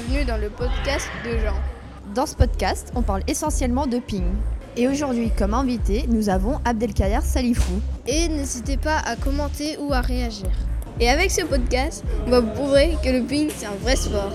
bienvenue 0.00 0.24
dans 0.24 0.38
le 0.38 0.48
podcast 0.48 1.08
de 1.24 1.38
Jean. 1.38 1.56
Dans 2.14 2.24
ce 2.24 2.34
podcast, 2.34 2.92
on 2.94 3.02
parle 3.02 3.22
essentiellement 3.26 3.86
de 3.86 3.98
ping. 3.98 4.24
Et 4.76 4.88
aujourd'hui, 4.88 5.30
comme 5.36 5.52
invité, 5.52 6.06
nous 6.08 6.28
avons 6.28 6.58
Abdelkader 6.64 7.20
Salifou. 7.22 7.80
Et 8.06 8.28
n'hésitez 8.28 8.76
pas 8.76 8.98
à 8.98 9.16
commenter 9.16 9.76
ou 9.78 9.92
à 9.92 10.00
réagir. 10.00 10.48
Et 11.00 11.08
avec 11.08 11.30
ce 11.30 11.44
podcast, 11.44 12.04
on 12.26 12.30
va 12.30 12.40
vous 12.40 12.50
prouver 12.52 12.96
que 13.04 13.10
le 13.10 13.22
ping, 13.24 13.50
c'est 13.54 13.66
un 13.66 13.74
vrai 13.74 13.96
sport. 13.96 14.32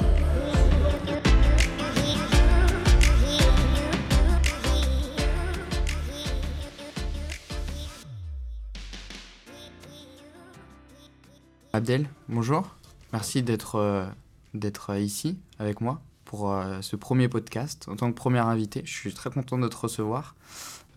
Abdel, 11.74 12.08
bonjour. 12.30 12.76
Merci 13.14 13.42
d'être 13.42 13.76
euh, 13.76 14.06
d'être 14.56 14.92
euh, 14.92 15.00
ici 15.00 15.38
avec 15.60 15.82
moi 15.82 16.02
pour 16.26 16.52
euh, 16.52 16.82
ce 16.82 16.96
premier 16.96 17.30
podcast 17.30 17.88
en 17.88 17.96
tant 17.96 18.12
que 18.12 18.16
premier 18.16 18.40
invité. 18.40 18.82
Je 18.86 18.92
suis 18.92 19.14
très 19.14 19.30
content 19.30 19.58
de 19.58 19.68
te 19.68 19.76
recevoir 19.76 20.36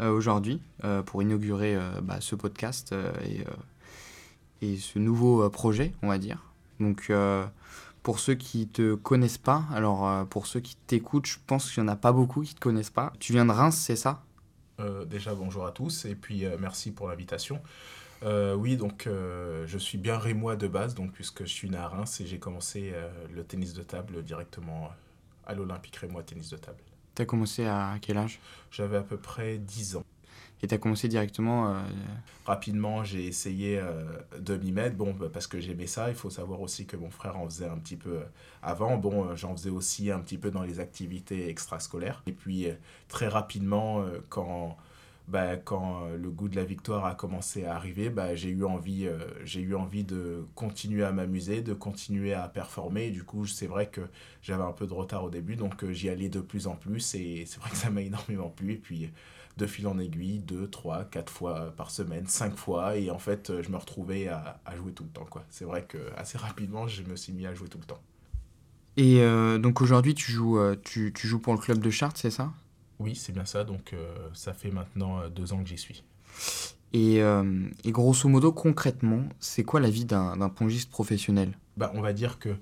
aujourd'hui 0.00 0.62
pour 1.06 1.24
inaugurer 1.24 1.76
bah, 2.02 2.18
ce 2.20 2.36
podcast 2.36 2.94
et, 3.24 3.44
et, 4.64 4.76
ce 4.76 5.00
nouveau 5.00 5.50
projet, 5.50 5.92
on 6.02 6.08
va 6.08 6.18
dire. 6.18 6.52
Donc, 6.78 7.10
pour 8.04 8.20
ceux 8.20 8.36
qui 8.36 8.68
te 8.68 8.94
connaissent 8.94 9.38
pas, 9.38 9.64
alors 9.72 10.24
pour 10.28 10.46
ceux 10.46 10.60
qui 10.60 10.76
t'écoutent, 10.76 11.26
je 11.26 11.38
pense 11.48 11.72
qu'il 11.72 11.82
y 11.82 11.84
en 11.84 11.88
a 11.88 11.96
pas 11.96 12.12
beaucoup 12.12 12.42
qui 12.42 12.54
te 12.54 12.60
connaissent 12.60 12.90
pas. 12.90 13.12
Tu 13.18 13.32
viens 13.32 13.44
de 13.44 13.50
Reims, 13.50 13.74
c'est 13.76 13.96
ça? 13.96 14.22
Déjà, 15.10 15.34
bonjour 15.34 15.66
à 15.66 15.72
tous 15.72 16.04
et 16.04 16.14
puis 16.14 16.44
merci 16.60 16.92
pour 16.92 17.08
l'invitation. 17.08 17.60
Euh, 18.22 18.54
oui, 18.54 18.76
donc 18.76 19.06
euh, 19.06 19.64
je 19.66 19.78
suis 19.78 19.98
bien 19.98 20.18
rémois 20.18 20.56
de 20.56 20.66
base, 20.66 20.94
donc 20.94 21.12
puisque 21.12 21.44
je 21.44 21.52
suis 21.52 21.70
né 21.70 21.76
à 21.76 21.88
Reims 21.88 22.20
et 22.20 22.26
j'ai 22.26 22.38
commencé 22.38 22.90
euh, 22.92 23.08
le 23.34 23.44
tennis 23.44 23.74
de 23.74 23.82
table 23.82 24.22
directement 24.22 24.90
à 25.46 25.54
l'Olympique 25.54 25.96
rémois 25.96 26.22
tennis 26.22 26.50
de 26.50 26.56
table. 26.56 26.78
Tu 27.14 27.22
as 27.22 27.26
commencé 27.26 27.66
à 27.66 27.96
quel 28.00 28.18
âge? 28.18 28.40
J'avais 28.70 28.96
à 28.96 29.02
peu 29.02 29.16
près 29.16 29.58
10 29.58 29.96
ans. 29.96 30.04
Et 30.60 30.66
tu 30.66 30.74
as 30.74 30.78
commencé 30.78 31.06
directement 31.06 31.80
Rapidement, 32.44 33.04
j'ai 33.04 33.26
essayé 33.26 33.80
de 34.36 34.56
m'y 34.56 34.72
mettre, 34.72 34.96
bon, 34.96 35.14
bah, 35.14 35.28
parce 35.32 35.46
que 35.46 35.60
j'aimais 35.60 35.86
ça. 35.86 36.08
Il 36.08 36.16
faut 36.16 36.30
savoir 36.30 36.60
aussi 36.60 36.84
que 36.84 36.96
mon 36.96 37.10
frère 37.10 37.36
en 37.36 37.44
faisait 37.44 37.68
un 37.68 37.78
petit 37.78 37.96
peu 37.96 38.20
avant. 38.60 38.96
Bon, 38.98 39.36
j'en 39.36 39.56
faisais 39.56 39.70
aussi 39.70 40.10
un 40.10 40.18
petit 40.18 40.36
peu 40.36 40.50
dans 40.50 40.62
les 40.62 40.80
activités 40.80 41.48
extrascolaires. 41.48 42.22
Et 42.26 42.32
puis, 42.32 42.66
très 43.06 43.28
rapidement, 43.28 44.04
quand 44.28 44.76
bah, 45.28 45.56
quand 45.56 46.04
euh, 46.04 46.16
le 46.16 46.30
goût 46.30 46.48
de 46.48 46.56
la 46.56 46.64
victoire 46.64 47.04
a 47.04 47.14
commencé 47.14 47.66
à 47.66 47.74
arriver, 47.76 48.08
bah, 48.08 48.34
j'ai 48.34 48.48
eu, 48.48 48.64
envie, 48.64 49.06
euh, 49.06 49.18
eu 49.56 49.74
envie 49.74 50.02
de 50.02 50.46
continuer 50.54 51.04
à 51.04 51.12
m'amuser, 51.12 51.60
de 51.60 51.74
continuer 51.74 52.32
à 52.32 52.48
performer. 52.48 53.10
Du 53.10 53.24
coup, 53.24 53.46
c'est 53.46 53.66
vrai 53.66 53.88
que 53.88 54.00
j'avais 54.40 54.62
un 54.62 54.72
peu 54.72 54.86
de 54.86 54.94
retard 54.94 55.24
au 55.24 55.30
début, 55.30 55.54
donc 55.54 55.84
euh, 55.84 55.92
j'y 55.92 56.08
allais 56.08 56.30
de 56.30 56.40
plus 56.40 56.66
en 56.66 56.76
plus. 56.76 57.14
Et 57.14 57.44
c'est 57.46 57.60
vrai 57.60 57.68
que 57.68 57.76
ça 57.76 57.90
m'a 57.90 58.00
énormément 58.02 58.48
plu. 58.48 58.72
Et 58.72 58.76
puis, 58.76 59.10
de 59.58 59.66
fil 59.66 59.86
en 59.86 59.98
aiguille, 59.98 60.38
deux, 60.38 60.66
trois, 60.66 61.04
quatre 61.04 61.30
fois 61.30 61.74
par 61.76 61.90
semaine, 61.90 62.26
cinq 62.26 62.56
fois. 62.56 62.96
Et 62.96 63.10
en 63.10 63.18
fait, 63.18 63.52
je 63.60 63.68
me 63.68 63.76
retrouvais 63.76 64.28
à, 64.28 64.58
jouer 64.76 64.92
tout 64.92 65.04
le 65.04 65.10
temps. 65.10 65.26
C'est 65.50 65.66
vrai 65.66 65.84
que 65.84 65.98
assez 66.16 66.38
rapidement, 66.38 66.88
je 66.88 67.02
me 67.02 67.16
suis 67.16 67.34
mis 67.34 67.44
à 67.44 67.52
jouer 67.52 67.68
tout 67.68 67.78
le 67.78 67.84
temps. 67.84 68.00
Et 68.96 69.20
donc 69.58 69.80
aujourd'hui, 69.80 70.14
tu 70.14 70.30
joues, 70.30 70.60
tu, 70.84 71.12
tu 71.12 71.26
joues 71.26 71.40
pour 71.40 71.54
le 71.54 71.58
club 71.58 71.80
de 71.80 71.90
Chartres, 71.90 72.20
c'est 72.20 72.30
ça? 72.30 72.52
Oui, 73.00 73.14
c'est 73.14 73.32
bien 73.32 73.44
ça. 73.44 73.64
Donc, 73.64 73.92
euh, 73.92 74.14
ça 74.34 74.52
fait 74.52 74.70
maintenant 74.70 75.20
euh, 75.20 75.28
deux 75.28 75.52
ans 75.52 75.62
que 75.62 75.68
j'y 75.68 75.78
suis. 75.78 76.02
Et, 76.92 77.22
euh, 77.22 77.68
et, 77.84 77.92
grosso 77.92 78.28
modo, 78.28 78.52
concrètement, 78.52 79.24
c'est 79.40 79.62
quoi 79.62 79.80
la 79.80 79.90
vie 79.90 80.04
d'un 80.04 80.48
pongiste 80.48 80.90
professionnel? 80.90 81.52
Bah, 81.76 81.92
On 81.94 82.00
va 82.00 82.12
dire 82.12 82.38
qu'il 82.38 82.56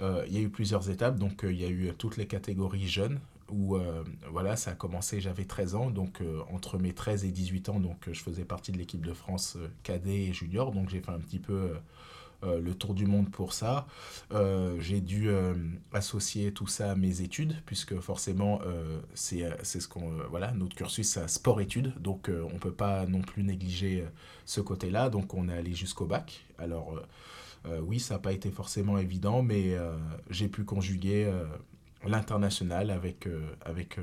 il 0.00 0.32
y 0.32 0.38
a 0.38 0.40
eu 0.40 0.48
plusieurs 0.48 0.88
étapes. 0.90 1.18
Donc, 1.18 1.40
il 1.44 1.60
y 1.60 1.64
a 1.64 1.68
eu 1.68 1.92
toutes 1.98 2.16
les 2.16 2.26
catégories 2.26 2.88
jeunes 2.88 3.20
où 3.50 3.76
voilà, 4.30 4.56
ça 4.56 4.70
a 4.70 4.74
commencé, 4.74 5.20
j'avais 5.20 5.44
13 5.44 5.74
ans, 5.74 5.90
donc 5.90 6.22
entre 6.50 6.78
mes 6.78 6.94
13 6.94 7.26
et 7.26 7.30
18 7.30 7.68
ans, 7.68 7.80
donc 7.80 8.08
je 8.10 8.18
faisais 8.18 8.46
partie 8.46 8.72
de 8.72 8.78
l'équipe 8.78 9.04
de 9.04 9.12
France 9.12 9.58
cadet 9.82 10.22
et 10.22 10.32
junior, 10.32 10.72
donc 10.72 10.88
j'ai 10.88 11.00
fait 11.00 11.10
un 11.10 11.18
petit 11.18 11.38
peu 11.38 11.72
euh, 12.44 12.60
le 12.60 12.74
tour 12.74 12.94
du 12.94 13.06
monde 13.06 13.30
pour 13.30 13.52
ça. 13.52 13.86
Euh, 14.32 14.76
j'ai 14.80 15.00
dû 15.00 15.28
euh, 15.28 15.54
associer 15.92 16.52
tout 16.52 16.66
ça 16.66 16.92
à 16.92 16.94
mes 16.96 17.20
études, 17.20 17.56
puisque 17.66 17.98
forcément, 18.00 18.60
c'est 19.14 19.54
ce 19.64 19.88
qu'on. 19.88 20.10
voilà, 20.30 20.52
notre 20.52 20.74
cursus, 20.74 21.08
c'est 21.08 21.28
sport-études, 21.28 21.94
donc 22.00 22.30
on 22.30 22.54
ne 22.54 22.58
peut 22.58 22.72
pas 22.72 23.06
non 23.06 23.20
plus 23.20 23.42
négliger 23.42 24.04
ce 24.44 24.60
côté-là. 24.60 25.08
Donc 25.08 25.34
on 25.34 25.48
est 25.48 25.56
allé 25.56 25.74
jusqu'au 25.74 26.06
bac. 26.06 26.44
Alors. 26.58 27.00
oui, 27.82 28.00
ça 28.00 28.14
n'a 28.14 28.20
pas 28.20 28.32
été 28.32 28.50
forcément 28.50 28.98
évident, 28.98 29.42
mais 29.42 29.76
j'ai 30.30 30.48
pu 30.48 30.64
conjuguer 30.64 31.30
l'international 32.04 32.90
avec, 32.90 33.28
avec 33.64 33.98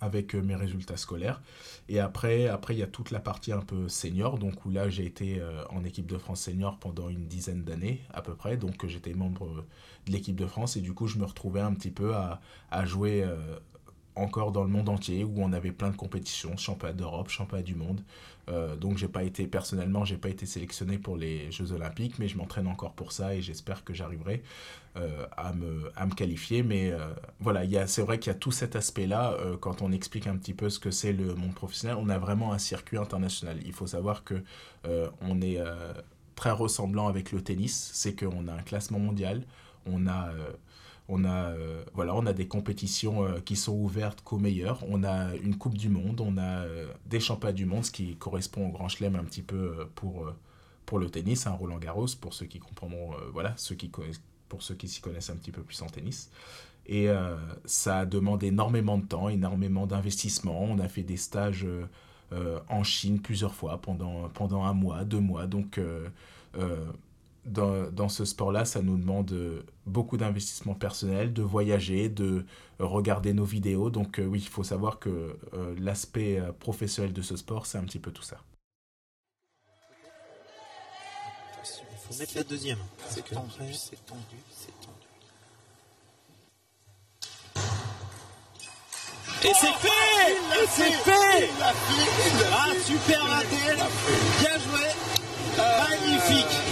avec 0.00 0.34
euh, 0.34 0.42
mes 0.42 0.54
résultats 0.54 0.96
scolaires. 0.96 1.40
Et 1.88 2.00
après, 2.00 2.46
après, 2.46 2.74
il 2.74 2.78
y 2.78 2.82
a 2.82 2.86
toute 2.86 3.10
la 3.10 3.20
partie 3.20 3.52
un 3.52 3.60
peu 3.60 3.88
senior, 3.88 4.38
donc 4.38 4.64
où 4.64 4.70
là, 4.70 4.88
j'ai 4.88 5.04
été 5.04 5.40
euh, 5.40 5.62
en 5.70 5.84
équipe 5.84 6.06
de 6.06 6.18
France 6.18 6.42
senior 6.42 6.78
pendant 6.78 7.08
une 7.08 7.26
dizaine 7.26 7.64
d'années 7.64 8.00
à 8.12 8.22
peu 8.22 8.34
près. 8.34 8.56
Donc, 8.56 8.86
j'étais 8.86 9.14
membre 9.14 9.64
de 10.06 10.12
l'équipe 10.12 10.36
de 10.36 10.46
France 10.46 10.76
et 10.76 10.80
du 10.80 10.92
coup, 10.92 11.06
je 11.06 11.18
me 11.18 11.24
retrouvais 11.24 11.60
un 11.60 11.74
petit 11.74 11.90
peu 11.90 12.14
à, 12.14 12.40
à 12.70 12.84
jouer 12.84 13.22
euh, 13.24 13.58
encore 14.14 14.52
dans 14.52 14.64
le 14.64 14.70
monde 14.70 14.88
entier 14.88 15.24
où 15.24 15.34
on 15.38 15.52
avait 15.52 15.72
plein 15.72 15.90
de 15.90 15.96
compétitions, 15.96 16.56
championnat 16.56 16.94
d'Europe, 16.94 17.28
championnat 17.28 17.62
du 17.62 17.74
monde. 17.74 18.02
Euh, 18.48 18.76
donc 18.76 18.98
j'ai 18.98 19.08
pas 19.08 19.22
été 19.22 19.46
personnellement, 19.46 20.04
j'ai 20.04 20.16
pas 20.16 20.28
été 20.28 20.46
sélectionné 20.46 20.98
pour 20.98 21.16
les 21.16 21.50
Jeux 21.52 21.72
Olympiques, 21.72 22.18
mais 22.18 22.28
je 22.28 22.36
m'entraîne 22.36 22.66
encore 22.66 22.92
pour 22.92 23.12
ça 23.12 23.34
et 23.34 23.42
j'espère 23.42 23.84
que 23.84 23.94
j'arriverai 23.94 24.42
euh, 24.96 25.26
à, 25.36 25.52
me, 25.52 25.90
à 25.96 26.06
me 26.06 26.14
qualifier. 26.14 26.62
Mais 26.62 26.90
euh, 26.90 26.98
voilà, 27.40 27.62
c'est 27.86 28.02
vrai 28.02 28.18
qu'il 28.18 28.32
y 28.32 28.36
a 28.36 28.38
tout 28.38 28.52
cet 28.52 28.76
aspect-là. 28.76 29.36
quand 29.60 29.82
on 29.82 29.92
explique 29.92 30.26
un 30.26 30.36
petit 30.36 30.54
peu 30.54 30.70
ce 30.70 30.78
que 30.78 30.90
c'est 30.90 31.12
le 31.12 31.34
monde 31.34 31.54
professionnel, 31.54 31.96
on 32.00 32.08
a 32.08 32.18
vraiment 32.18 32.52
un 32.52 32.58
circuit 32.58 32.98
international. 32.98 33.58
Il 33.64 33.72
faut 33.72 33.86
savoir 33.86 34.24
que 34.24 34.42
on 35.20 35.40
est 35.40 35.58
très 36.34 36.50
ressemblant 36.50 37.08
avec 37.08 37.32
le 37.32 37.42
tennis, 37.42 37.90
c'est 37.92 38.14
qu'on 38.14 38.48
a 38.48 38.52
un 38.52 38.62
classement 38.62 38.98
mondial, 38.98 39.42
on 39.86 40.06
a 40.06 40.32
on 41.10 41.24
a, 41.24 41.50
euh, 41.50 41.84
voilà, 41.92 42.14
on 42.14 42.24
a 42.24 42.32
des 42.32 42.46
compétitions 42.46 43.24
euh, 43.24 43.40
qui 43.40 43.56
sont 43.56 43.74
ouvertes 43.74 44.22
qu'aux 44.22 44.38
meilleurs. 44.38 44.84
On 44.88 45.02
a 45.02 45.34
une 45.36 45.56
Coupe 45.56 45.76
du 45.76 45.88
Monde, 45.88 46.20
on 46.20 46.38
a 46.38 46.64
euh, 46.64 46.86
des 47.06 47.18
championnats 47.18 47.52
du 47.52 47.66
monde, 47.66 47.84
ce 47.84 47.90
qui 47.90 48.16
correspond 48.16 48.68
au 48.68 48.70
Grand 48.70 48.88
Chelem 48.88 49.16
un 49.16 49.24
petit 49.24 49.42
peu 49.42 49.88
pour, 49.96 50.32
pour 50.86 50.98
le 51.00 51.10
tennis, 51.10 51.46
un 51.46 51.52
Roland 51.52 51.78
Garros, 51.78 52.06
pour 52.20 52.32
ceux 52.32 52.46
qui 52.46 52.60
comprendront, 52.60 53.10
voilà, 53.32 53.54
ceux 53.56 53.74
qui 53.74 53.90
pour 54.48 54.62
ceux 54.62 54.74
qui 54.74 54.88
s'y 54.88 55.00
connaissent 55.00 55.30
un 55.30 55.36
petit 55.36 55.52
peu 55.52 55.62
plus 55.62 55.82
en 55.82 55.86
tennis. 55.86 56.30
Et 56.86 57.08
ça 57.64 58.06
demande 58.06 58.42
énormément 58.42 58.98
de 58.98 59.06
temps, 59.06 59.28
énormément 59.28 59.86
d'investissement. 59.86 60.62
On 60.62 60.78
a 60.78 60.88
fait 60.88 61.02
des 61.02 61.16
stages 61.16 61.66
en 62.68 62.82
Chine 62.82 63.20
plusieurs 63.20 63.54
fois 63.54 63.80
pendant, 63.80 64.28
pendant 64.28 64.64
un 64.64 64.74
mois, 64.74 65.04
deux 65.04 65.20
mois. 65.20 65.46
Donc, 65.46 65.78
dans, 67.44 68.08
ce 68.08 68.24
sport-là, 68.24 68.64
ça 68.64 68.82
nous 68.82 68.96
demande 68.96 69.32
euh, 69.32 69.62
beaucoup 69.86 70.16
d'investissement 70.16 70.74
personnel, 70.74 71.32
de 71.32 71.42
voyager, 71.42 72.08
de 72.08 72.44
regarder 72.78 73.32
nos 73.32 73.44
vidéos. 73.44 73.90
Donc 73.90 74.18
euh, 74.18 74.26
oui, 74.26 74.40
il 74.40 74.48
faut 74.48 74.64
savoir 74.64 74.98
que 74.98 75.36
euh, 75.54 75.74
l'aspect 75.78 76.40
professionnel 76.58 77.12
de 77.12 77.22
ce 77.22 77.36
sport, 77.36 77.66
c'est 77.66 77.78
un 77.78 77.84
petit 77.84 77.98
peu 77.98 78.10
tout 78.10 78.22
ça. 78.22 78.38
Il 81.92 82.14
faut 82.14 82.18
mettre 82.18 82.36
la 82.36 82.42
deuxième. 82.42 82.78
C'est 83.08 83.24
tendu, 83.24 83.50
c'est 83.72 84.04
tendu, 84.04 84.36
c'est 84.50 84.72
tendu. 84.80 84.96
Et 89.42 89.52
c'est 89.54 89.72
fait 89.72 90.32
Et 90.62 90.66
c'est 90.68 90.92
fait 90.92 91.48
Ah, 92.52 92.72
super 92.84 93.22
raté 93.22 93.56
Bien 94.40 94.58
joué 94.58 95.10
Magnifique, 95.56 96.69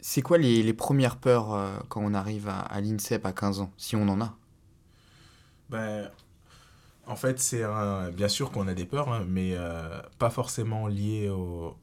C'est 0.00 0.22
quoi 0.22 0.38
les, 0.38 0.72
premières 0.72 1.16
peurs 1.16 1.54
euh, 1.54 1.78
quand 1.88 2.00
on 2.02 2.12
arrive 2.12 2.48
à, 2.48 2.80
l'INSEP 2.80 3.24
à 3.24 3.32
15 3.32 3.60
ans, 3.60 3.70
si 3.76 3.94
on 3.94 4.08
en 4.08 4.20
a? 4.20 4.34
Ben, 5.70 6.10
En 7.06 7.14
fait, 7.14 7.38
c'est 7.38 7.62
bien 8.12 8.28
sûr 8.28 8.50
qu'on 8.50 8.66
a 8.68 8.74
des 8.74 8.84
peurs, 8.84 9.12
hein, 9.12 9.24
mais 9.28 9.52
euh, 9.54 10.00
pas 10.18 10.30
forcément 10.30 10.88
liées 10.88 11.28
au, 11.28 11.76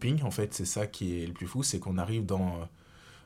ping. 0.00 0.22
En 0.22 0.30
fait, 0.30 0.52
c'est 0.52 0.64
ça 0.64 0.86
qui 0.86 1.22
est 1.22 1.26
le 1.26 1.32
plus 1.32 1.46
fou, 1.46 1.62
c'est 1.62 1.78
qu'on 1.78 1.98
arrive 1.98 2.26
dans 2.26 2.68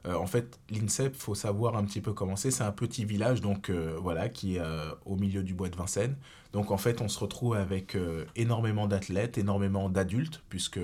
en 0.05 0.27
fait, 0.27 0.59
l'INSEP, 0.71 1.15
faut 1.15 1.35
savoir 1.35 1.77
un 1.77 1.85
petit 1.85 2.01
peu 2.01 2.13
comment 2.13 2.37
c'est. 2.37 2.51
C'est 2.51 2.65
un 2.65 2.73
petit 2.73 3.05
village, 3.05 3.41
donc 3.41 3.71
voilà, 3.71 4.29
qui 4.29 4.57
est 4.57 4.63
au 5.07 5.17
milieu 5.17 5.43
du 5.43 5.55
bois 5.55 5.69
de 5.69 5.77
Vincennes. 5.77 6.17
Donc 6.53 6.71
en 6.71 6.77
fait, 6.77 7.01
on 7.01 7.09
se 7.09 7.19
retrouve 7.19 7.55
avec 7.55 7.97
énormément 8.37 8.87
d'athlètes, 8.87 9.39
énormément 9.39 9.89
d'adultes, 9.89 10.43
puisque 10.49 10.81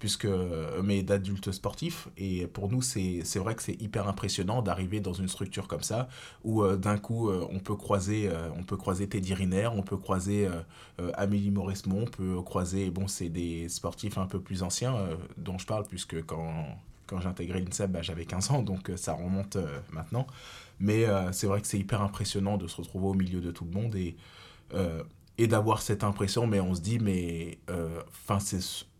puisque, 0.00 0.24
euh, 0.24 0.82
mais 0.82 1.02
d'adultes 1.04 1.52
sportifs. 1.52 2.08
Et 2.16 2.48
pour 2.48 2.68
nous, 2.68 2.82
c'est 2.82 3.22
vrai 3.36 3.54
que 3.54 3.62
c'est 3.62 3.80
hyper 3.80 4.08
impressionnant 4.08 4.62
d'arriver 4.62 4.98
dans 4.98 5.12
une 5.12 5.28
structure 5.28 5.68
comme 5.68 5.82
ça, 5.82 6.08
où 6.42 6.64
euh, 6.64 6.76
d'un 6.76 6.98
coup, 6.98 7.28
euh, 7.28 7.46
on, 7.50 7.60
peut 7.60 7.76
croiser, 7.76 8.28
on 8.56 8.64
peut 8.64 8.78
croiser 8.78 9.08
Teddy 9.08 9.34
Riner, 9.34 9.68
on 9.72 9.82
peut 9.82 9.98
croiser 9.98 10.48
Amélie 11.14 11.50
Mauresmont, 11.50 12.02
on 12.02 12.06
peut 12.06 12.40
croiser, 12.42 12.90
bon, 12.90 13.06
c'est 13.06 13.28
des 13.28 13.68
sportifs 13.68 14.16
un 14.18 14.26
peu 14.26 14.40
plus 14.40 14.62
anciens 14.62 14.96
dont 15.36 15.58
je 15.58 15.66
parle, 15.66 15.84
puisque 15.84 16.24
quand, 16.24 16.64
quand 17.10 17.20
j'ai 17.20 17.28
intégré 17.28 17.60
l'INSEP, 17.60 17.90
bah, 17.90 18.02
j'avais 18.02 18.24
15 18.24 18.50
ans, 18.52 18.62
donc 18.62 18.90
ça 18.96 19.12
remonte 19.12 19.58
maintenant. 19.92 20.26
Mais 20.78 21.04
c'est 21.32 21.46
vrai 21.46 21.60
que 21.60 21.66
c'est 21.66 21.78
hyper 21.78 22.00
impressionnant 22.00 22.56
de 22.56 22.66
se 22.66 22.76
retrouver 22.76 23.08
au 23.08 23.14
milieu 23.14 23.40
de 23.40 23.50
tout 23.50 23.64
le 23.64 23.72
monde 23.72 23.96
et, 23.96 24.16
d'avoir 25.46 25.82
cette 25.82 26.04
impression, 26.04 26.46
mais 26.46 26.60
on 26.60 26.74
se 26.74 26.80
dit, 26.80 26.98
mais 26.98 27.58
enfin 27.68 28.38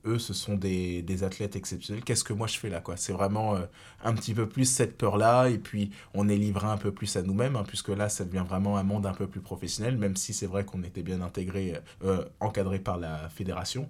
eux, 0.06 0.18
ce 0.18 0.32
sont 0.32 0.54
des, 0.54 1.24
athlètes 1.24 1.56
exceptionnels. 1.56 2.02
Qu'est-ce 2.04 2.24
que 2.24 2.32
moi 2.32 2.46
je 2.46 2.58
fais 2.58 2.68
là 2.68 2.82
C'est 2.96 3.12
vraiment 3.12 3.56
euh, 3.56 3.66
un 4.02 4.14
petit 4.14 4.34
peu 4.34 4.48
plus 4.48 4.64
cette 4.64 4.96
peur-là, 4.96 5.48
et 5.48 5.58
puis 5.58 5.90
on 6.14 6.28
est 6.28 6.36
livré 6.36 6.66
un 6.66 6.76
peu 6.76 6.92
plus 6.92 7.16
à 7.16 7.22
nous-mêmes, 7.22 7.56
hein, 7.56 7.64
puisque 7.66 7.88
là, 7.88 8.08
ça 8.08 8.24
devient 8.24 8.44
vraiment 8.46 8.76
un 8.76 8.82
monde 8.82 9.06
un 9.06 9.12
peu 9.12 9.26
plus 9.26 9.40
professionnel, 9.40 9.96
même 9.96 10.16
si 10.16 10.32
c'est 10.32 10.46
vrai 10.46 10.64
qu'on 10.64 10.82
était 10.82 11.02
bien 11.02 11.20
intégré, 11.20 11.74
euh, 12.04 12.24
encadré 12.40 12.78
par 12.78 12.98
la 12.98 13.28
fédération. 13.28 13.88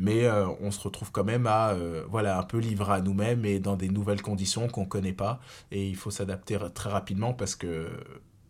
Mais 0.00 0.24
euh, 0.24 0.48
on 0.60 0.72
se 0.72 0.80
retrouve 0.80 1.12
quand 1.12 1.24
même 1.24 1.46
à, 1.46 1.74
voilà, 2.08 2.38
un 2.38 2.42
peu 2.42 2.58
livré 2.58 2.92
à 2.94 3.00
nous-mêmes 3.00 3.44
et 3.44 3.60
dans 3.60 3.76
des 3.76 3.88
nouvelles 3.88 4.22
conditions 4.22 4.66
qu'on 4.66 4.86
connaît 4.86 5.12
pas. 5.12 5.40
Et 5.70 5.88
il 5.88 5.96
faut 5.96 6.10
s'adapter 6.10 6.58
très 6.74 6.90
rapidement 6.90 7.34
parce 7.34 7.54
que, 7.54 7.88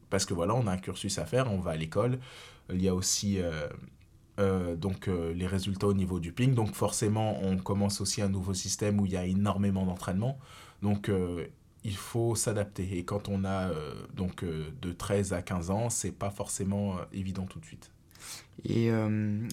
parce 0.09 0.25
que 0.25 0.33
voilà, 0.33 0.55
on 0.55 0.67
a 0.67 0.73
un 0.73 0.79
cursus 0.79 1.19
à 1.19 1.27
faire, 1.27 1.53
on 1.53 1.59
va 1.59 1.73
à 1.73 1.77
l'école. 1.77 2.19
Il 2.73 2.81
y 2.83 2.89
a 2.89 2.95
aussi 2.95 3.39
euh, 4.41 4.75
donc 4.75 5.09
euh, 5.09 5.35
les 5.35 5.47
résultats 5.47 5.87
au 5.87 5.95
niveau 5.95 6.19
du 6.19 6.33
ping. 6.33 6.55
Donc 6.55 6.75
forcément, 6.75 7.43
on 7.43 7.59
commence 7.59 8.01
aussi 8.01 8.23
un 8.23 8.29
nouveau 8.29 8.55
système 8.55 8.99
où 8.99 9.07
il 9.07 9.13
y 9.13 9.17
a 9.17 9.27
énormément 9.27 9.85
d'entraînement. 9.85 10.39
Donc 10.83 11.09
euh, 11.09 11.47
il 11.85 11.97
faut 11.97 12.35
s'adapter. 12.35 12.97
Et 12.97 13.05
quand 13.05 13.29
on 13.29 13.45
a 13.45 13.71
donc 14.15 14.45
de 14.45 14.93
13 14.93 15.33
à 15.33 15.43
15 15.43 15.71
ans, 15.71 15.91
c'est 15.91 16.13
pas 16.13 16.31
forcément 16.31 16.97
évident 17.13 17.47
tout 17.47 17.59
de 17.59 17.65
suite. 17.65 17.91
Et 18.65 18.89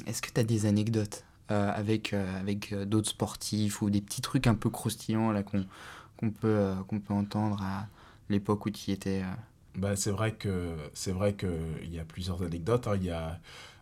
est-ce 0.05 0.21
que 0.21 0.29
tu 0.33 0.41
as 0.41 0.43
des 0.43 0.65
anecdotes? 0.65 1.23
Avec, 1.49 2.13
avec 2.13 2.73
d'autres 2.73 3.09
sportifs 3.09 3.81
ou 3.81 3.89
des 3.89 4.01
petits 4.01 4.21
trucs 4.21 4.47
un 4.47 4.55
peu 4.55 4.69
croustillants 4.69 5.31
là 5.31 5.43
qu'on 5.43 5.65
qu'on 6.17 6.31
peut, 6.31 6.73
qu'on 6.87 6.99
peut 6.99 7.13
entendre 7.13 7.61
à 7.61 7.87
l'époque 8.29 8.65
où 8.65 8.69
tu 8.69 8.89
y 8.89 8.93
étais 8.93 9.23
bah, 9.75 9.95
c'est 9.95 10.09
vrai 10.09 10.33
que 10.33 10.75
c'est 10.93 11.11
vrai 11.11 11.33
que 11.33 11.47
y 11.85 11.99
a 11.99 12.03
plusieurs 12.03 12.41
anecdotes. 12.41 12.87
Hein. 12.87 12.97
Y 12.97 13.11
a 13.11 13.39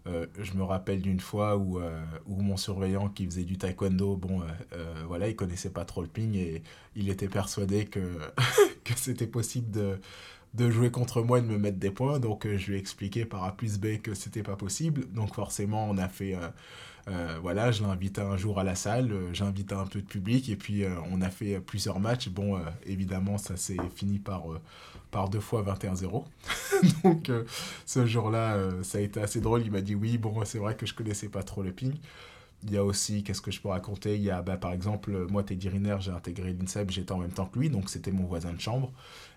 euh, 0.07 0.27
je 0.39 0.53
me 0.53 0.63
rappelle 0.63 1.01
d'une 1.01 1.19
fois 1.19 1.57
où, 1.57 1.79
euh, 1.79 2.03
où 2.27 2.41
mon 2.41 2.57
surveillant 2.57 3.09
qui 3.09 3.25
faisait 3.25 3.44
du 3.44 3.57
taekwondo, 3.57 4.15
bon, 4.15 4.41
euh, 4.73 4.94
voilà, 5.07 5.27
il 5.27 5.35
connaissait 5.35 5.71
pas 5.71 5.83
trop 5.83 6.01
le 6.01 6.07
ping 6.07 6.35
et 6.35 6.62
il 6.95 7.09
était 7.09 7.27
persuadé 7.27 7.85
que, 7.85 8.19
que 8.83 8.94
c'était 8.95 9.25
possible 9.25 9.71
de, 9.71 10.00
de 10.53 10.69
jouer 10.69 10.91
contre 10.91 11.23
moi 11.23 11.39
et 11.39 11.41
de 11.41 11.47
me 11.47 11.57
mettre 11.57 11.79
des 11.79 11.89
points. 11.89 12.19
Donc 12.19 12.47
je 12.47 12.67
lui 12.67 12.75
ai 12.77 12.79
expliqué 12.79 13.25
par 13.25 13.44
A 13.45 13.57
plus 13.57 13.79
B 13.79 13.97
que 14.01 14.13
c'était 14.13 14.44
pas 14.44 14.56
possible. 14.56 15.12
Donc 15.12 15.33
forcément, 15.33 15.89
on 15.89 15.97
a 15.97 16.07
fait. 16.07 16.35
Voilà, 17.42 17.72
je 17.72 17.84
l'ai 17.84 17.90
invité 17.90 18.22
un 18.22 18.38
jour 18.38 18.60
à 18.60 18.63
la 18.63 18.75
salle, 18.75 19.13
j'ai 19.34 19.44
invité 19.44 19.75
un 19.75 19.86
peu 19.86 20.02
de 20.02 20.06
public 20.06 20.50
et 20.50 20.56
puis 20.56 20.84
on 21.12 21.22
a 21.22 21.30
fait 21.30 21.60
plusieurs 21.60 22.00
matchs. 22.00 22.30
Bon, 22.30 22.60
évidemment, 22.86 23.38
ça 23.38 23.57
s'est 23.57 23.78
fini 23.96 24.19
par 24.19 24.44
par 25.16 25.30
deux 25.30 25.40
fois 25.40 25.63
21-0. 25.63 26.25
Donc 27.04 27.30
euh, 27.30 27.46
ce 27.86 28.06
jour-là, 28.06 28.56
euh, 28.56 28.84
ça 28.84 28.98
a 28.98 29.02
été 29.02 29.22
assez 29.22 29.40
drôle. 29.40 29.62
Il 29.62 29.72
m'a 29.72 29.80
dit 29.80 29.96
oui, 29.96 30.18
bon, 30.18 30.44
c'est 30.44 30.57
vrai 30.57 30.75
que 30.75 30.86
je 30.86 30.94
connaissais 30.94 31.30
pas 31.30 31.42
trop 31.42 31.63
le 31.63 31.72
ping. 31.72 31.94
Il 32.65 32.73
y 32.73 32.77
a 32.77 32.83
aussi, 32.83 33.23
qu'est-ce 33.23 33.41
que 33.41 33.51
je 33.51 33.62
peux 33.62 33.69
raconter? 33.69 34.15
Il 34.15 34.23
y 34.23 34.31
a, 34.31 34.41
bah, 34.41 34.57
par 34.57 34.73
exemple, 34.73 35.27
moi, 35.29 35.44
Teddy 35.44 35.69
Riner, 35.69 35.97
j'ai 36.00 36.12
intégré 36.12 36.51
l'INSEP, 36.53 36.91
j'étais 36.91 37.12
en 37.12 37.19
même 37.19 37.31
temps 37.31 37.45
que 37.45 37.59
lui, 37.59 37.69
donc 37.69 37.89
c'était 37.89 38.12
mon 38.12 38.25
voisin 38.25 38.53
de 38.53 38.59
chambre. 38.59 38.91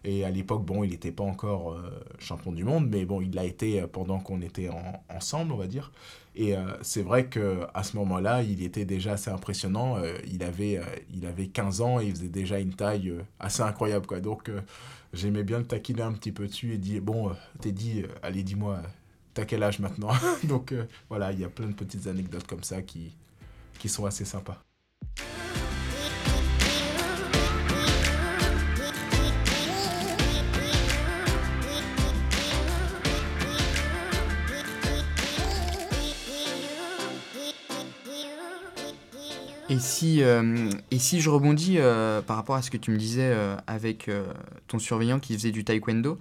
Et 0.05 0.25
à 0.25 0.31
l'époque, 0.31 0.65
bon, 0.65 0.83
il 0.83 0.91
n'était 0.91 1.13
pas 1.13 1.25
encore 1.25 1.73
euh, 1.73 1.91
champion 2.19 2.53
du 2.53 2.65
monde, 2.65 2.89
mais 2.89 3.05
bon, 3.05 3.21
il 3.21 3.35
l'a 3.35 3.45
été 3.45 3.83
pendant 3.83 4.19
qu'on 4.19 4.41
était 4.41 4.71
ensemble, 5.11 5.53
on 5.53 5.57
va 5.57 5.67
dire. 5.67 5.93
Et 6.37 6.55
c'est 6.83 7.03
vrai 7.03 7.29
qu'à 7.29 7.83
ce 7.83 7.97
moment-là, 7.97 8.45
il 8.45 8.63
était 8.63 8.85
déjà 8.85 9.15
assez 9.15 9.29
impressionnant. 9.29 9.97
il, 10.25 10.45
avait, 10.45 10.81
il 11.13 11.27
avait 11.27 11.49
15 11.49 11.81
ans 11.81 12.01
et 12.01 12.07
il 12.07 12.13
faisait 12.13 12.29
déjà 12.29 12.61
une 12.61 12.75
taille 12.75 13.13
assez 13.41 13.63
incroyable, 13.63 14.07
quoi. 14.07 14.21
Donc 14.21 14.49
j'aimais 15.13 15.43
bien 15.45 15.59
le 15.59 15.67
taquiner 15.67 16.03
un 16.03 16.13
petit 16.13 16.33
peu 16.33 16.47
dessus 16.47 16.75
et 16.75 16.79
dire 16.79 17.03
bon, 17.03 17.31
euh, 17.31 17.33
euh, 17.67 18.03
allez, 18.23 18.43
dis-moi, 18.43 18.81
t'as 19.35 19.45
quel 19.45 19.63
âge 19.63 19.79
maintenant 19.79 20.13
Donc 20.45 20.73
euh, 20.73 20.85
voilà, 21.09 21.33
il 21.33 21.41
y 21.41 21.45
a 21.45 21.49
plein 21.49 21.67
de 21.67 21.73
petites 21.73 22.07
anecdotes 22.07 22.47
comme 22.47 22.63
ça 22.63 22.83
qui, 22.83 23.13
qui 23.79 23.89
sont 23.89 24.07
assez 24.07 24.25
sympas. 24.25 24.63
Et 39.71 39.79
si, 39.79 40.23
euh, 40.23 40.71
et 40.91 40.99
si 40.99 41.21
je 41.21 41.29
rebondis 41.29 41.77
euh, 41.77 42.23
par 42.23 42.37
rapport 42.37 42.57
à 42.57 42.63
ce 42.63 42.71
que 42.71 42.79
tu 42.79 42.91
me 42.91 42.97
disais 42.97 43.37
avec 43.67 44.11
ton 44.67 44.79
surveillant 44.79 45.21
qui 45.21 45.35
faisait 45.35 45.51
du 45.51 45.63
taekwondo, 45.63 46.19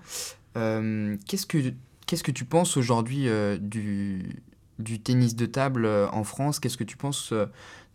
qu'est-ce 0.54 1.46
que 1.46 1.74
qu'est-ce 2.08 2.24
que 2.24 2.32
tu 2.32 2.46
penses 2.46 2.78
aujourd'hui 2.78 3.28
du, 3.60 4.44
du 4.80 5.00
tennis 5.00 5.36
de 5.36 5.46
table 5.46 5.86
en 5.86 6.24
France? 6.24 6.60
Qu'est-ce 6.60 6.78
que 6.78 6.84
tu 6.84 6.98
penses 6.98 7.34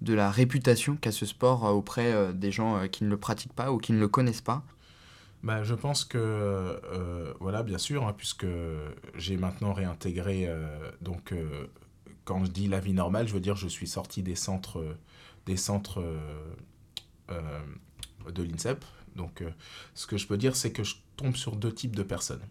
de 0.00 0.14
la 0.14 0.30
réputation 0.30 0.96
qu'a 0.96 1.10
ce 1.10 1.26
sport 1.26 1.64
auprès 1.64 2.32
des 2.32 2.52
gens 2.52 2.86
qui 2.88 3.04
ne 3.04 3.08
le 3.08 3.16
pratiquent 3.16 3.54
pas 3.54 3.72
ou 3.72 3.78
qui 3.78 3.92
ne 3.92 3.98
le 3.98 4.08
connaissent 4.08 4.40
pas? 4.40 4.62
Bah, 5.42 5.64
je 5.64 5.74
pense 5.74 6.04
que, 6.04 6.80
voilà, 7.40 7.62
bien 7.62 7.78
sûr, 7.78 8.06
hein, 8.06 8.14
puisque 8.16 8.46
j'ai 9.16 9.36
maintenant 9.36 9.72
réintégré, 9.72 10.48
donc 11.00 11.34
quand 12.24 12.44
je 12.44 12.50
dis 12.50 12.68
la 12.68 12.78
vie 12.78 12.92
normale, 12.92 13.26
je 13.26 13.32
veux 13.32 13.40
dire 13.40 13.56
je 13.56 13.66
suis 13.66 13.88
sorti 13.88 14.22
des 14.22 14.36
centres 14.36 14.84
des 15.46 15.56
centres 15.56 16.00
euh, 16.00 16.54
euh, 17.30 17.60
de 18.30 18.42
l'INSEP. 18.42 18.84
Donc, 19.16 19.42
euh, 19.42 19.50
ce 19.94 20.06
que 20.06 20.16
je 20.16 20.26
peux 20.26 20.36
dire, 20.36 20.56
c'est 20.56 20.72
que 20.72 20.84
je 20.84 20.96
tombe 21.16 21.36
sur 21.36 21.56
deux 21.56 21.72
types 21.72 21.96
de 21.96 22.02
personnes. 22.02 22.42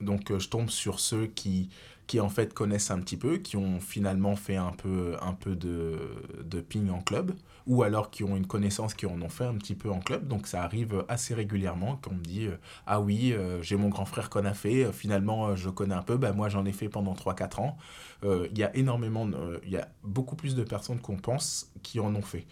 Donc, 0.00 0.36
je 0.36 0.48
tombe 0.48 0.70
sur 0.70 1.00
ceux 1.00 1.26
qui, 1.26 1.70
qui 2.06 2.20
en 2.20 2.28
fait 2.28 2.52
connaissent 2.52 2.90
un 2.90 3.00
petit 3.00 3.16
peu, 3.16 3.38
qui 3.38 3.56
ont 3.56 3.80
finalement 3.80 4.36
fait 4.36 4.56
un 4.56 4.72
peu, 4.72 5.16
un 5.22 5.32
peu 5.32 5.56
de, 5.56 5.98
de 6.42 6.60
ping 6.60 6.90
en 6.90 7.00
club, 7.00 7.32
ou 7.66 7.82
alors 7.82 8.10
qui 8.10 8.24
ont 8.24 8.36
une 8.36 8.46
connaissance 8.46 8.94
qui 8.94 9.06
en 9.06 9.20
ont 9.22 9.28
fait 9.28 9.44
un 9.44 9.54
petit 9.54 9.74
peu 9.74 9.90
en 9.90 10.00
club. 10.00 10.28
Donc 10.28 10.46
ça 10.46 10.62
arrive 10.62 11.04
assez 11.08 11.34
régulièrement 11.34 11.96
qu'on 11.96 12.14
me 12.14 12.22
dit 12.22 12.48
Ah 12.86 13.00
oui, 13.00 13.34
j'ai 13.62 13.76
mon 13.76 13.88
grand 13.88 14.04
frère 14.04 14.28
qu'on 14.28 14.44
a 14.44 14.54
fait, 14.54 14.92
finalement 14.92 15.56
je 15.56 15.70
connais 15.70 15.94
un 15.94 16.02
peu, 16.02 16.16
bah, 16.16 16.32
moi 16.32 16.48
j'en 16.48 16.66
ai 16.66 16.72
fait 16.72 16.88
pendant 16.88 17.14
3-4 17.14 17.60
ans. 17.60 17.76
Il 18.22 18.58
y 18.58 18.62
a 18.62 18.74
énormément, 18.76 19.28
il 19.64 19.70
y 19.70 19.76
a 19.76 19.88
beaucoup 20.02 20.36
plus 20.36 20.54
de 20.54 20.62
personnes 20.62 21.00
qu'on 21.00 21.16
pense 21.16 21.70
qui 21.82 22.00
en 22.00 22.14
ont 22.14 22.22
fait. 22.22 22.46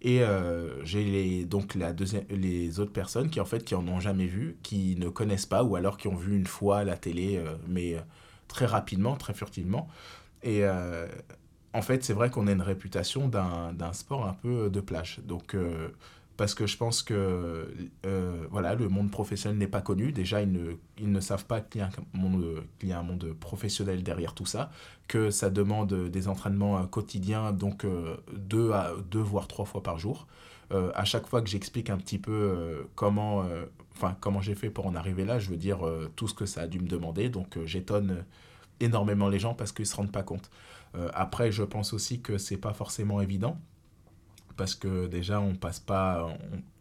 Et 0.00 0.22
euh, 0.22 0.84
j'ai 0.84 1.04
les, 1.04 1.44
donc 1.44 1.74
la 1.74 1.92
les 2.30 2.80
autres 2.80 2.92
personnes 2.92 3.30
qui 3.30 3.40
en 3.40 3.44
fait 3.44 3.64
qui 3.64 3.74
en 3.74 3.86
ont 3.88 3.98
jamais 3.98 4.26
vu, 4.26 4.56
qui 4.62 4.96
ne 4.96 5.08
connaissent 5.08 5.46
pas 5.46 5.64
ou 5.64 5.74
alors 5.76 5.96
qui 5.96 6.06
ont 6.06 6.14
vu 6.14 6.36
une 6.36 6.46
fois 6.46 6.84
la 6.84 6.96
télé, 6.96 7.36
euh, 7.36 7.56
mais 7.66 7.94
euh, 7.96 8.00
très 8.46 8.66
rapidement, 8.66 9.16
très 9.16 9.34
furtivement. 9.34 9.88
Et 10.44 10.64
en 11.74 11.82
fait, 11.82 12.04
c'est 12.04 12.12
vrai 12.12 12.30
qu'on 12.30 12.46
a 12.46 12.52
une 12.52 12.62
réputation 12.62 13.28
d'un 13.28 13.92
sport 13.92 14.24
un 14.26 14.34
peu 14.34 14.70
de 14.70 14.80
plage. 14.80 15.20
Donc 15.24 15.56
parce 16.38 16.54
que 16.54 16.68
je 16.68 16.76
pense 16.76 17.02
que 17.02 17.66
euh, 18.06 18.46
voilà, 18.52 18.76
le 18.76 18.88
monde 18.88 19.10
professionnel 19.10 19.58
n'est 19.58 19.66
pas 19.66 19.80
connu. 19.80 20.12
Déjà, 20.12 20.40
ils 20.40 20.52
ne, 20.52 20.74
ils 20.96 21.10
ne 21.10 21.20
savent 21.20 21.44
pas 21.44 21.60
qu'il 21.60 21.82
y, 21.82 21.84
qu'il 22.78 22.88
y 22.88 22.92
a 22.92 23.00
un 23.00 23.02
monde 23.02 23.34
professionnel 23.40 24.04
derrière 24.04 24.34
tout 24.34 24.46
ça, 24.46 24.70
que 25.08 25.30
ça 25.30 25.50
demande 25.50 25.92
des 25.92 26.28
entraînements 26.28 26.78
euh, 26.78 26.84
quotidiens, 26.84 27.50
donc 27.50 27.84
euh, 27.84 28.16
deux, 28.32 28.70
à, 28.70 28.92
deux 29.10 29.20
voire 29.20 29.48
trois 29.48 29.64
fois 29.64 29.82
par 29.82 29.98
jour. 29.98 30.28
à 30.70 31.04
chaque 31.04 31.26
fois 31.26 31.42
que 31.42 31.48
j'explique 31.48 31.90
un 31.90 31.96
petit 31.96 32.18
peu 32.18 32.86
comment, 32.94 33.42
enfin, 33.96 34.16
comment 34.20 34.42
j'ai 34.42 34.54
fait 34.54 34.70
pour 34.70 34.86
en 34.86 34.94
arriver 34.94 35.24
là, 35.24 35.38
je 35.38 35.48
veux 35.48 35.56
dire 35.56 35.78
tout 36.14 36.28
ce 36.28 36.34
que 36.34 36.46
ça 36.46 36.60
a 36.62 36.66
dû 36.66 36.78
me 36.78 36.86
demander. 36.86 37.30
Donc 37.30 37.58
j'étonne 37.64 38.24
énormément 38.78 39.28
les 39.30 39.38
gens 39.38 39.54
parce 39.54 39.72
qu'ils 39.72 39.84
ne 39.84 39.88
se 39.88 39.96
rendent 39.96 40.12
pas 40.12 40.22
compte. 40.22 40.50
après, 41.14 41.50
je 41.50 41.62
pense 41.64 41.94
aussi 41.94 42.20
que 42.20 42.36
c'est 42.36 42.58
pas 42.58 42.74
forcément 42.74 43.22
évident 43.22 43.58
parce 44.58 44.74
que 44.74 45.06
déjà 45.06 45.40
on 45.40 45.54
passe 45.54 45.80
pas 45.80 46.28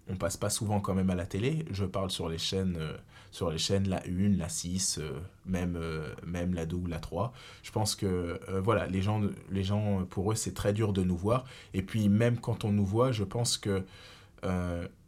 on, 0.09 0.15
passe 0.17 0.35
pas 0.35 0.49
souvent 0.49 0.81
quand 0.81 0.93
même 0.93 1.09
à 1.09 1.15
la 1.15 1.25
télé. 1.25 1.65
Je 1.71 1.85
parle 1.85 2.09
sur 2.09 2.27
les 2.27 2.37
chaînes 2.37 2.75
euh, 2.77 2.97
sur 3.31 3.51
les 3.51 3.57
chaînes 3.57 3.87
la 3.87 4.01
1, 4.07 4.37
la 4.37 4.49
6, 4.49 4.99
euh, 4.99 5.11
même 5.45 5.75
euh, 5.77 6.09
même 6.25 6.53
la 6.53 6.65
2 6.65 6.75
ou 6.75 6.87
la 6.87 6.99
3. 6.99 7.33
Je 7.63 7.71
pense 7.71 7.95
que 7.95 8.39
voilà, 8.61 8.87
les 8.87 9.01
gens 9.01 9.21
les 9.51 9.63
gens 9.63 10.03
pour 10.09 10.31
eux 10.31 10.35
c'est 10.35 10.53
très 10.53 10.73
dur 10.73 10.91
de 10.91 11.03
nous 11.03 11.17
voir 11.17 11.45
et 11.73 11.83
puis 11.83 12.09
même 12.09 12.37
quand 12.39 12.65
on 12.65 12.71
nous 12.71 12.85
voit, 12.85 13.11
je 13.13 13.23
pense 13.23 13.57
que 13.57 13.85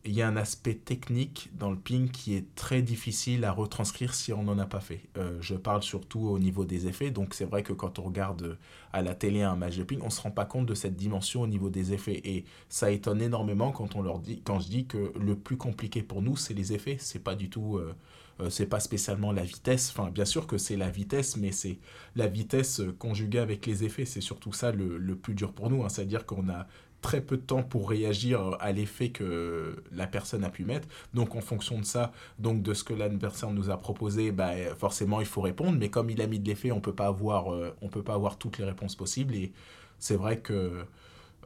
il 0.06 0.13
y 0.13 0.22
a 0.22 0.27
un 0.27 0.38
aspect 0.38 0.75
technique 0.75 1.50
dans 1.53 1.70
le 1.70 1.77
ping 1.77 2.10
qui 2.10 2.36
est 2.36 2.56
très 2.56 2.82
difficile 2.82 3.44
à 3.44 3.51
retranscrire 3.51 4.13
si 4.13 4.32
on 4.32 4.44
n'en 4.44 4.58
a 4.58 4.65
pas 4.65 4.79
fait. 4.79 5.01
Euh, 5.18 5.38
je 5.41 5.56
parle 5.56 5.84
surtout 5.84 6.22
au 6.22 6.39
niveau 6.39 6.63
des 6.63 6.88
effets, 6.88 7.12
donc 7.12 7.34
c'est 7.34 7.46
vrai 7.46 7.63
que 7.63 7.74
quand 7.74 8.00
on 8.00 8.03
regarde 8.03 8.58
à 8.94 9.01
la 9.01 9.13
télé 9.13 9.41
un 9.41 9.56
match 9.56 9.75
de 9.77 9.84
ping, 9.84 10.00
on 10.01 10.06
ne 10.06 10.10
se 10.10 10.22
rend 10.22 10.32
pas 10.32 10.46
compte 10.46 10.65
de 10.65 10.74
cette 10.74 10.96
dimension 10.96 11.41
au 11.41 11.48
niveau 11.48 11.70
des 11.70 11.91
effets. 11.94 12.22
Et 12.24 12.46
ça 12.70 12.91
étonne 12.91 13.22
énormément 13.22 13.72
quand, 13.72 13.96
on 13.96 14.01
leur 14.01 14.20
dit, 14.20 14.41
quand 14.44 14.60
je 14.60 14.70
dis 14.70 14.86
que 14.86 15.12
le 15.20 15.36
plus 15.36 15.58
compliqué 15.58 16.01
pour 16.01 16.22
nous, 16.22 16.38
c'est 16.38 16.53
les 16.53 16.74
effets. 16.74 16.98
C'est 17.00 17.24
pas 17.24 17.36
du 17.36 17.50
tout... 17.50 17.77
Euh, 17.77 17.94
euh, 18.41 18.50
c'est 18.50 18.68
pas 18.68 18.79
spécialement 18.79 19.32
la 19.32 19.44
vitesse, 19.44 19.89
enfin 19.91 20.10
bien 20.12 20.25
sûr 20.25 20.48
que 20.48 20.58
c'est 20.58 20.77
la 20.77 20.89
vitesse, 20.89 21.36
mais 21.36 21.51
c'est 21.51 21.77
la 22.15 22.27
vitesse 22.27 22.82
conjuguée 22.98 23.39
avec 23.39 23.65
les 23.65 23.84
effets, 23.84 24.06
c'est 24.06 24.22
surtout 24.22 24.53
ça 24.53 24.72
le, 24.72 25.15
plus 25.15 25.34
dur 25.34 25.51
pour 25.51 25.70
nous, 25.70 25.84
hein. 25.84 25.89
c'est-à-dire 25.89 26.25
qu'on 26.25 26.48
a 26.50 26.65
très 27.01 27.22
peu 27.22 27.38
de 27.38 27.41
temps 27.41 27.63
pour 27.63 27.89
réagir 27.89 28.58
à 28.60 28.72
l'effet 28.72 29.10
que 29.10 29.84
la 29.91 30.08
personne 30.08 30.44
a 30.44 30.50
pu 30.50 30.65
mettre. 30.65 30.88
Donc 31.13 31.36
en 31.36 31.41
fonction 31.41 31.79
de 31.79 31.86
ça, 31.86 32.12
donc 32.39 32.62
de 32.62 32.74
ce 32.74 32.84
que 32.84 32.94
l'adversaire 32.94 33.51
nous 33.51 33.70
a 33.70 33.77
proposé, 33.77 34.32
bah, 34.32 34.51
forcément 34.77 35.20
il 35.20 35.25
faut 35.25 35.41
répondre. 35.41 35.77
Mais 35.77 35.89
comme 35.89 36.10
il 36.10 36.22
a 36.22 36.27
mis 36.27 36.39
de 36.39 36.48
l'effet, 36.48 36.72
on 36.72 36.82
peut 36.82 36.94
euh, 37.00 37.72
on 37.82 37.88
peut 37.88 38.03
pas 38.03 38.13
avoir 38.13 38.38
toutes 38.38 38.58
les 38.58 38.65
réponses 38.65 38.96
possibles. 38.96 39.36
Et 39.36 39.51
c'est 39.98 40.15
vrai 40.15 40.39
que 40.39 40.86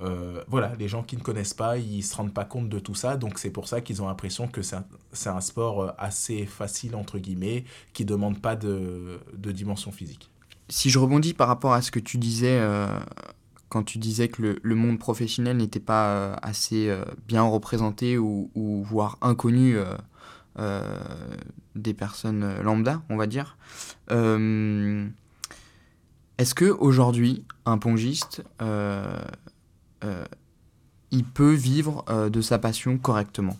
euh, 0.02 0.44
voilà, 0.48 0.74
les 0.80 0.88
gens 0.88 1.04
qui 1.04 1.16
ne 1.16 1.22
connaissent 1.22 1.54
pas, 1.54 1.78
ils 1.78 2.04
se 2.04 2.16
rendent 2.16 2.34
pas 2.34 2.46
compte 2.46 2.70
de 2.70 2.80
tout 2.80 2.96
ça. 2.96 3.16
Donc 3.18 3.38
c'est 3.38 3.52
pour 3.52 3.68
ça 3.68 3.82
qu'ils 3.82 4.02
ont 4.02 4.08
l'impression 4.08 4.48
que 4.48 4.62
c'est 4.62 4.76
un, 4.76 4.86
un, 5.28 5.42
sport 5.42 5.82
euh, 5.84 5.92
assez 5.98 6.46
facile 6.46 6.96
entre 6.96 7.20
guillemets, 7.20 7.66
qui 7.94 8.06
demande 8.06 8.42
pas 8.42 8.56
de, 8.56 9.20
de 9.36 9.52
dimension 9.52 9.92
physique. 9.92 10.30
Si 10.70 10.90
je 10.90 10.98
rebondis 10.98 11.34
par 11.34 11.48
rapport 11.48 11.74
à 11.74 11.82
ce 11.82 11.92
que 11.92 12.00
tu 12.00 12.18
disais 12.18 12.60
quand 13.74 13.84
tu 13.84 13.98
disais 13.98 14.28
que 14.28 14.60
le, 14.62 14.76
monde 14.76 15.00
professionnel 15.00 15.58
n'était 15.58 15.80
pas 15.80 16.10
euh, 16.10 16.36
assez 16.44 16.90
euh, 16.90 17.04
bien 17.28 17.42
représenté 17.42 18.20
ou, 18.20 18.52
voire 18.86 19.18
inconnu 19.22 19.78
euh, 20.60 20.84
des 21.74 21.96
personnes 21.96 22.62
lambda, 22.62 23.02
on 23.10 23.18
va 23.18 23.26
dire. 23.26 23.58
Est-ce 26.38 26.54
que 26.54 26.66
aujourd'hui 26.66 27.46
un 27.66 27.80
pongiste 27.80 28.44
il 31.12 31.24
peut 31.26 31.54
vivre 31.54 32.30
de 32.30 32.42
sa 32.42 32.60
passion 32.60 33.00
correctement? 33.00 33.58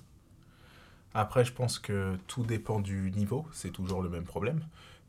Après, 1.16 1.44
je 1.44 1.54
pense 1.54 1.80
que 1.80 2.18
tout 2.28 2.44
dépend 2.44 2.80
du 2.80 3.12
niveau, 3.16 3.48
c'est 3.52 3.72
toujours 3.72 4.04
le 4.04 4.10
même 4.10 4.26
problème. 4.26 4.62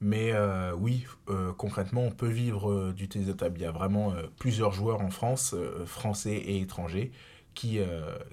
Mais 0.05 0.33
euh, 0.33 0.75
oui, 0.75 1.07
euh, 1.31 1.55
concrètement, 1.55 2.03
on 2.03 2.11
peut 2.11 2.29
vivre 2.29 2.71
euh, 2.71 2.93
du 2.93 3.09
table. 3.09 3.59
Il 3.59 3.63
y 3.63 3.65
a 3.65 3.71
vraiment 3.71 4.13
plusieurs 4.39 4.73
joueurs 4.73 5.01
en 5.01 5.09
France, 5.09 5.57
français 5.87 6.35
et 6.35 6.61
étrangers, 6.61 7.11
qui, 7.55 7.79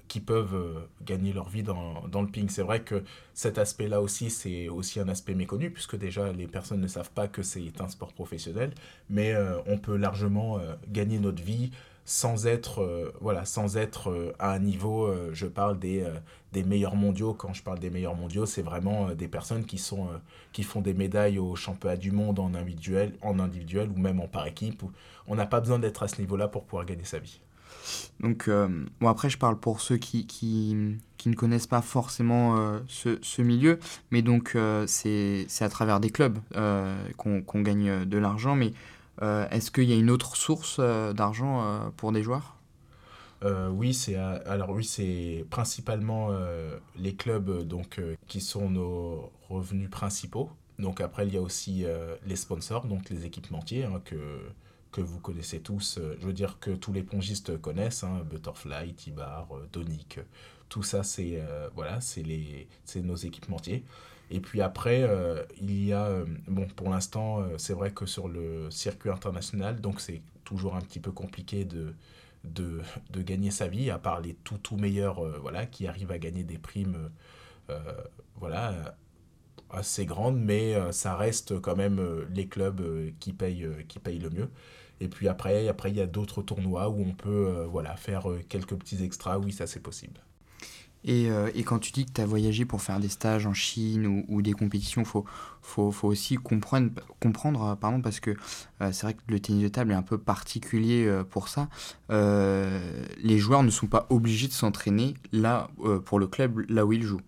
qui 0.08 0.20
peuvent 0.20 0.86
gagner 1.00 1.32
leur 1.32 1.48
vie 1.48 1.62
dans, 1.62 2.06
dans 2.08 2.20
le 2.20 2.28
ping. 2.28 2.50
C'est 2.50 2.62
vrai 2.62 2.82
que 2.82 3.04
cet 3.32 3.56
aspect-là 3.56 4.02
aussi, 4.02 4.28
c'est 4.28 4.68
aussi 4.68 5.00
un 5.00 5.08
aspect 5.08 5.34
méconnu, 5.34 5.70
puisque 5.70 5.96
déjà 5.96 6.30
les 6.32 6.46
personnes 6.46 6.80
ne 6.80 6.88
savent 6.88 7.12
pas 7.12 7.26
que 7.26 7.42
c'est 7.42 7.80
un 7.80 7.88
sport 7.88 8.12
professionnel, 8.12 8.72
mais 9.08 9.34
on 9.66 9.78
peut 9.78 9.96
largement 9.96 10.60
gagner 10.88 11.20
notre 11.20 11.42
vie 11.42 11.70
sans 12.04 12.46
être, 12.46 12.82
euh, 12.82 13.12
voilà, 13.20 13.44
sans 13.44 13.76
être 13.76 14.10
euh, 14.10 14.32
à 14.38 14.52
un 14.52 14.58
niveau, 14.58 15.06
euh, 15.06 15.30
je 15.32 15.46
parle 15.46 15.78
des, 15.78 16.04
des 16.52 16.64
meilleurs 16.64 16.96
mondiaux. 16.96 17.34
Quand 17.34 17.52
je 17.52 17.62
parle 17.62 17.78
des 17.78 17.90
meilleurs 17.90 18.16
mondiaux, 18.16 18.46
c'est 18.46 18.62
vraiment 18.62 19.10
des 19.14 19.28
personnes 19.28 19.64
qui, 19.64 19.78
sont, 19.78 20.08
qui 20.52 20.62
font 20.62 20.80
des 20.80 20.94
médailles 20.94 21.38
au 21.38 21.54
championnat 21.54 21.96
du 21.96 22.10
monde 22.10 22.38
en 22.38 22.54
individuel, 22.54 23.14
en 23.22 23.38
individuel 23.38 23.88
ou 23.94 23.98
même 23.98 24.20
en 24.20 24.26
par 24.26 24.46
équipe. 24.46 24.82
On 25.26 25.36
n'a 25.36 25.46
pas 25.46 25.60
besoin 25.60 25.78
d'être 25.78 26.02
à 26.02 26.08
ce 26.08 26.20
niveau-là 26.20 26.48
pour 26.48 26.64
pouvoir 26.64 26.84
gagner 26.84 27.04
sa 27.04 27.18
vie. 27.18 27.40
Donc, 28.20 28.48
bon, 29.00 29.08
après, 29.08 29.30
je 29.30 29.38
parle 29.38 29.58
pour 29.58 29.80
ceux 29.80 29.96
qui, 29.96 30.26
qui, 30.26 30.76
qui 31.16 31.28
ne 31.28 31.34
connaissent 31.34 31.66
pas 31.66 31.82
forcément 31.82 32.78
ce, 32.86 33.18
ce, 33.22 33.42
milieu, 33.42 33.78
mais 34.10 34.22
donc 34.22 34.56
c'est 34.86 35.46
à 35.60 35.68
travers 35.68 35.98
des 35.98 36.10
clubs 36.10 36.38
qu'on 37.16 37.62
gagne 37.62 38.04
de 38.04 38.18
l'argent. 38.18 38.54
Mais 38.54 38.72
est-ce 39.22 39.70
qu'il 39.70 39.84
y 39.84 39.92
a 39.92 39.96
une 39.96 40.10
autre 40.10 40.36
source 40.36 40.76
euh, 40.80 41.12
d'argent 41.12 41.62
euh, 41.62 41.90
pour 41.96 42.12
des 42.12 42.22
joueurs? 42.22 42.56
Oui, 43.72 43.92
c'est 43.92 44.14
alors 44.14 44.70
oui, 44.70 44.84
c'est 44.84 45.44
principalement 45.50 46.30
les 46.94 47.16
clubs 47.16 47.66
donc 47.66 48.00
qui 48.28 48.40
sont 48.40 48.70
nos 48.70 49.32
revenus 49.48 49.90
principaux. 49.90 50.48
Donc 50.78 51.00
après, 51.00 51.26
il 51.26 51.34
y 51.34 51.36
a 51.36 51.40
aussi 51.40 51.84
les 52.24 52.36
sponsors, 52.36 52.86
donc 52.86 53.10
les 53.10 53.26
équipementiers 53.26 53.82
hein, 53.82 54.00
que 54.04 54.38
que 54.92 55.00
vous 55.00 55.18
connaissez 55.18 55.58
tous. 55.58 55.98
je 56.20 56.24
veux 56.24 56.32
dire 56.32 56.60
que 56.60 56.70
tous 56.70 56.92
les 56.92 57.02
pongistes 57.02 57.60
connaissent, 57.60 58.04
hein, 58.04 58.22
Butterfly, 58.30 58.94
Tibar, 58.94 59.48
Donic. 59.72 60.20
Tout 60.68 60.84
ça, 60.84 61.02
c'est 61.02 61.42
voilà, 61.74 62.00
c'est 62.00 62.22
les 62.22 62.68
c'est 62.84 63.02
nos 63.02 63.16
équipementiers. 63.16 63.82
Et 64.32 64.40
puis 64.40 64.62
après, 64.62 65.02
euh, 65.02 65.44
il 65.60 65.84
y 65.84 65.92
a, 65.92 66.06
euh, 66.06 66.24
bon, 66.48 66.66
pour 66.66 66.88
l'instant, 66.88 67.40
euh, 67.40 67.58
c'est 67.58 67.74
vrai 67.74 67.90
que 67.92 68.06
sur 68.06 68.28
le 68.28 68.70
circuit 68.70 69.10
international, 69.10 69.82
donc 69.82 70.00
c'est 70.00 70.22
toujours 70.42 70.74
un 70.74 70.80
petit 70.80 71.00
peu 71.00 71.12
compliqué 71.12 71.66
de, 71.66 71.94
de, 72.44 72.80
de, 73.10 73.20
gagner 73.20 73.50
sa 73.50 73.68
vie, 73.68 73.90
à 73.90 73.98
part 73.98 74.22
les 74.22 74.32
tout, 74.32 74.56
tout 74.56 74.78
meilleurs, 74.78 75.22
voilà, 75.40 75.66
qui 75.66 75.86
arrivent 75.86 76.12
à 76.12 76.18
gagner 76.18 76.44
des 76.44 76.58
primes, 76.58 77.10
voilà, 78.36 78.96
assez 79.70 80.06
grandes, 80.06 80.40
mais 80.40 80.74
ça 80.92 81.14
reste 81.16 81.60
quand 81.60 81.76
même 81.76 82.00
les 82.34 82.48
clubs 82.48 82.82
qui 83.20 83.32
payent, 83.32 83.68
qui 83.88 83.98
payent 83.98 84.18
le 84.18 84.30
mieux. 84.30 84.50
Et 85.00 85.08
puis 85.08 85.28
après, 85.28 85.68
après 85.68 85.90
il 85.90 85.96
y 85.96 86.00
a 86.00 86.06
d'autres 86.06 86.42
tournois 86.42 86.88
où 86.88 87.02
on 87.02 87.12
peut 87.12 87.64
voilà, 87.70 87.96
faire 87.96 88.26
quelques 88.48 88.76
petits 88.76 89.04
extras. 89.04 89.38
Oui, 89.38 89.52
ça 89.52 89.66
c'est 89.66 89.80
possible. 89.80 90.20
Et, 91.04 91.30
euh, 91.30 91.50
et, 91.54 91.64
quand 91.64 91.80
tu 91.80 91.90
dis 91.90 92.06
que 92.06 92.12
tu 92.12 92.20
as 92.20 92.26
voyagé 92.26 92.64
pour 92.64 92.80
faire 92.80 93.00
des 93.00 93.08
stages 93.08 93.46
en 93.46 93.54
Chine 93.54 94.06
ou, 94.06 94.24
ou 94.28 94.42
des 94.42 94.52
compétitions, 94.52 95.02
il 95.02 95.06
faut, 95.06 95.24
faut, 95.60 95.90
faut, 95.90 96.08
aussi 96.08 96.36
comprendre, 96.36 96.90
comprendre 97.20 97.64
euh, 97.64 97.74
pardon, 97.74 98.00
parce 98.00 98.20
que 98.20 98.30
euh, 98.30 98.92
c'est 98.92 99.06
vrai 99.06 99.14
que 99.14 99.20
le 99.28 99.40
tennis 99.40 99.64
de 99.64 99.68
table 99.68 99.92
est 99.92 99.96
un 99.96 100.02
peu 100.02 100.18
particulier 100.18 101.22
pour 101.30 101.48
ça. 101.48 101.68
les 102.08 103.38
joueurs 103.38 103.62
ne 103.62 103.70
sont 103.70 103.88
pas 103.88 104.06
obligés 104.10 104.46
de 104.46 104.52
s'entraîner 104.52 105.14
là, 105.32 105.68
pour 106.04 106.18
le 106.18 106.26
club, 106.26 106.64
là 106.68 106.86
où 106.86 106.92
ils 106.92 107.02
jouent. 107.02 107.20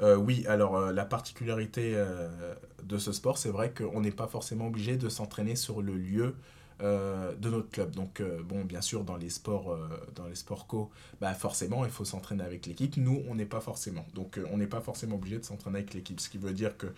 oui, 0.00 0.44
alors 0.48 0.92
la 0.92 1.04
particularité 1.04 1.96
de 2.82 2.98
ce 2.98 3.12
sport, 3.12 3.38
c'est 3.38 3.50
vrai 3.50 3.72
qu'on 3.72 4.00
n'est 4.00 4.10
pas 4.10 4.26
forcément 4.26 4.66
obligé 4.66 4.96
de 4.96 5.08
s'entraîner 5.08 5.56
sur 5.56 5.82
le 5.82 5.96
lieu 5.96 6.34
euh, 6.82 7.34
de 7.36 7.48
notre 7.48 7.70
club. 7.70 7.92
Donc, 7.92 8.20
euh, 8.20 8.42
bon, 8.42 8.62
bien 8.64 8.82
sûr, 8.82 9.02
dans 9.02 9.16
les 9.16 9.30
sports, 9.30 9.72
euh, 9.72 9.88
dans 10.14 10.26
les 10.26 10.34
sports 10.34 10.66
co, 10.66 10.90
bah, 11.22 11.32
forcément, 11.32 11.86
il 11.86 11.90
faut 11.90 12.04
s'entraîner 12.04 12.44
avec 12.44 12.66
l'équipe. 12.66 12.98
Nous, 12.98 13.22
on 13.28 13.34
n'est 13.34 13.46
pas 13.46 13.60
forcément. 13.60 14.04
Donc, 14.14 14.38
on 14.52 14.58
n'est 14.58 14.66
pas 14.66 14.82
forcément 14.82 15.16
obligé 15.16 15.38
de 15.38 15.44
s'entraîner 15.44 15.78
avec 15.78 15.94
l'équipe. 15.94 16.20
Ce 16.20 16.28
qui 16.28 16.36
veut 16.36 16.52
dire 16.52 16.76
que 16.76 16.88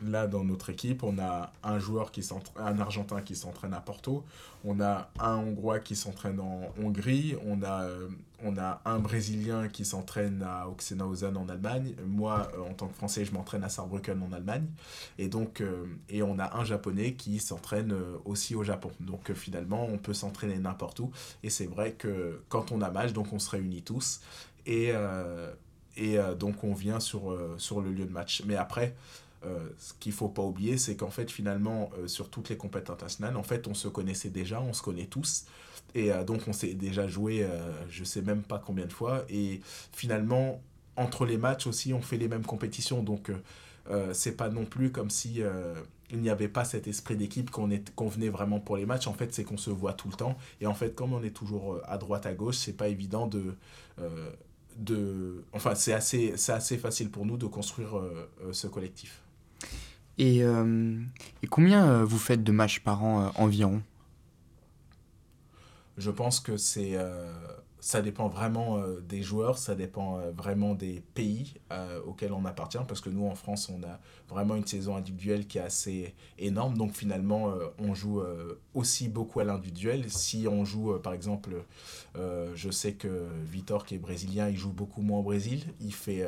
là, 0.00 0.26
dans 0.26 0.44
notre 0.44 0.70
équipe, 0.70 1.02
on 1.02 1.18
a 1.18 1.52
un 1.62 1.78
joueur 1.78 2.10
qui 2.10 2.26
un 2.56 2.78
Argentin 2.78 3.20
qui 3.20 3.36
s'entraîne 3.36 3.74
à 3.74 3.80
Porto, 3.80 4.24
on 4.64 4.80
a 4.80 5.10
un 5.20 5.36
Hongrois 5.36 5.78
qui 5.78 5.94
s'entraîne 5.94 6.40
en 6.40 6.72
Hongrie, 6.82 7.36
on 7.44 7.62
a 7.62 7.86
on 8.44 8.56
a 8.58 8.80
un 8.84 8.98
Brésilien 8.98 9.68
qui 9.68 9.84
s'entraîne 9.84 10.42
à 10.42 10.68
Oxenhausen 10.68 11.36
en 11.36 11.48
Allemagne. 11.48 11.94
Moi, 12.06 12.50
euh, 12.54 12.70
en 12.70 12.74
tant 12.74 12.88
que 12.88 12.94
Français, 12.94 13.24
je 13.24 13.32
m'entraîne 13.32 13.64
à 13.64 13.68
Saarbrücken 13.68 14.22
en 14.22 14.32
Allemagne. 14.32 14.66
Et 15.18 15.28
donc, 15.28 15.60
euh, 15.60 15.84
et 16.08 16.22
on 16.22 16.38
a 16.38 16.56
un 16.56 16.64
Japonais 16.64 17.14
qui 17.14 17.38
s'entraîne 17.38 17.92
euh, 17.92 18.16
aussi 18.24 18.54
au 18.54 18.62
Japon. 18.64 18.90
Donc, 19.00 19.32
finalement, 19.32 19.86
on 19.86 19.98
peut 19.98 20.14
s'entraîner 20.14 20.58
n'importe 20.58 21.00
où. 21.00 21.10
Et 21.42 21.50
c'est 21.50 21.66
vrai 21.66 21.92
que 21.92 22.40
quand 22.48 22.72
on 22.72 22.80
a 22.82 22.90
match, 22.90 23.12
donc 23.12 23.32
on 23.32 23.38
se 23.38 23.50
réunit 23.50 23.82
tous. 23.82 24.20
Et, 24.66 24.92
et 25.96 26.18
donc, 26.38 26.62
on 26.62 26.72
vient 26.72 27.00
sur, 27.00 27.36
sur 27.58 27.80
le 27.80 27.90
lieu 27.90 28.04
de 28.04 28.12
match. 28.12 28.44
Mais 28.46 28.54
après, 28.54 28.94
ce 29.42 29.92
qu'il 29.98 30.12
faut 30.12 30.28
pas 30.28 30.42
oublier, 30.42 30.78
c'est 30.78 30.94
qu'en 30.94 31.10
fait, 31.10 31.32
finalement, 31.32 31.90
sur 32.06 32.30
toutes 32.30 32.48
les 32.48 32.56
compétitions 32.56 32.94
internationales, 32.94 33.36
en 33.36 33.42
fait, 33.42 33.66
on 33.66 33.74
se 33.74 33.88
connaissait 33.88 34.30
déjà, 34.30 34.60
on 34.60 34.72
se 34.72 34.82
connaît 34.82 35.06
tous. 35.06 35.46
Et 35.94 36.12
euh, 36.12 36.24
donc 36.24 36.42
on 36.46 36.52
s'est 36.52 36.74
déjà 36.74 37.06
joué, 37.06 37.44
euh, 37.44 37.72
je 37.88 38.04
sais 38.04 38.22
même 38.22 38.42
pas 38.42 38.58
combien 38.58 38.86
de 38.86 38.92
fois. 38.92 39.24
Et 39.28 39.60
finalement, 39.92 40.60
entre 40.96 41.26
les 41.26 41.38
matchs 41.38 41.66
aussi, 41.66 41.92
on 41.92 42.02
fait 42.02 42.18
les 42.18 42.28
mêmes 42.28 42.44
compétitions. 42.44 43.02
Donc 43.02 43.30
euh, 43.90 44.14
c'est 44.14 44.36
pas 44.36 44.48
non 44.48 44.64
plus 44.64 44.90
comme 44.90 45.10
si 45.10 45.40
il 46.10 46.20
n'y 46.20 46.30
avait 46.30 46.48
pas 46.48 46.64
cet 46.64 46.86
esprit 46.86 47.16
d'équipe 47.16 47.50
qu'on 47.50 47.70
qu'on 47.96 48.08
venait 48.08 48.28
vraiment 48.28 48.60
pour 48.60 48.76
les 48.76 48.86
matchs. 48.86 49.06
En 49.06 49.14
fait, 49.14 49.34
c'est 49.34 49.44
qu'on 49.44 49.56
se 49.56 49.70
voit 49.70 49.92
tout 49.92 50.08
le 50.08 50.14
temps. 50.14 50.36
Et 50.60 50.66
en 50.66 50.74
fait, 50.74 50.94
comme 50.94 51.12
on 51.12 51.22
est 51.22 51.34
toujours 51.34 51.80
à 51.86 51.98
droite, 51.98 52.26
à 52.26 52.34
gauche, 52.34 52.56
c'est 52.56 52.76
pas 52.76 52.88
évident 52.88 53.26
de. 53.26 53.56
de 54.76 55.44
enfin, 55.52 55.74
c'est 55.74 55.92
assez, 55.92 56.34
assez 56.48 56.78
facile 56.78 57.10
pour 57.10 57.26
nous 57.26 57.36
de 57.36 57.46
construire 57.46 58.00
ce 58.52 58.66
collectif. 58.66 59.22
Et, 60.18 60.40
et 60.40 61.46
combien 61.48 62.04
vous 62.04 62.18
faites 62.18 62.44
de 62.44 62.52
matchs 62.52 62.80
par 62.80 63.02
an 63.02 63.32
environ? 63.36 63.82
Je 65.96 66.10
pense 66.10 66.40
que 66.40 66.56
c'est 66.56 66.92
euh, 66.94 67.30
ça 67.80 68.00
dépend 68.00 68.28
vraiment 68.28 68.78
euh, 68.78 69.00
des 69.00 69.22
joueurs, 69.22 69.58
ça 69.58 69.74
dépend 69.74 70.18
euh, 70.18 70.30
vraiment 70.30 70.74
des 70.74 71.02
pays 71.14 71.54
auxquels 72.06 72.32
on 72.32 72.44
appartient, 72.44 72.78
parce 72.86 73.00
que 73.00 73.10
nous 73.10 73.26
en 73.26 73.34
France, 73.34 73.68
on 73.68 73.82
a 73.82 73.98
vraiment 74.28 74.54
une 74.54 74.66
saison 74.66 74.96
individuelle 74.96 75.46
qui 75.46 75.58
est 75.58 75.62
assez 75.62 76.14
énorme, 76.38 76.76
donc 76.76 76.92
finalement, 76.92 77.52
on 77.78 77.94
joue 77.94 78.22
aussi 78.74 79.08
beaucoup 79.08 79.40
à 79.40 79.44
l'individuel. 79.44 80.10
Si 80.10 80.46
on 80.48 80.64
joue, 80.64 80.98
par 80.98 81.12
exemple, 81.12 81.64
je 82.14 82.70
sais 82.70 82.94
que 82.94 83.26
Vitor, 83.44 83.84
qui 83.84 83.96
est 83.96 83.98
brésilien, 83.98 84.48
il 84.48 84.56
joue 84.56 84.72
beaucoup 84.72 85.02
moins 85.02 85.20
au 85.20 85.22
Brésil, 85.22 85.64
il 85.80 85.94
fait, 85.94 86.24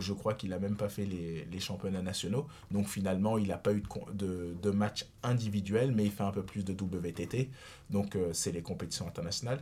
je 0.00 0.12
crois 0.12 0.34
qu'il 0.34 0.50
n'a 0.50 0.58
même 0.58 0.76
pas 0.76 0.88
fait 0.88 1.04
les, 1.04 1.44
les, 1.44 1.60
championnats 1.60 2.02
nationaux, 2.02 2.46
donc 2.70 2.88
finalement, 2.88 3.38
il 3.38 3.48
n'a 3.48 3.58
pas 3.58 3.72
eu 3.72 3.82
de, 3.82 4.12
de, 4.14 4.56
de, 4.60 4.70
match 4.70 5.06
individuel, 5.22 5.92
mais 5.92 6.04
il 6.04 6.10
fait 6.10 6.22
un 6.22 6.30
peu 6.30 6.42
plus 6.42 6.64
de 6.64 6.72
WTT, 6.72 7.50
donc 7.90 8.16
c'est 8.32 8.52
les 8.52 8.62
compétitions 8.62 9.06
internationales. 9.06 9.60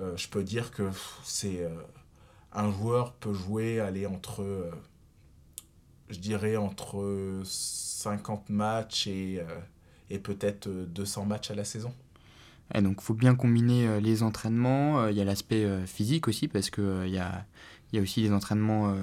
Euh, 0.00 0.16
je 0.16 0.28
peux 0.28 0.42
dire 0.42 0.70
que 0.70 0.90
c'est 1.24 1.62
euh, 1.62 1.68
un 2.52 2.70
joueur 2.70 3.12
peut 3.14 3.34
jouer 3.34 3.80
aller 3.80 4.06
entre 4.06 4.42
euh, 4.42 4.70
je 6.08 6.18
dirais 6.18 6.56
entre 6.56 7.40
50 7.44 8.48
matchs 8.50 9.06
et, 9.06 9.40
et 10.08 10.18
peut-être 10.18 10.68
200 10.68 11.24
matchs 11.26 11.52
à 11.52 11.54
la 11.54 11.64
saison. 11.64 11.94
Et 12.74 12.82
donc, 12.82 12.96
il 13.00 13.04
faut 13.04 13.14
bien 13.14 13.36
combiner 13.36 14.00
les 14.00 14.24
entraînements. 14.24 15.06
Il 15.06 15.16
y 15.16 15.20
a 15.20 15.24
l'aspect 15.24 15.86
physique 15.86 16.26
aussi, 16.26 16.48
parce 16.48 16.68
qu'il 16.70 17.04
il 17.04 17.12
y, 17.12 17.18
a, 17.18 17.46
y 17.96 17.98
a 17.98 18.02
aussi 18.02 18.20
les 18.22 18.32
entraînements 18.32 18.94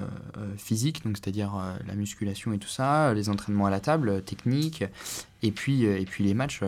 physiques, 0.58 1.04
donc 1.04 1.18
c'est-à-dire 1.18 1.54
la 1.86 1.96
musculation 1.96 2.54
et 2.54 2.58
tout 2.58 2.68
ça, 2.68 3.14
les 3.14 3.30
entraînements 3.30 3.66
à 3.66 3.70
la 3.70 3.80
table, 3.80 4.22
techniques, 4.24 4.84
et 5.44 5.52
puis, 5.52 5.84
et 5.84 6.06
puis 6.06 6.24
les 6.24 6.34
matchs. 6.34 6.62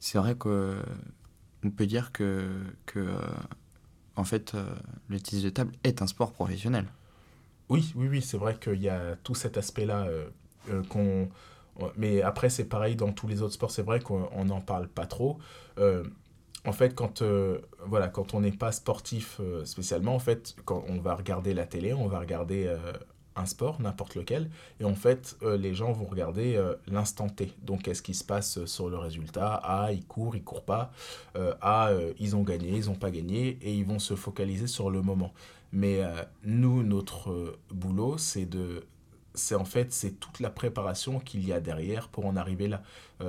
c'est 0.00 0.18
vrai 0.18 0.34
que 0.34 0.76
on 1.66 1.70
peut 1.70 1.86
dire 1.86 2.12
que, 2.12 2.48
que 2.86 3.00
euh, 3.00 3.18
en 4.14 4.24
fait, 4.24 4.54
euh, 4.54 4.64
le 5.08 5.20
tennis 5.20 5.44
de 5.44 5.50
table 5.50 5.72
est 5.84 6.02
un 6.02 6.06
sport 6.06 6.32
professionnel. 6.32 6.86
Oui, 7.68 7.92
oui, 7.96 8.08
oui, 8.08 8.22
c'est 8.22 8.38
vrai 8.38 8.56
qu'il 8.58 8.80
y 8.80 8.88
a 8.88 9.16
tout 9.22 9.34
cet 9.34 9.56
aspect-là 9.58 10.06
euh, 10.06 10.82
qu'on... 10.88 11.28
Mais 11.96 12.22
après, 12.22 12.48
c'est 12.48 12.64
pareil 12.64 12.96
dans 12.96 13.12
tous 13.12 13.28
les 13.28 13.42
autres 13.42 13.52
sports, 13.52 13.70
c'est 13.70 13.82
vrai 13.82 14.00
qu'on 14.00 14.44
n'en 14.46 14.62
parle 14.62 14.88
pas 14.88 15.04
trop. 15.04 15.38
En 16.66 16.72
fait, 16.72 16.94
quand, 16.94 17.22
voilà, 17.84 18.08
quand 18.08 18.34
on 18.34 18.40
n'est 18.40 18.52
pas 18.52 18.72
sportif 18.72 19.40
spécialement, 19.64 20.14
en 20.14 20.18
fait, 20.18 20.56
quand 20.64 20.84
on 20.88 20.98
va 21.00 21.14
regarder 21.14 21.54
la 21.54 21.66
télé, 21.66 21.92
on 21.92 22.08
va 22.08 22.18
regarder 22.18 22.74
un 23.36 23.46
sport, 23.46 23.80
n'importe 23.80 24.14
lequel, 24.14 24.50
et 24.80 24.84
en 24.84 24.94
fait, 24.94 25.36
euh, 25.42 25.56
les 25.56 25.74
gens 25.74 25.92
vont 25.92 26.06
regarder 26.06 26.56
euh, 26.56 26.74
l'instant 26.86 27.28
T. 27.28 27.52
Donc, 27.62 27.82
qu'est-ce 27.82 28.02
qui 28.02 28.14
se 28.14 28.24
passe 28.24 28.58
euh, 28.58 28.66
sur 28.66 28.88
le 28.88 28.96
résultat? 28.96 29.60
Ah, 29.62 29.92
ils 29.92 30.04
courent, 30.04 30.36
ils 30.36 30.42
courent 30.42 30.64
pas. 30.64 30.90
ah, 31.60 31.90
ils 32.18 32.34
ont 32.34 32.42
gagné, 32.42 32.70
ils 32.76 32.86
n'ont 32.86 32.94
pas 32.94 33.10
gagné, 33.10 33.58
et 33.60 33.74
ils 33.74 33.84
vont 33.84 33.98
se 33.98 34.14
focaliser 34.16 34.66
sur 34.66 34.90
le 34.90 35.02
moment. 35.02 35.32
Mais 35.72 36.00
nous, 36.44 36.82
notre 36.82 37.58
boulot, 37.70 38.16
c'est 38.16 38.46
de 38.46 38.84
c'est 39.36 39.54
en 39.54 39.64
fait 39.64 39.92
c'est 39.92 40.18
toute 40.18 40.40
la 40.40 40.50
préparation 40.50 41.20
qu'il 41.20 41.46
y 41.46 41.52
a 41.52 41.60
derrière 41.60 42.08
pour 42.08 42.26
en 42.26 42.36
arriver 42.36 42.68
là. 42.68 42.82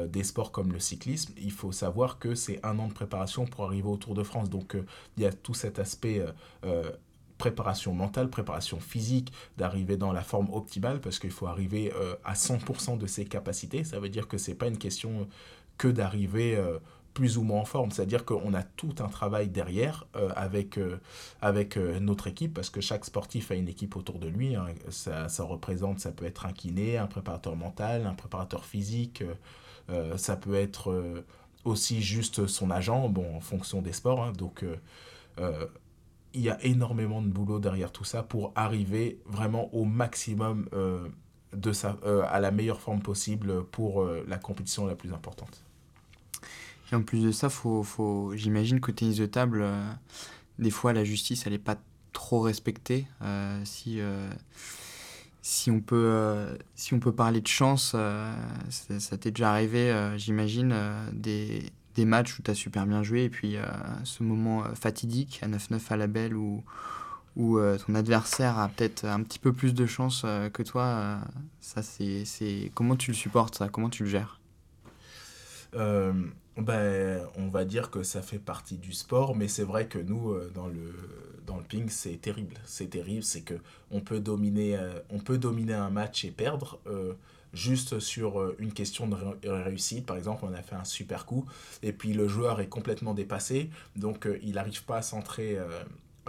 des 0.07 0.23
sports 0.23 0.51
comme 0.51 0.73
le 0.73 0.79
cyclisme, 0.79 1.33
il 1.37 1.51
faut 1.51 1.71
savoir 1.71 2.19
que 2.19 2.35
c'est 2.35 2.59
un 2.65 2.79
an 2.79 2.87
de 2.87 2.93
préparation 2.93 3.45
pour 3.45 3.65
arriver 3.65 3.87
au 3.87 3.97
Tour 3.97 4.15
de 4.15 4.23
France. 4.23 4.49
Donc 4.49 4.75
il 5.17 5.23
y 5.23 5.25
a 5.25 5.31
tout 5.31 5.53
cet 5.53 5.79
aspect 5.79 6.25
préparation 7.37 7.93
mentale, 7.93 8.29
préparation 8.29 8.79
physique, 8.79 9.31
d'arriver 9.57 9.97
dans 9.97 10.11
la 10.11 10.23
forme 10.23 10.51
optimale, 10.53 10.99
parce 10.99 11.19
qu'il 11.19 11.31
faut 11.31 11.47
arriver 11.47 11.93
euh, 11.95 12.15
à 12.23 12.33
100% 12.33 12.97
de 12.97 13.07
ses 13.07 13.25
capacités. 13.25 13.83
Ça 13.83 13.99
veut 13.99 14.09
dire 14.09 14.27
que 14.27 14.37
c'est 14.37 14.55
pas 14.55 14.67
une 14.67 14.77
question 14.77 15.27
que 15.77 15.87
d'arriver 15.87 16.55
euh, 16.55 16.79
plus 17.17 17.37
ou 17.37 17.43
moins 17.43 17.61
en 17.61 17.65
forme. 17.65 17.91
C'est-à-dire 17.91 18.25
qu'on 18.25 18.53
a 18.53 18.61
tout 18.63 18.93
un 18.99 19.07
travail 19.07 19.49
derrière 19.49 20.05
euh, 20.15 20.29
avec, 20.35 20.79
avec 21.41 21.77
notre 21.77 22.27
équipe, 22.27 22.53
parce 22.53 22.69
que 22.69 22.81
chaque 22.81 23.05
sportif 23.05 23.51
a 23.51 23.55
une 23.55 23.67
équipe 23.67 23.95
autour 23.95 24.19
de 24.19 24.27
lui. 24.27 24.55
Hein. 24.55 24.67
Ça, 24.89 25.27
représente, 25.43 25.99
ça 25.99 26.11
peut 26.11 26.25
être 26.25 26.45
un 26.45 26.53
kiné, 26.53 26.97
un 26.97 27.07
préparateur 27.07 27.55
mental, 27.55 28.05
un 28.05 28.13
préparateur 28.13 28.65
physique, 28.65 29.23
ça 30.17 30.35
peut 30.35 30.55
être 30.55 31.23
aussi 31.63 32.01
juste 32.01 32.45
son 32.45 32.69
agent, 32.71 33.09
bon, 33.09 33.37
en 33.37 33.39
fonction 33.39 33.81
des 33.81 33.93
sports. 33.93 34.23
Hein. 34.23 34.33
donc, 34.33 34.63
il 36.37 36.41
y 36.41 36.49
a 36.49 36.63
énormément 36.63 37.21
de 37.21 37.27
boulot 37.27 37.59
derrière 37.59 37.91
tout 37.91 38.03
ça 38.03 38.23
pour 38.23 38.51
arriver 38.55 39.19
vraiment 39.25 39.73
au 39.73 39.85
maximum 39.85 40.67
euh, 40.73 41.07
de 41.53 41.71
sa, 41.71 41.97
euh, 42.05 42.23
à 42.27 42.39
la 42.39 42.51
meilleure 42.51 42.79
forme 42.79 43.01
possible 43.01 43.63
pour 43.65 44.01
euh, 44.01 44.23
la 44.27 44.37
compétition 44.37 44.85
la 44.85 44.95
plus 44.95 45.13
importante. 45.13 45.63
Et 46.91 46.95
en 46.95 47.01
plus 47.01 47.23
de 47.23 47.31
ça, 47.31 47.49
faut, 47.49 47.83
faut, 47.83 48.31
j'imagine 48.35 48.79
qu'au 48.79 48.91
tennis 48.91 49.17
de 49.17 49.25
table, 49.25 49.65
des 50.59 50.71
fois 50.71 50.93
la 50.93 51.03
justice, 51.03 51.45
elle 51.45 51.53
n'est 51.53 51.59
pas 51.59 51.75
trop 52.13 52.39
respectée. 52.39 53.07
si, 53.65 53.99
si, 55.41 55.69
on 55.69 55.81
peut, 55.81 56.57
si 56.75 56.93
on 56.93 56.99
peut 56.99 57.11
parler 57.11 57.41
de 57.41 57.47
chance, 57.47 57.95
ça, 58.69 59.17
t'est 59.17 59.31
déjà 59.31 59.51
arrivé, 59.51 60.13
j'imagine, 60.17 60.73
des, 61.11 61.71
des 61.97 62.05
matchs 62.05 62.39
où 62.39 62.43
tu 62.43 62.51
as 62.51 62.55
super 62.55 62.85
bien 62.85 63.03
joué 63.03 63.25
et 63.25 63.29
puis 63.29 63.57
euh, 63.57 63.65
ce 64.03 64.23
moment 64.23 64.63
euh, 64.63 64.73
fatidique 64.75 65.39
à 65.41 65.47
9-9 65.47 65.79
à 65.89 65.97
la 65.97 66.07
belle 66.07 66.35
où, 66.35 66.63
où 67.35 67.57
euh, 67.57 67.77
ton 67.77 67.95
adversaire 67.95 68.59
a 68.59 68.69
peut-être 68.69 69.03
un 69.03 69.23
petit 69.23 69.39
peu 69.39 69.51
plus 69.51 69.73
de 69.73 69.85
chance 69.85 70.25
que 70.53 70.63
toi, 70.63 71.19
ça 71.59 71.81
c'est 71.81 72.71
comment 72.73 72.95
tu 72.95 73.11
le 73.11 73.17
supportes 73.17 73.55
ça? 73.55 73.67
Comment 73.67 73.89
tu 73.89 74.03
le 74.03 74.09
gères? 74.09 74.39
Ben, 76.57 77.25
on 77.35 77.47
va 77.47 77.65
dire 77.65 77.91
que 77.91 78.03
ça 78.03 78.21
fait 78.21 78.39
partie 78.39 78.77
du 78.77 78.93
sport, 78.93 79.35
mais 79.35 79.47
c'est 79.47 79.63
vrai 79.63 79.87
que 79.87 79.99
nous, 79.99 80.35
dans 80.55 80.67
le, 80.67 80.93
dans 81.45 81.57
le 81.57 81.63
ping, 81.63 81.89
c'est 81.89 82.19
terrible. 82.21 82.55
C'est 82.65 82.89
terrible, 82.89 83.23
c'est 83.23 83.41
que 83.41 83.55
on 83.91 84.01
peut, 84.01 84.19
dominer, 84.19 84.77
on 85.09 85.19
peut 85.19 85.37
dominer 85.37 85.73
un 85.73 85.89
match 85.89 86.25
et 86.25 86.31
perdre 86.31 86.79
juste 87.53 87.99
sur 87.99 88.39
euh, 88.39 88.55
une 88.59 88.73
question 88.73 89.07
de 89.07 89.49
réussite. 89.49 90.05
Par 90.05 90.17
exemple, 90.17 90.45
on 90.45 90.53
a 90.53 90.61
fait 90.61 90.75
un 90.75 90.83
super 90.85 91.25
coup 91.25 91.45
et 91.83 91.91
puis 91.91 92.13
le 92.13 92.27
joueur 92.27 92.61
est 92.61 92.67
complètement 92.67 93.13
dépassé, 93.13 93.69
donc 93.95 94.27
euh, 94.27 94.39
il 94.43 94.55
n'arrive 94.55 94.83
pas 94.83 94.97
à 94.97 95.01
centrer 95.01 95.57
euh, 95.57 95.67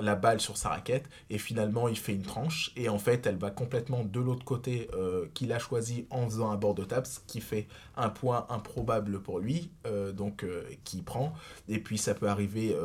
la 0.00 0.14
balle 0.14 0.40
sur 0.40 0.56
sa 0.56 0.70
raquette 0.70 1.08
et 1.30 1.38
finalement 1.38 1.88
il 1.88 1.98
fait 1.98 2.14
une 2.14 2.22
tranche 2.22 2.72
et 2.76 2.88
en 2.88 2.98
fait 2.98 3.26
elle 3.26 3.36
va 3.36 3.50
complètement 3.50 4.04
de 4.04 4.20
l'autre 4.20 4.44
côté 4.44 4.88
qu'il 5.34 5.52
a 5.52 5.58
choisi 5.58 6.06
en 6.10 6.24
faisant 6.24 6.50
un 6.50 6.56
bord 6.56 6.74
de 6.74 6.84
table 6.84 7.06
qui 7.26 7.40
fait 7.40 7.66
un 7.96 8.08
point 8.08 8.46
improbable 8.48 9.20
pour 9.20 9.38
lui 9.38 9.70
donc 10.14 10.44
qui 10.84 11.02
prend. 11.02 11.32
Et 11.68 11.78
puis 11.78 11.98
ça 11.98 12.14
peut 12.14 12.28
arriver 12.28 12.76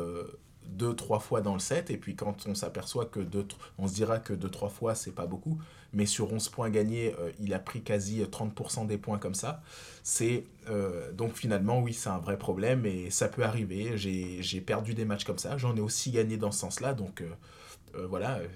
deux, 0.66 0.94
trois 0.94 1.18
fois 1.20 1.40
dans 1.40 1.54
le 1.54 1.60
set, 1.60 1.90
et 1.90 1.96
puis 1.96 2.16
quand 2.16 2.46
on 2.48 2.54
s'aperçoit 2.54 3.06
que 3.06 3.20
deux, 3.20 3.46
on 3.78 3.86
se 3.86 3.94
dira 3.94 4.18
que 4.18 4.32
deux, 4.32 4.50
trois 4.50 4.68
fois, 4.68 4.94
c'est 4.94 5.12
pas 5.12 5.26
beaucoup, 5.26 5.58
mais 5.92 6.06
sur 6.06 6.32
11 6.32 6.48
points 6.48 6.70
gagnés, 6.70 7.14
euh, 7.18 7.30
il 7.40 7.54
a 7.54 7.58
pris 7.58 7.82
quasi 7.82 8.22
30% 8.22 8.86
des 8.86 8.98
points 8.98 9.18
comme 9.18 9.34
ça. 9.34 9.62
C'est 10.02 10.44
euh, 10.68 11.12
donc 11.12 11.34
finalement, 11.34 11.80
oui, 11.80 11.92
c'est 11.92 12.08
un 12.08 12.18
vrai 12.18 12.38
problème, 12.38 12.86
et 12.86 13.10
ça 13.10 13.28
peut 13.28 13.44
arriver. 13.44 13.96
J'ai 13.96 14.60
perdu 14.60 14.94
des 14.94 15.04
matchs 15.04 15.24
comme 15.24 15.38
ça, 15.38 15.56
j'en 15.56 15.76
ai 15.76 15.80
aussi 15.80 16.10
gagné 16.10 16.36
dans 16.36 16.50
ce 16.50 16.60
sens-là, 16.60 16.94
donc 16.94 17.22
euh, 17.22 18.06
voilà. 18.06 18.40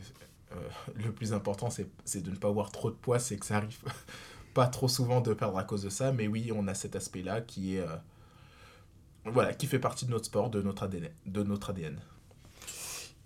le 0.95 1.13
plus 1.13 1.35
important, 1.35 1.69
c'est 1.71 2.23
de 2.23 2.31
ne 2.31 2.37
pas 2.37 2.49
avoir 2.49 2.73
trop 2.73 2.91
de 2.91 2.97
poids, 2.97 3.19
c'est 3.19 3.37
que 3.37 3.45
ça 3.45 3.57
arrive 3.59 3.79
pas 4.55 4.67
trop 4.67 4.89
souvent 4.89 5.21
de 5.21 5.35
perdre 5.35 5.59
à 5.59 5.63
cause 5.65 5.83
de 5.83 5.91
ça, 5.91 6.11
mais 6.11 6.27
oui, 6.27 6.51
on 6.55 6.67
a 6.69 6.75
cet 6.75 6.97
aspect-là 6.97 7.43
qui 7.43 7.77
est 7.77 7.85
voilà, 9.33 9.55
qui 9.55 9.67
fait 9.67 9.79
partie 9.79 10.07
de 10.07 10.11
notre 10.11 10.27
sport, 10.27 10.51
de 10.51 10.63
notre 10.63 10.83
ADN. 10.83 11.09
De 11.27 11.43
notre 11.43 11.71
ADN. 11.71 11.99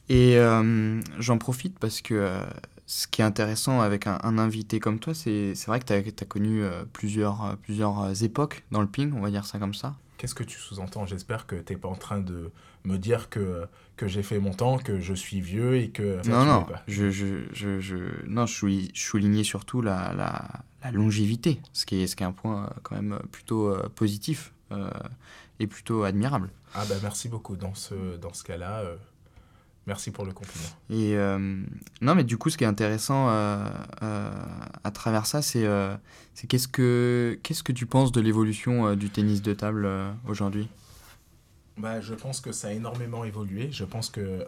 Et 0.08 0.36
euh, 0.36 1.00
j'en 1.18 1.38
profite 1.38 1.78
parce 1.78 2.00
que 2.00 2.14
euh, 2.14 2.44
ce 2.86 3.06
qui 3.06 3.22
est 3.22 3.24
intéressant 3.24 3.80
avec 3.80 4.06
un, 4.06 4.38
invité 4.38 4.80
comme 4.80 4.98
toi, 4.98 5.14
c'est 5.14 5.54
vrai 5.66 5.80
que 5.80 5.86
tu 5.86 5.92
as, 5.94 6.26
connu 6.26 6.62
euh, 6.62 6.84
plusieurs, 6.92 7.56
plusieurs 7.62 8.22
époques 8.22 8.64
dans 8.70 8.80
le 8.80 8.86
ping, 8.86 9.12
on 9.14 9.20
va 9.20 9.30
dire 9.30 9.46
ça 9.46 9.58
comme 9.58 9.74
ça. 9.74 9.96
Qu'est-ce 10.18 10.34
que 10.34 10.44
tu 10.44 10.58
sous-entends? 10.58 11.06
J'espère 11.06 11.46
que 11.46 11.56
tu 11.56 11.72
n'es 11.72 11.78
pas 11.78 11.88
en 11.88 11.94
train 11.94 12.20
de 12.20 12.50
me 12.84 12.96
dire 12.96 13.28
que, 13.28 13.66
que 13.96 14.06
j'ai 14.06 14.22
fait 14.22 14.38
mon 14.38 14.52
temps, 14.52 14.78
que 14.78 15.00
je 15.00 15.14
suis 15.14 15.40
vieux 15.40 15.76
et 15.76 15.90
que... 15.90 16.26
non, 16.28 16.44
non, 16.44 16.66
je, 16.86 17.10
je, 17.10 17.46
je, 17.52 17.80
je, 17.80 17.96
non, 18.26 18.46
je, 18.46 18.88
soulignais 18.94 19.44
surtout 19.44 19.80
la, 19.80 20.12
la, 20.12 20.48
la, 20.84 20.90
longévité, 20.90 21.60
ce 21.72 21.86
qui, 21.86 22.02
est, 22.02 22.06
ce 22.06 22.16
qui 22.16 22.22
est 22.22 22.26
un 22.26 22.32
point 22.32 22.70
quand 22.82 22.94
même 22.96 23.18
plutôt 23.30 23.74
positif 23.94 24.52
est 25.62 25.68
plutôt 25.68 26.04
admirable. 26.04 26.50
Ah 26.74 26.84
bah 26.88 26.94
merci 27.02 27.28
beaucoup 27.28 27.56
dans 27.56 27.74
ce, 27.74 28.16
dans 28.16 28.32
ce 28.32 28.44
cas-là. 28.44 28.80
Euh, 28.80 28.96
merci 29.86 30.10
pour 30.10 30.24
le 30.24 30.32
compliment. 30.32 30.68
Et 30.90 31.16
euh, 31.16 31.38
non 32.00 32.14
mais 32.14 32.24
du 32.24 32.38
coup 32.38 32.50
ce 32.50 32.56
qui 32.56 32.64
est 32.64 32.68
intéressant 32.68 33.28
euh, 33.30 33.68
à 34.00 34.90
travers 34.90 35.26
ça 35.26 35.42
c'est 35.42 35.66
c'est 36.34 36.46
qu'est-ce 36.46 36.68
que 36.68 37.38
qu'est-ce 37.42 37.62
que 37.62 37.72
tu 37.72 37.86
penses 37.86 38.12
de 38.12 38.20
l'évolution 38.20 38.94
du 38.94 39.10
tennis 39.10 39.42
de 39.42 39.54
table 39.54 39.88
aujourd'hui? 40.26 40.68
Bah, 41.78 42.02
je 42.02 42.14
pense 42.14 42.40
que 42.40 42.52
ça 42.52 42.68
a 42.68 42.72
énormément 42.72 43.24
évolué. 43.24 43.70
Je 43.72 43.84
pense 43.84 44.10
que 44.10 44.46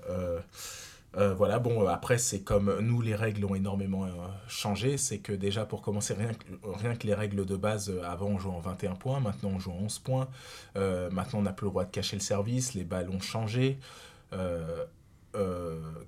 euh, 1.16 1.34
voilà, 1.34 1.58
bon, 1.58 1.86
après, 1.86 2.18
c'est 2.18 2.40
comme 2.40 2.80
nous, 2.80 3.00
les 3.00 3.14
règles 3.14 3.44
ont 3.44 3.54
énormément 3.54 4.04
euh, 4.04 4.08
changé. 4.48 4.96
C'est 4.96 5.18
que 5.18 5.32
déjà, 5.32 5.64
pour 5.64 5.82
commencer, 5.82 6.14
rien 6.14 6.94
que, 6.96 7.06
les 7.06 7.14
règles 7.14 7.44
de 7.46 7.56
base, 7.56 7.90
euh, 7.90 8.02
avant, 8.04 8.26
on 8.26 8.38
jouait 8.38 8.54
en 8.54 8.60
21 8.60 8.94
points, 8.94 9.20
maintenant, 9.20 9.50
on 9.54 9.58
joue 9.58 9.72
en 9.72 9.78
11 9.84 9.98
points. 10.00 10.28
maintenant, 10.74 11.40
on 11.40 11.42
n'a 11.42 11.52
plus 11.52 11.66
le 11.66 11.70
droit 11.70 11.84
de 11.84 11.90
cacher 11.90 12.16
le 12.16 12.22
service, 12.22 12.74
les 12.74 12.84
balles 12.84 13.10
ont 13.10 13.20
changé. 13.20 13.78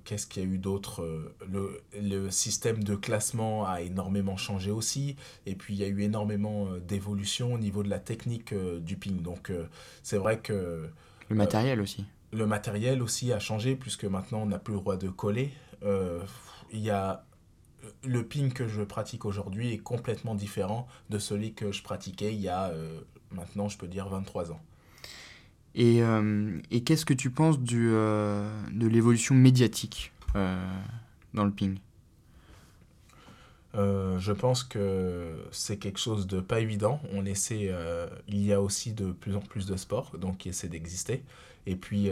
Qu'est-ce 0.03 0.27
qu'il 0.27 0.43
y 0.43 0.45
a 0.45 0.49
eu 0.49 0.57
d'autre 0.57 1.33
le, 1.49 1.81
le, 1.93 2.29
système 2.29 2.83
de 2.83 2.95
classement 2.95 3.65
a 3.65 3.81
énormément 3.81 4.37
changé 4.37 4.71
aussi. 4.71 5.15
Et 5.45 5.55
puis 5.55 5.73
il 5.73 5.79
y 5.79 5.83
a 5.83 5.87
eu 5.87 6.01
énormément 6.01 6.69
d'évolution 6.87 7.53
au 7.53 7.57
niveau 7.57 7.83
de 7.83 7.89
la 7.89 7.99
technique 7.99 8.53
du 8.53 8.97
ping. 8.97 9.21
Donc 9.21 9.51
c'est 10.03 10.17
vrai 10.17 10.39
que... 10.39 10.89
Le 11.29 11.35
matériel 11.35 11.81
aussi. 11.81 12.05
Le 12.31 12.45
matériel 12.45 13.01
aussi 13.01 13.31
a 13.31 13.39
changé 13.39 13.75
puisque 13.75 14.05
maintenant 14.05 14.39
on 14.39 14.45
n'a 14.47 14.59
plus 14.59 14.73
le 14.73 14.79
droit 14.79 14.97
de 14.97 15.09
coller. 15.09 15.53
il 15.83 16.79
y 16.79 16.89
a 16.89 17.23
le 18.03 18.23
ping 18.23 18.51
que 18.51 18.67
je 18.67 18.81
pratique 18.81 19.25
aujourd'hui 19.25 19.73
est 19.73 19.77
complètement 19.77 20.35
différent 20.35 20.87
de 21.09 21.19
celui 21.19 21.53
que 21.53 21.71
je 21.71 21.83
pratiquais 21.83 22.33
il 22.33 22.41
y 22.41 22.49
a 22.49 22.69
euh, 22.69 22.99
maintenant, 23.31 23.69
je 23.69 23.77
peux 23.77 23.87
dire, 23.87 24.07
23 24.07 24.51
ans. 24.51 24.61
Et, 25.75 26.01
euh, 26.01 26.59
et 26.71 26.83
qu'est-ce 26.83 27.05
que 27.05 27.13
tu 27.13 27.29
penses 27.29 27.59
du, 27.59 27.89
euh, 27.91 28.49
de 28.71 28.87
l'évolution 28.87 29.35
médiatique 29.35 30.11
dans 31.33 31.45
le 31.45 31.51
ping? 31.51 31.77
Je 33.73 34.31
pense 34.31 34.63
que 34.63 35.35
c'est 35.51 35.77
quelque 35.77 35.99
chose 35.99 36.25
de 36.25 36.39
pas 36.39 36.59
évident. 36.61 36.99
On 37.13 37.25
essaie, 37.25 37.71
il 38.27 38.43
y 38.43 38.51
a 38.51 38.59
aussi 38.59 38.93
de 38.93 39.11
plus 39.11 39.35
en 39.35 39.39
plus 39.39 39.67
de 39.67 39.75
sports 39.75 40.17
donc 40.17 40.39
qui 40.39 40.49
essaient 40.49 40.67
d'exister. 40.67 41.23
Et 41.67 41.75
puis 41.75 42.09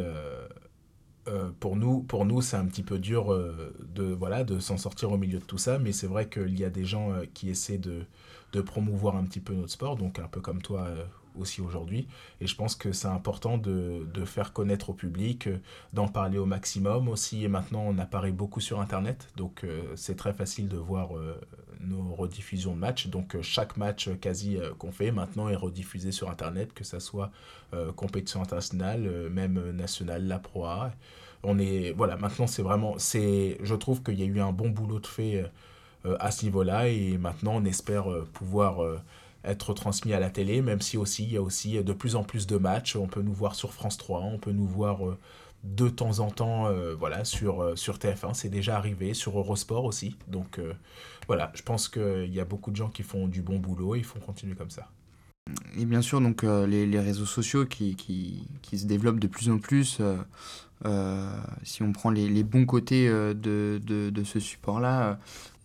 euh, 1.27 1.49
pour 1.59 1.75
nous, 1.75 2.01
pour 2.01 2.23
nous 2.23 2.41
c'est 2.41 2.57
un 2.57 2.65
petit 2.65 2.83
peu 2.83 2.99
dur 2.99 3.33
euh, 3.33 3.73
de, 3.95 4.03
voilà, 4.03 4.43
de 4.43 4.59
s'en 4.59 4.77
sortir 4.77 5.11
au 5.11 5.17
milieu 5.17 5.39
de 5.39 5.43
tout 5.43 5.57
ça, 5.57 5.79
mais 5.79 5.91
c'est 5.91 6.05
vrai 6.05 6.29
qu'il 6.29 6.57
y 6.59 6.63
a 6.63 6.69
des 6.69 6.85
gens 6.85 7.13
euh, 7.13 7.25
qui 7.33 7.49
essaient 7.49 7.79
de, 7.79 8.05
de, 8.53 8.61
promouvoir 8.61 9.15
un 9.15 9.23
petit 9.23 9.39
peu 9.39 9.55
notre 9.55 9.71
sport, 9.71 9.95
donc 9.95 10.19
un 10.19 10.27
peu 10.27 10.39
comme 10.39 10.61
toi 10.61 10.87
aussi 11.35 11.61
aujourd'hui. 11.61 12.07
Et 12.41 12.47
je 12.47 12.55
pense 12.55 12.75
que 12.75 12.91
c'est 12.91 13.07
important 13.07 13.57
de, 13.57 14.07
de, 14.13 14.23
faire 14.23 14.53
connaître 14.53 14.91
au 14.91 14.93
public, 14.93 15.49
d'en 15.93 16.07
parler 16.07 16.37
au 16.37 16.45
maximum 16.45 17.09
aussi. 17.09 17.43
Et 17.43 17.47
maintenant, 17.47 17.83
on 17.87 17.97
apparaît 17.97 18.31
beaucoup 18.31 18.61
sur 18.61 18.79
Internet, 18.79 19.27
donc 19.35 19.65
c'est 19.95 20.15
très 20.15 20.31
facile 20.31 20.69
de 20.69 20.77
voir 20.77 21.09
nos 21.81 22.13
rediffusions 22.15 22.73
de 22.73 22.79
matchs. 22.79 23.07
Donc 23.07 23.39
chaque 23.41 23.77
match 23.77 24.09
quasi 24.19 24.57
qu'on 24.77 24.91
fait 24.91 25.11
maintenant 25.11 25.49
est 25.49 25.55
rediffusé 25.55 26.11
sur 26.11 26.29
Internet, 26.29 26.73
que 26.73 26.83
ce 26.83 26.99
soit 26.99 27.31
compétition 27.95 28.41
internationale, 28.41 29.29
même 29.29 29.71
nationale, 29.71 30.27
la 30.27 30.39
Pro 30.39 30.65
on 31.45 31.59
est 31.59 31.91
voilà 31.91 32.17
maintenant 32.17 32.47
c'est 32.47 32.63
vraiment 32.63 32.95
c'est 32.97 33.57
je 33.61 33.75
trouve 33.75 34.01
qu'il 34.03 34.19
y 34.19 34.23
a 34.23 34.25
eu 34.25 34.41
un 34.41 34.51
bon 34.51 34.69
boulot 34.69 34.99
de 34.99 35.07
fait 35.07 35.45
euh, 36.05 36.17
à 36.19 36.31
ce 36.31 36.43
niveau-là. 36.45 36.88
Et 36.89 37.17
maintenant 37.17 37.53
on 37.55 37.65
espère 37.65 38.11
euh, 38.11 38.27
pouvoir 38.33 38.83
euh, 38.83 38.99
être 39.43 39.73
transmis 39.73 40.13
à 40.13 40.19
la 40.19 40.29
télé 40.29 40.61
même 40.61 40.81
si 40.81 40.97
aussi 40.97 41.23
il 41.23 41.33
y 41.33 41.38
a 41.38 41.41
aussi 41.41 41.83
de 41.83 41.93
plus 41.93 42.15
en 42.15 42.23
plus 42.23 42.47
de 42.47 42.57
matchs. 42.57 42.95
On 42.95 43.07
peut 43.07 43.21
nous 43.21 43.33
voir 43.33 43.55
sur 43.55 43.73
France 43.73 43.97
3 43.97 44.21
on 44.21 44.38
peut 44.38 44.51
nous 44.51 44.67
voir 44.67 44.99
de 45.63 45.89
temps 45.89 46.19
en 46.19 46.29
temps 46.29 46.71
voilà 46.97 47.25
sur 47.25 47.77
sur 47.77 47.97
TF1 47.97 48.33
c'est 48.33 48.49
déjà 48.49 48.75
arrivé 48.75 49.13
sur 49.13 49.38
Eurosport 49.38 49.85
aussi. 49.85 50.17
Donc 50.27 50.59
voilà 51.27 51.51
je 51.55 51.61
pense 51.61 51.88
qu'il 51.88 52.33
y 52.33 52.39
a 52.39 52.45
beaucoup 52.45 52.71
de 52.71 52.75
gens 52.75 52.89
qui 52.89 53.03
font 53.03 53.27
du 53.27 53.41
bon 53.41 53.59
boulot 53.59 53.95
et 53.95 53.99
il 53.99 54.05
faut 54.05 54.19
continuer 54.19 54.55
comme 54.55 54.69
ça. 54.69 54.89
Et 55.77 55.85
bien 55.85 56.01
sûr, 56.01 56.21
donc, 56.21 56.41
les, 56.41 56.88
les, 56.88 56.99
réseaux 56.99 57.27
sociaux 57.27 57.67
qui, 57.67 57.95
qui, 57.95 58.47
qui, 58.63 58.79
se 58.79 58.88
développent 58.88 59.19
de 59.19 59.27
plus 59.27 59.51
en 59.51 59.59
plus, 59.59 60.01
euh, 60.85 61.29
si 61.63 61.83
on 61.83 61.93
prend 61.93 62.09
les, 62.09 62.43
bons 62.43 62.65
côtés 62.65 63.07
euh, 63.07 63.33
de, 63.33 63.79
de, 63.83 64.23
ce 64.23 64.39
support-là, 64.39 65.09
euh, 65.09 65.15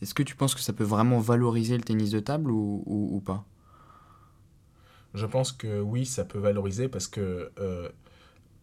est-ce 0.03 0.15
que 0.15 0.23
tu 0.23 0.37
penses 0.37 0.55
que 0.55 0.61
ça 0.61 0.73
peut 0.73 0.85
vraiment 0.85 1.19
valoriser 1.19 1.77
le 1.77 1.83
tennis 1.83 2.11
de 2.11 2.21
table 2.21 2.51
ou, 2.51 2.83
ou, 2.87 3.21
pas? 3.21 3.45
Je 5.15 5.27
pense 5.27 5.53
que 5.53 5.81
oui, 5.81 6.07
ça 6.07 6.25
peut 6.25 6.39
valoriser 6.39 6.89
parce 6.89 7.09
que 7.09 7.51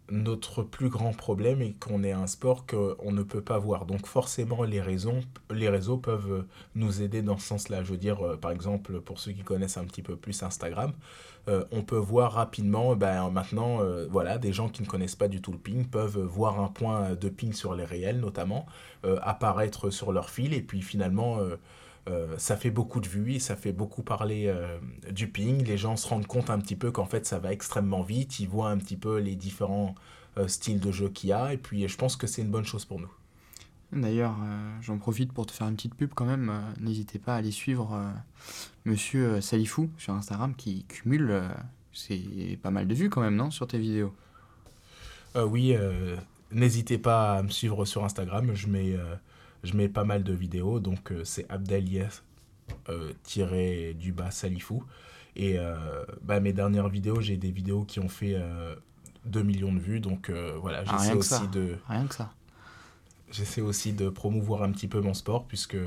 notre 0.09 0.63
plus 0.63 0.89
grand 0.89 1.11
problème 1.11 1.61
est 1.61 1.73
qu'on 1.79 2.03
est 2.03 2.11
un 2.11 2.27
sport 2.27 2.65
qu'on 2.65 3.11
ne 3.11 3.23
peut 3.23 3.41
pas 3.41 3.57
voir. 3.57 3.85
Donc 3.85 4.07
forcément, 4.07 4.63
les, 4.63 4.81
les 5.51 5.69
réseaux 5.69 5.97
peuvent 5.97 6.45
nous 6.75 7.01
aider 7.01 7.21
dans 7.21 7.37
ce 7.37 7.47
sens-là. 7.47 7.83
Je 7.83 7.91
veux 7.91 7.97
dire, 7.97 8.39
par 8.39 8.51
exemple, 8.51 9.01
pour 9.01 9.19
ceux 9.19 9.31
qui 9.31 9.43
connaissent 9.43 9.77
un 9.77 9.85
petit 9.85 10.01
peu 10.01 10.15
plus 10.15 10.43
Instagram, 10.43 10.93
euh, 11.49 11.63
on 11.71 11.81
peut 11.81 11.97
voir 11.97 12.33
rapidement, 12.33 12.95
ben, 12.95 13.29
maintenant, 13.29 13.81
euh, 13.81 14.05
voilà, 14.09 14.37
des 14.37 14.51
gens 14.51 14.67
qui 14.67 14.83
ne 14.83 14.87
connaissent 14.87 15.15
pas 15.15 15.29
du 15.29 15.41
tout 15.41 15.51
le 15.53 15.57
ping 15.57 15.85
peuvent 15.85 16.19
voir 16.19 16.59
un 16.59 16.67
point 16.67 17.15
de 17.15 17.29
ping 17.29 17.53
sur 17.53 17.73
les 17.73 17.85
réels 17.85 18.19
notamment, 18.19 18.65
euh, 19.05 19.17
apparaître 19.21 19.89
sur 19.89 20.11
leur 20.11 20.29
fil, 20.29 20.53
et 20.53 20.61
puis 20.61 20.81
finalement, 20.81 21.39
ça 22.37 22.57
fait 22.57 22.71
beaucoup 22.71 22.99
de 22.99 23.07
vues 23.07 23.33
et 23.33 23.39
ça 23.39 23.55
fait 23.55 23.73
beaucoup 23.73 24.03
parler 24.03 24.53
du 25.11 25.27
ping. 25.27 25.63
Les 25.63 25.77
gens 25.77 25.95
se 25.97 26.07
rendent 26.07 26.27
compte 26.27 26.49
un 26.49 26.59
petit 26.59 26.75
peu 26.75 26.91
qu'en 26.91 27.05
fait, 27.05 27.25
ça 27.25 27.39
va 27.39 27.51
extrêmement 27.51 28.01
vite, 28.01 28.39
ils 28.39 28.47
voient 28.47 28.69
un 28.69 28.77
petit 28.77 28.97
peu 28.97 29.19
les 29.19 29.35
différents 29.35 29.95
styles 30.47 30.79
de 30.79 30.91
jeu 30.91 31.09
qu'il 31.09 31.29
y 31.29 31.33
a, 31.33 31.53
et 31.53 31.57
puis 31.57 31.87
je 31.87 31.97
pense 31.97 32.15
que 32.15 32.27
c'est 32.27 32.41
une 32.41 32.51
bonne 32.51 32.65
chose 32.65 32.85
pour 32.85 32.99
nous. 32.99 33.11
D'ailleurs, 33.93 34.35
euh, 34.43 34.77
j'en 34.81 34.97
profite 34.97 35.31
pour 35.31 35.45
te 35.45 35.51
faire 35.53 35.67
une 35.67 35.75
petite 35.75 35.95
pub 35.95 36.11
quand 36.13 36.25
même. 36.25 36.49
Euh, 36.49 36.59
n'hésitez 36.81 37.19
pas 37.19 37.35
à 37.35 37.37
aller 37.37 37.51
suivre 37.51 37.93
euh, 37.93 38.11
Monsieur 38.85 39.39
Salifou 39.39 39.89
sur 39.97 40.13
Instagram 40.13 40.53
qui 40.55 40.83
cumule 40.85 41.41
c'est 41.93 42.59
pas 42.61 42.69
mal 42.69 42.87
de 42.87 42.93
vues 42.93 43.09
quand 43.09 43.21
même, 43.21 43.35
non, 43.35 43.49
sur 43.49 43.65
tes 43.67 43.79
vidéos? 43.79 44.13
Oui, 45.35 45.75
n'hésitez 46.51 46.97
pas 46.97 47.37
à 47.37 47.43
me 47.43 47.49
suivre 47.49 47.85
sur 47.85 48.03
Instagram. 48.03 48.53
Je 48.53 48.67
mets, 48.67 48.95
je 49.67 49.75
mets 49.75 49.89
pas 49.89 50.03
mal 50.03 50.23
de 50.23 50.33
vidéos. 50.33 50.79
Donc 50.79 51.13
c'est 51.23 51.45
Abdelies 51.49 52.21
du 53.93 54.11
bas 54.11 54.31
Salifou. 54.31 54.83
Et 55.35 55.57
bah, 56.23 56.39
mes 56.39 56.53
dernières 56.53 56.89
vidéos, 56.89 57.21
j'ai 57.21 57.37
des 57.37 57.51
vidéos 57.51 57.83
qui 57.83 57.99
ont 57.99 58.09
fait 58.09 58.35
2 59.25 59.43
millions 59.43 59.73
de 59.73 59.79
vues. 59.79 59.99
Donc 59.99 60.29
voilà, 60.29 60.83
ah, 60.87 60.97
j'essaie 60.97 61.13
aussi 61.13 61.47
de... 61.49 61.75
Rien 61.87 62.07
que 62.07 62.15
ça 62.15 62.31
j'essaie 63.31 63.61
aussi 63.61 63.93
de 63.93 64.09
promouvoir 64.09 64.63
un 64.63 64.71
petit 64.71 64.87
peu 64.87 65.01
mon 65.01 65.13
sport 65.13 65.45
puisque 65.45 65.77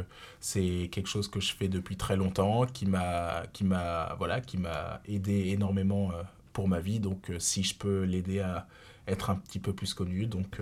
c'est 0.40 0.88
quelque 0.92 1.08
chose 1.08 1.28
que 1.28 1.40
je 1.40 1.54
fais 1.54 1.68
depuis 1.68 1.96
très 1.96 2.16
longtemps 2.16 2.66
qui 2.66 2.86
m'a 2.86 3.44
qui 3.52 3.64
m'a 3.64 4.14
voilà 4.18 4.40
qui 4.40 4.58
m'a 4.58 5.00
aidé 5.06 5.48
énormément 5.48 6.10
euh, 6.12 6.22
pour 6.52 6.68
ma 6.68 6.80
vie 6.80 7.00
donc 7.00 7.30
euh, 7.30 7.38
si 7.38 7.62
je 7.62 7.74
peux 7.74 8.02
l'aider 8.02 8.40
à 8.40 8.66
être 9.06 9.30
un 9.30 9.36
petit 9.36 9.58
peu 9.58 9.72
plus 9.72 9.94
connu 9.94 10.26
donc 10.26 10.60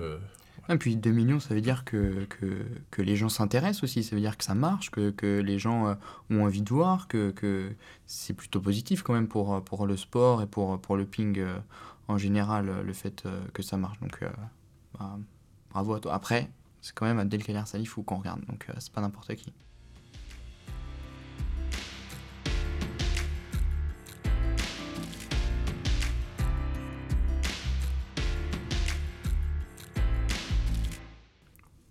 et 0.68 0.72
euh, 0.72 0.76
puis 0.76 0.96
2 0.96 1.11
millions, 1.11 1.40
ça 1.40 1.54
veut 1.54 1.61
dire 1.61 1.85
que, 1.85 2.26
que, 2.90 3.02
les 3.02 3.16
gens 3.16 3.28
s'intéressent 3.28 3.85
aussi, 3.85 4.02
ça 4.02 4.14
veut 4.14 4.22
dire 4.22 4.37
que 4.37 4.44
ça 4.44 4.54
marche, 4.54 4.90
que, 4.90 5.11
que 5.11 5.40
les 5.40 5.59
gens 5.59 5.96
ont 6.31 6.44
envie 6.44 6.62
de 6.62 6.68
voir, 6.68 7.09
que, 7.09 7.31
que 7.31 7.72
c'est 8.07 8.35
plutôt 8.35 8.61
positif 8.61 9.02
quand 9.02 9.14
même 9.14 9.28
pour, 9.28 9.62
pour 9.64 9.87
le 9.87 9.96
sport 9.96 10.42
et 10.42 10.46
pour, 10.46 10.81
pour 10.81 10.96
le 10.96 11.07
ping 11.07 11.42
en 12.09 12.18
général, 12.18 12.83
le 12.85 12.92
fait 12.92 13.24
que 13.54 13.62
ça 13.62 13.76
marche. 13.76 14.00
Donc 14.00 14.22
bah, 14.98 15.18
bravo 15.70 15.94
à 15.94 16.00
toi. 16.00 16.14
Après, 16.14 16.50
c'est 16.81 16.94
quand 16.94 17.07
même 17.07 17.18
Abdelkader 17.18 17.62
Salifou 17.66 18.02
qu'on 18.02 18.16
regarde, 18.16 18.44
donc 18.46 18.66
euh, 18.68 18.74
c'est 18.78 18.92
pas 18.92 19.00
n'importe 19.00 19.35
qui. 19.35 19.52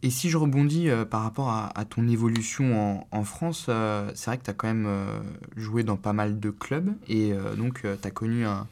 Et 0.08 0.10
si 0.10 0.30
je 0.30 0.38
rebondis 0.38 0.90
euh, 0.90 1.04
par 1.04 1.24
rapport 1.24 1.50
à, 1.50 1.86
ton 1.86 2.08
évolution 2.08 3.06
en, 3.12 3.24
France, 3.26 3.66
euh, 3.68 4.10
c'est 4.16 4.32
vrai 4.32 4.38
que 4.38 4.46
tu 4.46 4.50
as 4.50 4.54
quand 4.54 4.68
même 4.68 4.90
joué 5.58 5.84
dans 5.84 5.98
pas 5.98 6.14
mal 6.14 6.40
de 6.40 6.50
clubs 6.50 6.94
et 7.10 7.34
donc 7.58 7.82
tu 7.82 8.08
as 8.08 8.12
connu 8.12 8.46
un, 8.46 8.68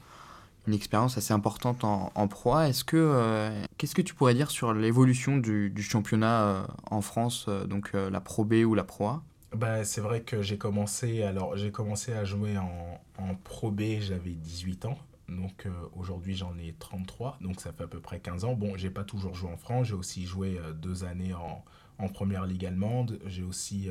une 0.67 0.73
expérience 0.73 1.17
assez 1.17 1.33
importante 1.33 1.83
en, 1.83 2.11
en 2.15 2.27
proie. 2.27 2.67
Est-ce 2.67 2.83
que 2.83 2.97
euh, 2.97 3.63
qu'est-ce 3.77 3.95
que 3.95 4.01
tu 4.01 4.13
pourrais 4.13 4.33
dire 4.33 4.51
sur 4.51 4.73
l'évolution 4.73 5.37
du, 5.37 5.73
championnat 5.81 6.41
euh, 6.41 6.63
en 6.89 7.01
France, 7.01 7.45
euh, 7.47 7.65
donc 7.65 7.93
la 7.93 8.21
Pro 8.21 8.43
B 8.43 8.53
ou 8.65 8.75
la 8.75 8.83
Pro 8.83 9.07
A? 9.07 9.23
Bah, 9.55 9.83
c'est 9.85 10.01
vrai 10.01 10.21
que 10.21 10.41
j'ai 10.41 10.57
commencé 10.57 11.23
alors 11.23 11.55
j'ai 11.55 11.71
commencé 11.71 12.11
à 12.11 12.25
jouer 12.25 12.57
en, 12.57 12.99
en 13.17 13.35
Pro 13.35 13.71
B, 13.71 13.99
j'avais 14.01 14.31
18 14.31 14.85
ans. 14.85 14.97
Donc 15.29 15.67
aujourd'hui 15.95 16.35
j'en 16.35 16.57
ai 16.57 16.75
33, 16.77 17.37
donc 17.41 17.59
ça 17.59 17.73
fait 17.73 17.83
à 17.83 17.87
peu 17.87 17.99
près 17.99 18.19
15 18.19 18.45
ans. 18.45 18.53
Bon, 18.53 18.77
j'ai 18.77 18.89
pas 18.89 19.03
toujours 19.03 19.33
joué 19.33 19.49
en 19.49 19.57
France, 19.57 19.87
j'ai 19.87 19.93
aussi 19.93 20.25
joué 20.25 20.59
deux 20.75 21.03
années 21.03 21.33
en, 21.33 21.63
en 21.97 22.09
première 22.09 22.45
ligue 22.45 22.65
allemande, 22.65 23.19
j'ai 23.25 23.43
aussi 23.43 23.89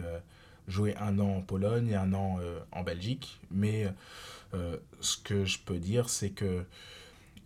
joué 0.69 0.97
un 0.97 1.19
an 1.19 1.39
en 1.39 1.43
Pologne 1.43 1.89
et 1.89 1.97
un 1.97 2.15
an 2.15 2.39
en 2.71 2.83
Belgique, 2.85 3.41
mais 3.51 3.93
euh, 4.55 4.77
ce 5.01 5.17
que 5.17 5.45
je 5.45 5.59
peux 5.59 5.79
dire, 5.79 6.09
c'est 6.09 6.31
que 6.31 6.65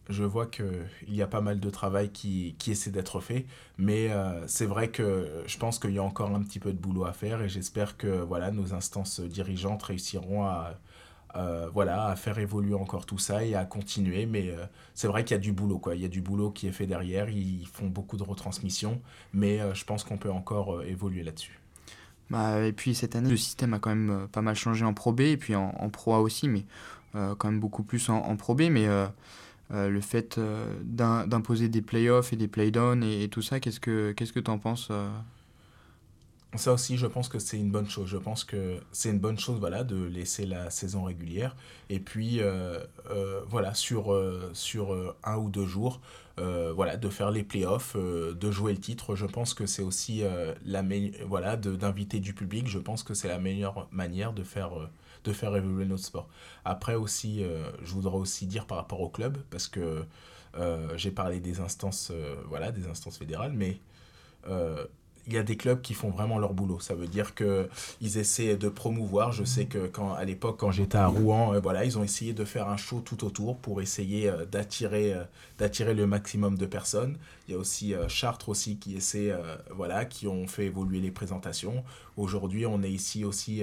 je 0.09 0.25
vois 0.25 0.47
qu'il 0.47 0.87
y 1.09 1.23
a 1.23 1.27
pas 1.27 1.41
mal 1.41 1.61
de 1.61 1.71
travail 1.71 2.11
qui, 2.11 2.55
qui 2.59 2.71
essaie 2.71 2.91
d'être 2.91 3.21
fait, 3.21 3.47
mais 3.77 4.11
euh, 4.11 4.47
c'est 4.47 4.67
vrai 4.67 4.89
que 4.89 5.43
je 5.47 5.59
pense 5.59 5.79
qu'il 5.79 5.93
y 5.93 5.99
a 5.99 6.03
encore 6.03 6.35
un 6.35 6.43
petit 6.43 6.59
peu 6.59 6.73
de 6.73 6.79
boulot 6.79 7.05
à 7.05 7.13
faire 7.13 7.43
et 7.43 7.49
j'espère 7.49 7.97
que 7.97 8.09
voilà, 8.09 8.51
nos 8.51 8.73
instances 8.75 9.21
dirigeantes 9.21 9.83
réussiront 9.83 10.45
à, 10.45 10.79
voilà, 11.35 12.07
à 12.07 12.17
faire 12.17 12.39
évoluer 12.39 12.75
encore 12.75 13.07
tout 13.07 13.19
ça 13.19 13.45
et 13.45 13.55
à 13.55 13.65
continuer. 13.65 14.27
Mais 14.27 14.51
euh, 14.51 14.65
c'est 14.95 15.09
vrai 15.09 15.25
qu'il 15.25 15.35
y 15.35 15.39
a 15.39 15.41
du 15.41 15.53
boulot, 15.53 15.79
quoi. 15.79 15.95
Il 15.95 16.03
y 16.03 16.05
a 16.05 16.09
du 16.09 16.21
boulot 16.21 16.51
qui 16.51 16.67
est 16.67 16.73
fait 16.73 16.87
derrière, 16.87 17.29
ils 17.29 17.67
font 17.67 17.87
beaucoup 17.87 18.17
de 18.17 18.23
retransmissions, 18.23 19.01
mais 19.33 19.61
je 19.75 19.85
pense 19.85 20.05
qu'on 20.05 20.19
peut 20.19 20.31
encore 20.31 20.83
évoluer 20.83 21.23
là-dessus. 21.23 21.61
Bah, 22.31 22.61
et 22.61 22.73
puis 22.73 22.95
cette 22.95 23.17
année, 23.17 23.31
le 23.31 23.37
système 23.37 23.73
a 23.73 23.79
quand 23.79 23.95
même 23.95 24.29
pas 24.31 24.43
mal 24.43 24.55
changé 24.55 24.85
en 24.85 24.93
Pro 24.93 25.13
B 25.13 25.21
et 25.21 25.37
puis 25.37 25.55
en, 25.55 25.73
Pro 25.91 26.15
A 26.15 26.21
aussi, 26.21 26.49
mais 26.49 26.65
euh, 27.15 27.35
quand 27.35 27.51
même 27.51 27.61
beaucoup 27.61 27.83
plus 27.83 28.09
en, 28.11 28.37
Pro 28.37 28.55
B, 28.55 28.63
mais 28.71 28.87
euh, 28.87 29.09
le 29.71 30.01
fait 30.01 30.39
d'imposer 30.83 31.69
des 31.69 31.83
playoffs 31.83 32.33
et 32.33 32.37
des 32.37 32.49
playdowns 32.49 33.03
et, 33.03 33.25
et 33.25 33.29
tout 33.29 33.43
ça, 33.43 33.61
qu'est-ce 33.61 33.81
que 33.81 34.13
qu'est-ce 34.13 34.33
que 34.33 34.41
tu 34.41 34.51
en 34.51 34.59
penses 34.59 34.91
ça 36.57 36.73
aussi, 36.73 36.97
je 36.97 37.07
pense 37.07 37.29
que 37.29 37.39
c'est 37.39 37.59
une 37.59 37.71
bonne 37.71 37.89
chose. 37.89 38.09
Je 38.09 38.17
pense 38.17 38.43
que 38.45 38.81
c'est 38.91 39.11
une 39.11 39.19
bonne 39.19 39.39
chose 39.39 39.59
voilà, 39.61 39.85
de 39.85 40.03
laisser 40.05 40.47
la 40.47 40.71
saison 40.71 41.05
régulière. 41.05 41.55
Et 41.91 42.01
puis, 42.01 42.41
euh, 42.41 42.83
euh, 43.11 43.43
voilà, 43.49 43.75
sur, 43.75 44.13
euh, 44.15 44.51
sur 44.55 45.15
un 45.25 45.37
ou 45.37 45.51
deux 45.51 45.67
jours, 45.67 46.01
voilà, 46.39 46.97
de 46.97 47.09
faire 47.09 47.31
les 47.31 47.43
playoffs, 47.43 47.97
de 47.97 48.51
jouer 48.51 48.73
le 48.73 48.79
titre. 48.79 49.15
Je 49.15 49.27
pense 49.27 49.55
que 49.55 49.67
c'est 49.67 49.83
aussi 49.83 50.23
la 50.65 50.85
voilà, 51.27 51.57
d'inviter 51.57 52.21
du 52.21 52.33
public. 52.33 52.69
Je 52.69 52.79
pense 52.79 53.03
que 53.03 53.13
c'est 53.13 53.29
la 53.29 53.39
meilleure 53.39 53.89
manière 53.91 54.33
de 54.33 54.45
faire, 54.45 54.71
de 55.25 55.33
faire 55.33 55.55
évoluer 55.57 55.85
notre 55.85 56.05
sport. 56.05 56.29
Après 56.65 56.95
aussi, 56.95 57.43
je 57.83 57.93
voudrais 57.93 58.17
aussi 58.17 58.47
dire 58.47 58.67
par 58.67 58.79
rapport 58.79 59.01
au 59.01 59.09
club, 59.09 59.39
parce 59.51 59.67
que 59.67 60.05
j'ai 60.97 61.11
parlé 61.11 61.41
des 61.41 61.59
instances, 61.59 62.13
voilà, 62.47 62.71
des 62.71 62.87
instances 62.87 63.19
fédérales, 63.19 63.53
mais 63.53 63.81
il 65.29 65.35
y 65.35 65.39
a 65.39 65.43
des 65.43 65.57
clubs 65.57 65.81
qui 65.83 65.93
font 65.93 66.09
vraiment 66.09 66.39
leur 66.39 66.55
boulot. 66.55 66.81
Ça 66.81 66.95
veut 66.95 67.07
dire 67.07 67.35
qu'ils 67.35 68.19
essaient 68.19 68.57
de 68.57 68.69
promouvoir. 68.69 69.31
Je 69.33 69.45
sais 69.45 69.67
que 69.67 69.87
quand, 69.87 70.15
à 70.15 70.25
l'époque, 70.25 70.57
quand 70.59 70.71
j'étais 70.71 70.97
à 70.97 71.07
Rouen, 71.07 71.55
euh, 71.55 71.61
voilà, 71.61 71.85
ils 71.85 71.99
ont 71.99 72.03
essayé 72.03 72.33
de 72.33 72.45
faire 72.45 72.69
un 72.69 72.79
show 72.79 73.01
tout 73.01 73.25
autour 73.25 73.59
pour 73.59 73.83
essayer 73.83 74.31
euh, 74.31 74.47
d'attirer, 74.47 75.13
euh, 75.13 75.25
d'attirer 75.59 75.93
le 75.93 76.07
maximum 76.07 76.57
de 76.57 76.65
personnes. 76.65 77.19
Il 77.47 77.53
y 77.53 77.55
a 77.55 77.59
aussi 77.59 77.95
Chartres 78.09 78.49
aussi 78.49 78.77
qui 78.77 78.97
essaie, 78.97 79.33
voilà, 79.75 80.05
qui 80.05 80.27
ont 80.27 80.47
fait 80.47 80.67
évoluer 80.67 81.01
les 81.01 81.11
présentations. 81.11 81.83
Aujourd'hui, 82.19 82.67
on 82.67 82.83
est 82.83 82.91
ici 82.91 83.25
aussi 83.25 83.63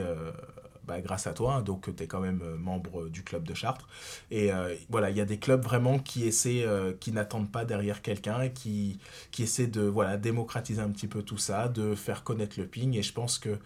bah, 0.86 1.02
grâce 1.02 1.28
à 1.28 1.34
toi, 1.34 1.56
hein, 1.56 1.62
donc 1.62 1.95
tu 1.95 2.04
es 2.04 2.08
quand 2.08 2.19
même 2.19 2.41
euh, 2.43 2.58
membre 2.58 3.10
du 3.10 3.24
club 3.24 3.43
de 3.43 3.54
Chartres. 3.54 3.88
Et 4.32 4.52
euh, 4.52 4.76
voilà, 4.89 5.10
il 5.10 5.17
y 5.17 5.21
a 5.21 5.26
des 5.26 5.39
clubs 5.39 5.62
vraiment 5.62 6.00
qui 6.00 6.26
essaient, 6.26 6.63
euh, 6.63 6.93
qui 7.00 7.12
n'attendent 7.12 7.52
pas 7.52 7.65
derrière 7.65 8.02
quelqu'un 8.02 8.41
et 8.41 8.54
qui, 8.54 9.00
qui 9.32 9.43
essaient 9.43 9.67
de 9.67 9.82
voilà, 9.82 10.17
démocratiser 10.17 10.82
un 10.82 10.89
petit 10.89 11.08
peu 11.08 11.24
tout 11.24 11.38
ça, 11.38 11.67
de 11.67 11.95
faire 11.95 12.24
connaître 12.24 12.60
le 12.60 12.67
ping. 12.67 12.95
Et 12.95 13.04
je 13.04 13.13
pense 13.13 13.39
que 13.39 13.58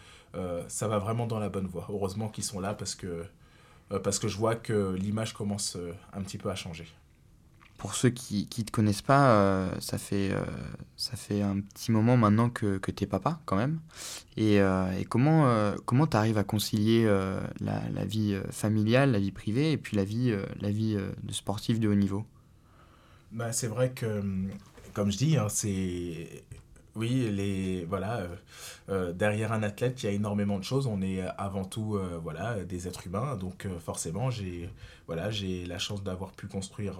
ça 0.68 0.88
va 0.88 1.00
vraiment 1.00 1.26
dans 1.26 1.40
la 1.40 1.50
bonne 1.50 1.66
voie. 1.66 1.88
Heureusement 1.90 2.30
qu'ils 2.30 2.44
sont 2.44 2.60
là 2.60 2.76
parce 2.76 2.94
que, 2.94 3.26
parce 4.04 4.20
que 4.20 4.28
je 4.28 4.38
vois 4.38 4.54
que 4.54 4.94
l'image 4.94 5.34
commence 5.34 5.76
un 6.14 6.22
petit 6.22 6.38
peu 6.38 6.52
à 6.52 6.56
changer 6.56 6.86
pour 7.80 7.96
ceux 7.96 8.10
qui 8.10 8.48
ne 8.58 8.64
te 8.64 8.72
connaissent 8.72 9.02
pas, 9.02 9.32
euh, 9.32 9.72
ça, 9.80 9.98
fait, 9.98 10.32
euh, 10.32 10.44
ça 10.98 11.16
fait 11.16 11.42
un 11.42 11.62
petit 11.62 11.94
moment 11.94 12.18
maintenant 12.18 12.50
que, 12.50 12.78
que 12.78 12.92
tu 12.92 13.06
es 13.06 13.08
papa 13.08 13.40
quand 13.46 13.56
même. 13.56 13.80
Et, 14.36 14.60
euh, 14.60 14.86
comment 15.08 15.50
comment 15.86 16.06
tu 16.06 16.18
arrives 16.18 16.38
à 16.38 16.44
concilier 16.44 17.06
la, 17.62 17.82
la, 17.90 18.06
vie 18.06 18.38
familiale, 18.52 19.14
la 19.14 19.20
vie 19.20 19.32
privée 19.32 19.72
et 19.72 19.78
puis 19.78 19.96
la 19.96 20.04
vie, 20.04 20.36
la 20.60 20.70
vie 20.72 20.98
de 21.24 21.34
sportif 21.34 21.80
de 21.80 21.88
haut 21.88 21.96
niveau? 21.96 22.26
Bah, 23.32 23.54
C'est 23.54 23.68
vrai 23.68 23.92
que, 23.92 24.22
comme 24.94 25.12
je 25.12 25.18
dis, 25.18 25.38
hein, 25.38 25.48
c'est 25.50 26.44
oui, 27.00 27.32
les, 27.32 27.86
voilà, 27.86 28.18
euh, 28.18 28.36
euh, 28.90 29.14
derrière 29.14 29.54
un 29.54 29.64
athlète, 29.64 30.04
il 30.04 30.06
y 30.06 30.10
a 30.10 30.12
énormément 30.12 30.60
de 30.60 30.66
choses. 30.66 30.86
On 30.86 31.02
est 31.02 31.22
avant 31.38 31.64
tout 31.64 31.96
euh, 31.96 32.20
voilà, 32.22 32.64
des 32.66 32.90
êtres 32.90 33.08
humains. 33.08 33.38
Donc 33.38 33.66
forcément, 33.80 34.30
j'ai 34.30 34.70
voilà, 35.08 35.30
la 35.68 35.80
chance 35.80 36.04
d'avoir 36.04 36.34
pu 36.34 36.48
construire 36.48 37.00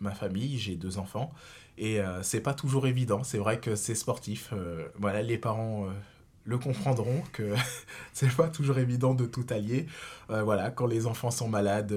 ma 0.00 0.12
famille. 0.12 0.56
J'ai 0.58 0.76
deux 0.76 0.98
enfants. 0.98 1.32
Et 1.76 1.98
c'est 2.22 2.40
pas 2.40 2.54
toujours 2.54 2.86
évident. 2.86 3.22
C'est 3.24 3.38
vrai 3.38 3.58
que 3.58 3.74
c'est 3.74 3.94
sportif. 3.94 4.54
voilà, 4.98 5.20
les 5.22 5.36
parents 5.36 5.88
le 6.50 6.58
comprendront 6.58 7.22
que 7.32 7.54
c'est 8.12 8.34
pas 8.34 8.48
toujours 8.48 8.78
évident 8.78 9.14
de 9.14 9.24
tout 9.24 9.46
allier. 9.50 9.86
Euh, 10.30 10.42
voilà, 10.42 10.70
quand 10.70 10.86
les 10.86 11.06
enfants 11.06 11.30
sont 11.30 11.48
malades, 11.48 11.94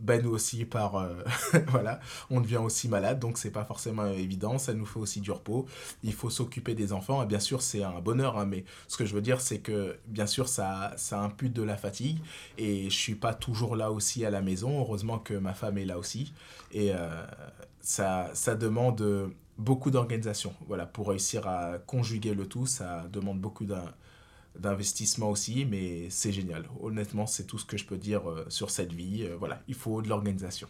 ben 0.00 0.22
nous 0.22 0.30
aussi 0.30 0.64
par 0.64 0.96
euh, 0.96 1.22
voilà, 1.68 2.00
on 2.30 2.40
devient 2.40 2.56
aussi 2.56 2.88
malade, 2.88 3.18
donc 3.18 3.36
c'est 3.36 3.50
pas 3.50 3.64
forcément 3.64 4.06
évident. 4.06 4.56
Ça 4.58 4.72
nous 4.72 4.86
fait 4.86 4.98
aussi 4.98 5.20
du 5.20 5.30
repos. 5.30 5.66
Il 6.02 6.14
faut 6.14 6.30
s'occuper 6.30 6.74
des 6.74 6.92
enfants. 6.94 7.22
Et 7.22 7.26
bien 7.26 7.40
sûr, 7.40 7.60
c'est 7.60 7.82
un 7.82 8.00
bonheur, 8.00 8.38
hein, 8.38 8.46
mais 8.46 8.64
ce 8.88 8.96
que 8.96 9.04
je 9.04 9.14
veux 9.14 9.22
dire, 9.22 9.40
c'est 9.42 9.58
que 9.58 9.98
bien 10.06 10.26
sûr, 10.26 10.48
ça, 10.48 10.94
ça 10.96 11.20
impute 11.20 11.52
de 11.52 11.62
la 11.62 11.76
fatigue. 11.76 12.18
Et 12.56 12.84
je 12.84 12.96
suis 12.96 13.14
pas 13.14 13.34
toujours 13.34 13.76
là 13.76 13.92
aussi 13.92 14.24
à 14.24 14.30
la 14.30 14.40
maison. 14.40 14.80
Heureusement 14.80 15.18
que 15.18 15.34
ma 15.34 15.52
femme 15.52 15.76
est 15.76 15.84
là 15.84 15.98
aussi. 15.98 16.32
Et 16.72 16.92
ça, 17.80 18.30
ça 18.34 18.54
demande 18.54 19.32
beaucoup 19.60 19.90
d'organisation. 19.90 20.54
Voilà, 20.66 20.86
pour 20.86 21.08
réussir 21.08 21.46
à 21.46 21.78
conjuguer 21.78 22.34
le 22.34 22.46
tout, 22.46 22.66
ça 22.66 23.06
demande 23.12 23.40
beaucoup 23.40 23.66
d'investissement 24.56 25.30
aussi, 25.30 25.66
mais 25.66 26.08
c'est 26.10 26.32
génial. 26.32 26.64
Honnêtement, 26.80 27.26
c'est 27.26 27.44
tout 27.44 27.58
ce 27.58 27.66
que 27.66 27.76
je 27.76 27.84
peux 27.86 27.98
dire 27.98 28.28
euh, 28.28 28.46
sur 28.48 28.70
cette 28.70 28.92
vie. 28.92 29.24
Euh, 29.24 29.36
voilà, 29.36 29.62
il 29.68 29.74
faut 29.74 30.02
de 30.02 30.08
l'organisation. 30.08 30.68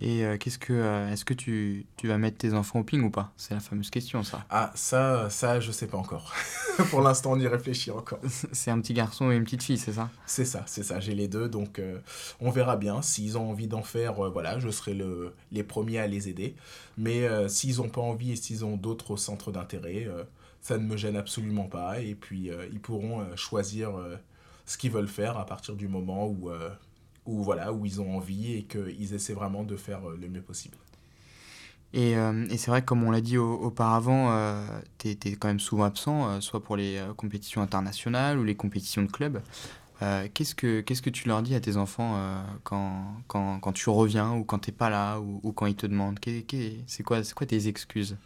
Et 0.00 0.24
euh, 0.24 0.38
qu'est-ce 0.38 0.58
que, 0.58 0.72
euh, 0.72 1.12
est-ce 1.12 1.24
que 1.24 1.34
tu, 1.34 1.86
tu, 1.96 2.08
vas 2.08 2.16
mettre 2.16 2.38
tes 2.38 2.54
enfants 2.54 2.80
au 2.80 2.84
ping 2.84 3.02
ou 3.02 3.10
pas? 3.10 3.32
C'est 3.36 3.54
la 3.54 3.60
fameuse 3.60 3.90
question, 3.90 4.22
ça. 4.22 4.44
Ah, 4.48 4.72
ça, 4.74 5.28
ça, 5.28 5.60
je 5.60 5.70
sais 5.70 5.86
pas 5.86 5.98
encore. 5.98 6.32
Pour 6.90 7.02
l'instant, 7.02 7.32
on 7.32 7.38
y 7.38 7.46
réfléchit 7.46 7.90
encore. 7.90 8.18
c'est 8.52 8.70
un 8.70 8.80
petit 8.80 8.94
garçon 8.94 9.30
et 9.30 9.36
une 9.36 9.44
petite 9.44 9.62
fille, 9.62 9.76
c'est 9.76 9.92
ça? 9.92 10.08
C'est 10.24 10.46
ça, 10.46 10.64
c'est 10.66 10.82
ça. 10.82 10.98
J'ai 10.98 11.14
les 11.14 11.28
deux, 11.28 11.48
donc 11.48 11.78
euh, 11.78 11.98
on 12.40 12.50
verra 12.50 12.76
bien. 12.76 13.02
S'ils 13.02 13.36
ont 13.36 13.50
envie 13.50 13.68
d'en 13.68 13.82
faire, 13.82 14.14
voilà, 14.14 14.58
je 14.58 14.70
serai 14.70 14.94
le, 14.94 15.34
les 15.52 15.62
premiers 15.62 15.98
à 15.98 16.06
les 16.06 16.28
aider. 16.28 16.56
Mais 16.96 17.26
s'ils 17.48 17.76
n'ont 17.76 17.88
pas 17.88 18.00
envie 18.00 18.32
et 18.32 18.36
s'ils 18.36 18.64
ont 18.64 18.76
d'autres 18.76 19.16
centres 19.16 19.52
d'intérêt, 19.52 20.06
ça 20.60 20.78
ne 20.78 20.84
me 20.84 20.96
gêne 20.96 21.16
absolument 21.16 21.64
pas. 21.64 22.00
Et 22.00 22.14
puis, 22.14 22.50
ils 22.70 22.80
pourront 22.80 23.24
choisir 23.36 23.92
ce 24.66 24.76
qu'ils 24.76 24.90
veulent 24.90 25.08
faire 25.08 25.38
à 25.38 25.46
partir 25.46 25.74
du 25.74 25.88
moment 25.88 26.26
où 26.26 26.50
où, 27.26 27.42
voilà, 27.42 27.72
où 27.72 27.86
ils 27.86 28.00
ont 28.00 28.16
envie 28.16 28.54
et 28.54 28.62
qu'ils 28.64 29.14
essaient 29.14 29.34
vraiment 29.34 29.62
de 29.62 29.76
faire 29.76 30.08
euh, 30.08 30.18
le 30.20 30.28
mieux 30.28 30.42
possible. 30.42 30.76
Et, 31.94 32.16
euh, 32.16 32.46
et 32.48 32.56
c'est 32.56 32.70
vrai 32.70 32.80
que 32.80 32.86
comme 32.86 33.04
on 33.04 33.10
l'a 33.10 33.20
dit 33.20 33.36
auparavant, 33.36 34.30
euh, 34.32 34.64
tu 34.98 35.10
es, 35.10 35.16
quand 35.34 35.48
même 35.48 35.60
souvent 35.60 35.84
absent, 35.84 36.40
soit 36.40 36.62
pour 36.62 36.76
les 36.76 37.02
compétitions 37.18 37.60
internationales 37.60 38.38
ou 38.38 38.44
les 38.44 38.54
compétitions 38.54 39.02
de 39.02 39.10
club. 39.10 39.42
qu'est-ce, 40.32 40.54
que, 40.54 40.80
qu'est-ce 40.80 41.02
que 41.02 41.10
tu 41.10 41.28
leur 41.28 41.42
dis 41.42 41.54
à 41.54 41.60
tes 41.60 41.76
enfants 41.76 42.16
quand, 42.64 43.04
quand, 43.28 43.60
quand, 43.60 43.72
tu 43.72 43.90
reviens 43.90 44.32
ou 44.32 44.42
quand 44.42 44.58
tu 44.60 44.70
n'es 44.70 44.76
pas 44.76 44.88
là 44.88 45.20
ou, 45.20 45.52
quand 45.52 45.66
ils 45.66 45.74
te 45.74 45.86
demandent? 45.86 46.18
C'est 46.86 47.02
quoi, 47.02 47.22
c'est 47.22 47.34
quoi 47.34 47.46
tes 47.46 47.68
excuses? 47.68 48.16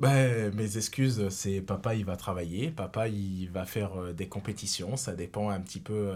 Ben, 0.00 0.54
mes 0.54 0.76
excuses, 0.76 1.28
c'est 1.30 1.60
papa, 1.60 1.94
il 1.94 2.04
va 2.04 2.16
travailler, 2.16 2.70
papa, 2.70 3.08
il 3.08 3.48
va 3.50 3.64
faire 3.64 4.14
des 4.14 4.28
compétitions, 4.28 4.96
ça 4.96 5.14
dépend 5.14 5.50
un 5.50 5.60
petit 5.60 5.80
peu 5.80 6.12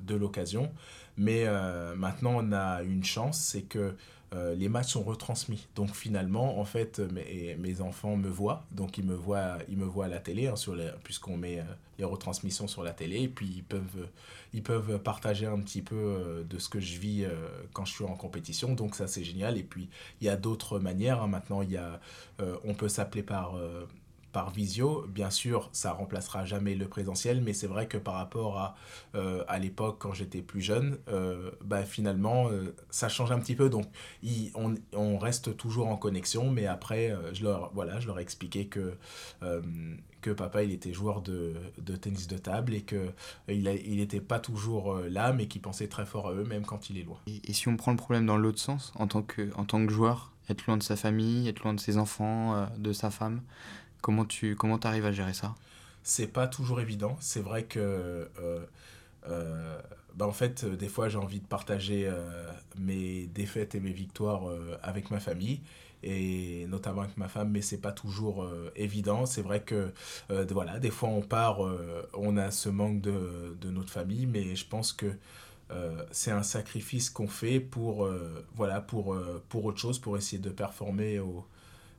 de 0.00 0.14
l'occasion. 0.14 0.72
Mais 1.18 1.42
euh, 1.46 1.96
maintenant, 1.96 2.36
on 2.36 2.52
a 2.52 2.82
une 2.82 3.04
chance, 3.04 3.40
c'est 3.40 3.62
que 3.62 3.96
euh, 4.34 4.54
les 4.54 4.68
matchs 4.68 4.92
sont 4.92 5.02
retransmis. 5.02 5.66
Donc 5.74 5.94
finalement, 5.94 6.60
en 6.60 6.64
fait, 6.64 7.00
mes, 7.00 7.80
enfants 7.80 8.16
me 8.16 8.28
voient. 8.28 8.64
Donc 8.70 8.98
ils 8.98 9.04
me 9.04 9.14
voient, 9.14 9.58
ils 9.68 9.76
me 9.76 9.84
voient 9.84 10.04
à 10.04 10.08
la 10.08 10.20
télé, 10.20 10.46
hein, 10.46 10.54
puisqu'on 11.02 11.36
met 11.36 11.58
euh, 11.58 11.64
les 11.98 12.04
retransmissions 12.04 12.68
sur 12.68 12.84
la 12.84 12.92
télé. 12.92 13.22
Et 13.22 13.28
puis 13.28 13.46
ils 13.56 13.64
peuvent, 13.64 14.08
ils 14.52 14.62
peuvent 14.62 14.98
partager 14.98 15.46
un 15.46 15.60
petit 15.60 15.82
peu 15.82 16.44
de 16.48 16.58
ce 16.58 16.68
que 16.68 16.80
je 16.80 16.98
vis 16.98 17.26
quand 17.72 17.84
je 17.84 17.92
suis 17.92 18.04
en 18.04 18.14
compétition. 18.14 18.74
Donc 18.74 18.94
ça, 18.94 19.06
c'est 19.06 19.24
génial. 19.24 19.58
Et 19.58 19.62
puis 19.62 19.88
il 20.20 20.26
y 20.26 20.30
a 20.30 20.36
d'autres 20.36 20.78
manières. 20.78 21.22
Hein. 21.22 21.28
Maintenant, 21.28 21.62
il 21.62 21.70
y 21.70 21.76
a, 21.76 22.00
on 22.64 22.74
peut 22.74 22.88
s'appeler 22.88 23.22
par 23.22 23.56
par 24.32 24.50
visio. 24.50 25.06
Bien 25.08 25.30
sûr, 25.30 25.68
ça 25.72 25.92
remplacera 25.92 26.44
jamais 26.44 26.74
le 26.74 26.88
présentiel, 26.88 27.40
mais 27.40 27.52
c'est 27.52 27.66
vrai 27.66 27.88
que 27.88 27.96
par 27.96 28.14
rapport 28.14 28.58
à, 28.58 28.76
euh, 29.14 29.44
à 29.48 29.58
l'époque 29.58 29.96
quand 29.98 30.12
j'étais 30.12 30.42
plus 30.42 30.60
jeune, 30.60 30.98
euh, 31.08 31.50
bah, 31.64 31.82
finalement, 31.82 32.48
euh, 32.50 32.74
ça 32.90 33.08
change 33.08 33.32
un 33.32 33.38
petit 33.38 33.54
peu. 33.54 33.70
Donc, 33.70 33.86
on, 34.54 34.74
on, 34.92 35.18
reste 35.18 35.56
toujours 35.56 35.88
en 35.88 35.96
connexion, 35.96 36.50
mais 36.50 36.66
après, 36.66 37.14
je, 37.32 37.42
leur, 37.42 37.72
voilà, 37.74 37.98
je 38.00 38.06
leur 38.06 38.18
ai 38.18 38.22
expliqué 38.22 38.66
que, 38.66 38.94
que 40.20 40.30
papa, 40.30 40.62
il 40.62 40.72
était 40.72 40.92
joueur 40.92 41.22
de, 41.22 41.54
de 41.78 41.96
tennis 41.96 42.28
de 42.28 42.38
table 42.38 42.74
et 42.74 42.82
qu'il 42.82 43.12
il 43.48 43.96
n'était 43.96 44.20
pas 44.20 44.38
toujours 44.38 44.96
là, 44.96 45.32
mais 45.32 45.46
qu'il 45.46 45.60
pensait 45.60 45.88
très 45.88 46.06
fort 46.06 46.28
à 46.28 46.32
eux, 46.34 46.44
même 46.44 46.64
quand 46.64 46.90
il 46.90 46.98
est 46.98 47.02
loin. 47.02 47.18
Et, 47.26 47.40
et 47.44 47.52
si 47.52 47.68
on 47.68 47.76
prend 47.76 47.90
le 47.90 47.96
problème 47.96 48.26
dans 48.26 48.36
l'autre 48.36 48.60
sens, 48.60 48.92
en 48.96 49.08
tant, 49.08 49.22
que, 49.22 49.50
en 49.56 49.64
tant 49.64 49.84
que 49.84 49.92
joueur, 49.92 50.32
être 50.48 50.66
loin 50.66 50.76
de 50.76 50.82
sa 50.82 50.96
famille, 50.96 51.48
être 51.48 51.64
loin 51.64 51.74
de 51.74 51.80
ses 51.80 51.98
enfants, 51.98 52.68
de 52.78 52.92
sa 52.92 53.10
femme, 53.10 53.42
Comment 54.00 54.24
tu 54.24 54.56
comment 54.56 54.76
arrives 54.76 55.06
à 55.06 55.12
gérer 55.12 55.34
ça? 55.34 55.54
C'est 56.08 56.28
pas 56.28 56.46
toujours 56.46 56.80
évident. 56.80 57.16
C'est 57.20 57.42
vrai 57.42 57.64
que, 57.64 57.78
euh, 57.78 58.64
euh, 59.28 59.78
bah, 60.14 60.26
en 60.26 60.32
fait, 60.32 60.64
des 60.64 60.88
fois, 60.88 61.08
j'ai 61.08 61.18
envie 61.18 61.40
de 61.40 61.46
partager 61.46 62.06
euh, 62.06 62.50
mes 62.78 63.26
défaites 63.26 63.74
et 63.74 63.80
mes 63.80 63.92
victoires 63.92 64.44
avec 64.82 65.10
ma 65.10 65.20
famille 65.20 65.60
et 66.02 66.66
notamment 66.68 67.02
avec 67.02 67.16
ma 67.16 67.28
femme, 67.28 67.50
mais 67.50 67.60
c'est 67.60 67.80
pas 67.80 67.92
toujours 67.92 68.48
évident. 68.76 69.26
C'est 69.26 69.42
vrai 69.42 69.60
que 69.62 69.92
voilà, 70.50 70.78
des 70.78 70.90
fois 70.90 71.08
on 71.08 71.22
part, 71.22 71.58
on 72.14 72.36
a 72.36 72.52
ce 72.52 72.68
manque 72.68 73.00
de, 73.00 73.56
de, 73.60 73.70
notre 73.70 73.90
famille, 73.90 74.26
mais 74.26 74.54
je 74.54 74.64
pense 74.64 74.92
que 74.92 75.12
c'est 76.12 76.30
un 76.30 76.44
sacrifice 76.44 77.10
qu'on 77.10 77.26
fait 77.26 77.58
pour, 77.58 78.08
voilà, 78.54 78.80
pour, 78.80 79.18
pour 79.48 79.64
autre 79.64 79.78
chose, 79.78 79.98
pour 79.98 80.16
essayer 80.16 80.40
de 80.40 80.50
performer 80.50 81.18
au, 81.18 81.44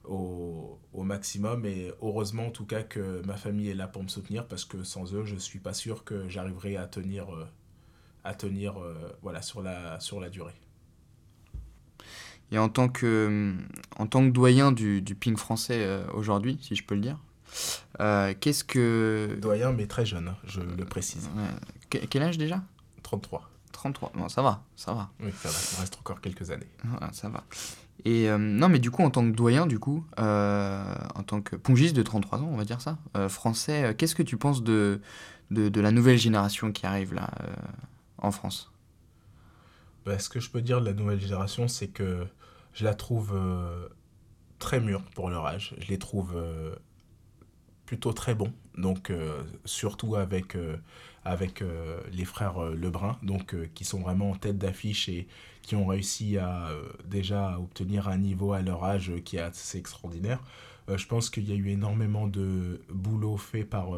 au, 0.09 0.79
au, 0.93 1.03
maximum 1.03 1.65
et 1.65 1.91
heureusement 2.01 2.47
en 2.47 2.51
tout 2.51 2.65
cas 2.65 2.81
que 2.81 3.21
ma 3.25 3.37
famille 3.37 3.69
est 3.69 3.75
là 3.75 3.87
pour 3.87 4.03
me 4.03 4.07
soutenir 4.07 4.47
parce 4.47 4.65
que 4.65 4.83
sans 4.83 5.13
eux 5.13 5.23
je 5.23 5.35
suis 5.35 5.59
pas 5.59 5.73
sûr 5.73 6.03
que 6.03 6.27
j'arriverai 6.27 6.77
à 6.77 6.87
tenir 6.87 7.33
euh, 7.33 7.45
à 8.23 8.33
tenir 8.33 8.81
euh, 8.81 9.15
voilà 9.21 9.41
sur 9.41 9.61
la 9.61 9.99
sur 9.99 10.19
la 10.19 10.29
durée 10.29 10.55
Et 12.51 12.57
en 12.57 12.69
tant 12.69 12.89
que, 12.89 13.55
en 13.97 14.07
tant 14.07 14.25
que 14.25 14.31
doyen 14.31 14.71
du, 14.71 15.01
du 15.01 15.13
ping 15.13 15.37
français 15.37 16.03
aujourd'hui, 16.13 16.57
si 16.61 16.75
je 16.75 16.83
peux 16.83 16.95
le 16.95 17.01
dire, 17.01 17.19
qu'est-ce 18.39 18.63
que... 18.63 19.37
Doyen, 19.39 19.71
mais 19.71 19.85
très 19.85 20.05
jeune, 20.05 20.33
je 20.45 20.61
le 20.61 20.85
précise. 20.85 21.29
quel 21.89 22.23
âge 22.23 22.39
déjà? 22.39 22.63
33. 23.03 23.49
33, 23.71 24.13
non, 24.15 24.29
ça 24.29 24.41
va, 24.41 24.63
ça 24.75 24.93
va. 24.93 25.11
Oui, 25.19 25.31
ça 25.31 25.49
va, 25.49 25.55
il 25.73 25.79
reste 25.79 25.97
encore 25.99 26.21
quelques 26.21 26.49
années. 26.49 26.69
ça 27.11 27.29
va. 27.29 27.43
Et 28.05 28.29
non, 28.37 28.69
mais 28.69 28.79
du 28.79 28.91
coup, 28.91 29.03
en 29.03 29.09
tant 29.09 29.29
que 29.29 29.35
doyen, 29.35 29.67
du 29.67 29.79
coup, 29.79 30.05
en 30.17 31.23
tant 31.25 31.41
que 31.41 31.55
pongiste 31.55 31.95
de 31.95 32.03
33 32.03 32.39
ans, 32.39 32.49
on 32.51 32.57
va 32.57 32.65
dire 32.65 32.81
ça, 32.81 32.97
français, 33.27 33.95
qu'est-ce 33.97 34.15
que 34.15 34.23
tu 34.23 34.37
penses 34.37 34.63
de, 34.63 35.01
de, 35.51 35.69
de, 35.69 35.81
la 35.81 35.91
nouvelle 35.91 36.17
génération 36.17 36.71
qui 36.71 36.85
arrive 36.85 37.13
là 37.13 37.29
en 38.17 38.31
France? 38.31 38.71
Bah, 40.05 40.17
Ce 40.17 40.29
que 40.29 40.39
je 40.39 40.49
peux 40.49 40.61
dire 40.61 40.79
de 40.79 40.85
la 40.85 40.93
nouvelle 40.93 41.19
génération, 41.19 41.67
c'est 41.67 41.89
que 41.89 42.25
je 42.73 42.85
la 42.85 42.93
trouve 42.93 43.37
très 44.59 44.79
mûre 44.79 45.03
pour 45.13 45.29
leur 45.29 45.45
âge. 45.45 45.75
Je 45.79 45.87
les 45.89 45.97
trouve 45.97 46.35
plutôt 47.89 48.13
très 48.13 48.35
bons. 48.35 48.53
Donc, 48.77 49.11
surtout 49.65 50.15
avec 50.15 50.55
avec 51.25 51.61
euh, 51.61 51.99
les 52.11 52.25
frères 52.25 52.57
euh, 52.57 52.75
Lebrun, 52.75 53.17
donc, 53.23 53.53
euh, 53.53 53.69
qui 53.75 53.85
sont 53.85 53.99
vraiment 53.99 54.31
en 54.31 54.35
tête 54.35 54.57
d'affiche 54.57 55.09
et 55.09 55.27
qui 55.61 55.75
ont 55.75 55.85
réussi 55.85 56.37
à 56.37 56.69
déjà 57.05 57.59
obtenir 57.59 58.07
un 58.07 58.17
niveau 58.17 58.53
à 58.53 58.61
leur 58.63 58.83
âge 58.83 59.11
qui 59.23 59.37
est 59.37 59.41
assez 59.41 59.77
extraordinaire. 59.77 60.39
je 60.87 61.05
pense 61.05 61.29
qu'il 61.29 61.47
y 61.47 61.51
a 61.51 61.55
eu 61.55 61.67
énormément 61.67 62.25
de 62.25 62.81
boulot 62.89 63.37
fait 63.37 63.65
par 63.65 63.91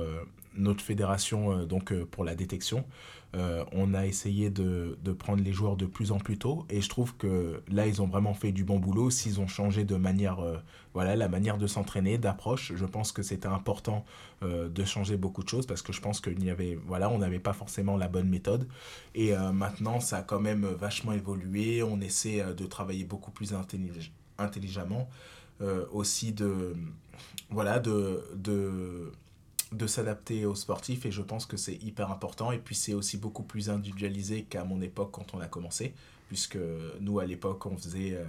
notre 0.56 0.84
fédération 0.84 1.66
donc 1.66 1.94
pour 2.06 2.24
la 2.24 2.36
détection. 2.36 2.86
Euh, 3.34 3.64
on 3.72 3.94
a 3.94 4.06
essayé 4.06 4.50
de, 4.50 4.98
prendre 5.18 5.44
les 5.44 5.54
joueurs 5.54 5.78
de 5.78 5.86
plus 5.86 6.12
en 6.12 6.18
plus 6.18 6.38
tôt 6.38 6.66
et 6.70 6.82
je 6.82 6.90
trouve 6.90 7.16
que 7.16 7.62
là 7.70 7.86
ils 7.88 8.02
ont 8.02 8.08
vraiment 8.08 8.34
fait 8.34 8.52
du 8.52 8.64
bon 8.64 8.80
boulot. 8.80 9.10
S'ils 9.10 9.40
ont 9.40 9.48
changé 9.48 9.86
de 9.86 9.96
manière 9.96 10.40
euh, 10.40 10.58
voilà 10.94 11.16
la 11.16 11.30
manière 11.30 11.58
de 11.58 11.68
s'entraîner 11.68 12.18
d'approche 12.18 12.74
je 12.76 12.86
pense 12.86 13.12
que 13.12 13.24
c'était 13.24 13.48
important 13.48 14.06
euh, 14.44 14.68
de 14.68 14.84
changer 14.84 15.16
beaucoup 15.18 15.44
de 15.44 15.50
choses 15.50 15.66
parce 15.66 15.82
que 15.82 15.94
je 15.94 16.02
pense 16.02 16.20
qu'il 16.20 16.44
y 16.44 16.50
avait 16.50 16.78
voilà 16.86 17.10
on 17.10 17.20
n'avait 17.20 17.40
pas 17.40 17.54
forcément 17.54 17.98
la 17.98 18.08
bonne 18.08 18.28
méthode. 18.28 18.68
Et 19.16 19.34
maintenant 19.54 20.00
ça 20.00 20.18
a 20.18 20.22
quand 20.24 20.40
même 20.40 20.66
vachement 20.66 21.14
évolué. 21.14 21.84
On 21.84 22.02
essaie 22.02 22.44
de 22.54 22.66
travailler 22.66 23.06
beaucoup 23.06 23.32
plus 23.32 23.54
intelligemment 24.38 25.10
aussi 25.92 26.32
de 26.32 26.76
voilà 27.50 27.80
de, 27.80 28.24
de 28.36 29.12
de 29.72 29.88
s'adapter 29.88 30.46
aux 30.46 30.56
sportifs 30.56 31.06
et 31.06 31.12
je 31.12 31.22
pense 31.22 31.46
que 31.46 31.58
c'est 31.58 31.76
hyper 31.76 32.12
important. 32.12 32.52
Et 32.52 32.58
puis 32.58 32.76
c'est 32.76 32.94
aussi 32.94 33.18
beaucoup 33.18 33.44
plus 33.44 33.70
individualisé 33.70 34.44
qu'à 34.44 34.64
mon 34.64 34.82
époque 34.82 35.12
quand 35.12 35.34
on 35.34 35.40
a 35.40 35.48
commencé 35.48 35.94
puisque 36.28 36.58
nous 37.00 37.20
à 37.20 37.26
l'époque 37.26 37.66
on 37.66 37.78
faisait 37.78 38.14
euh, 38.14 38.24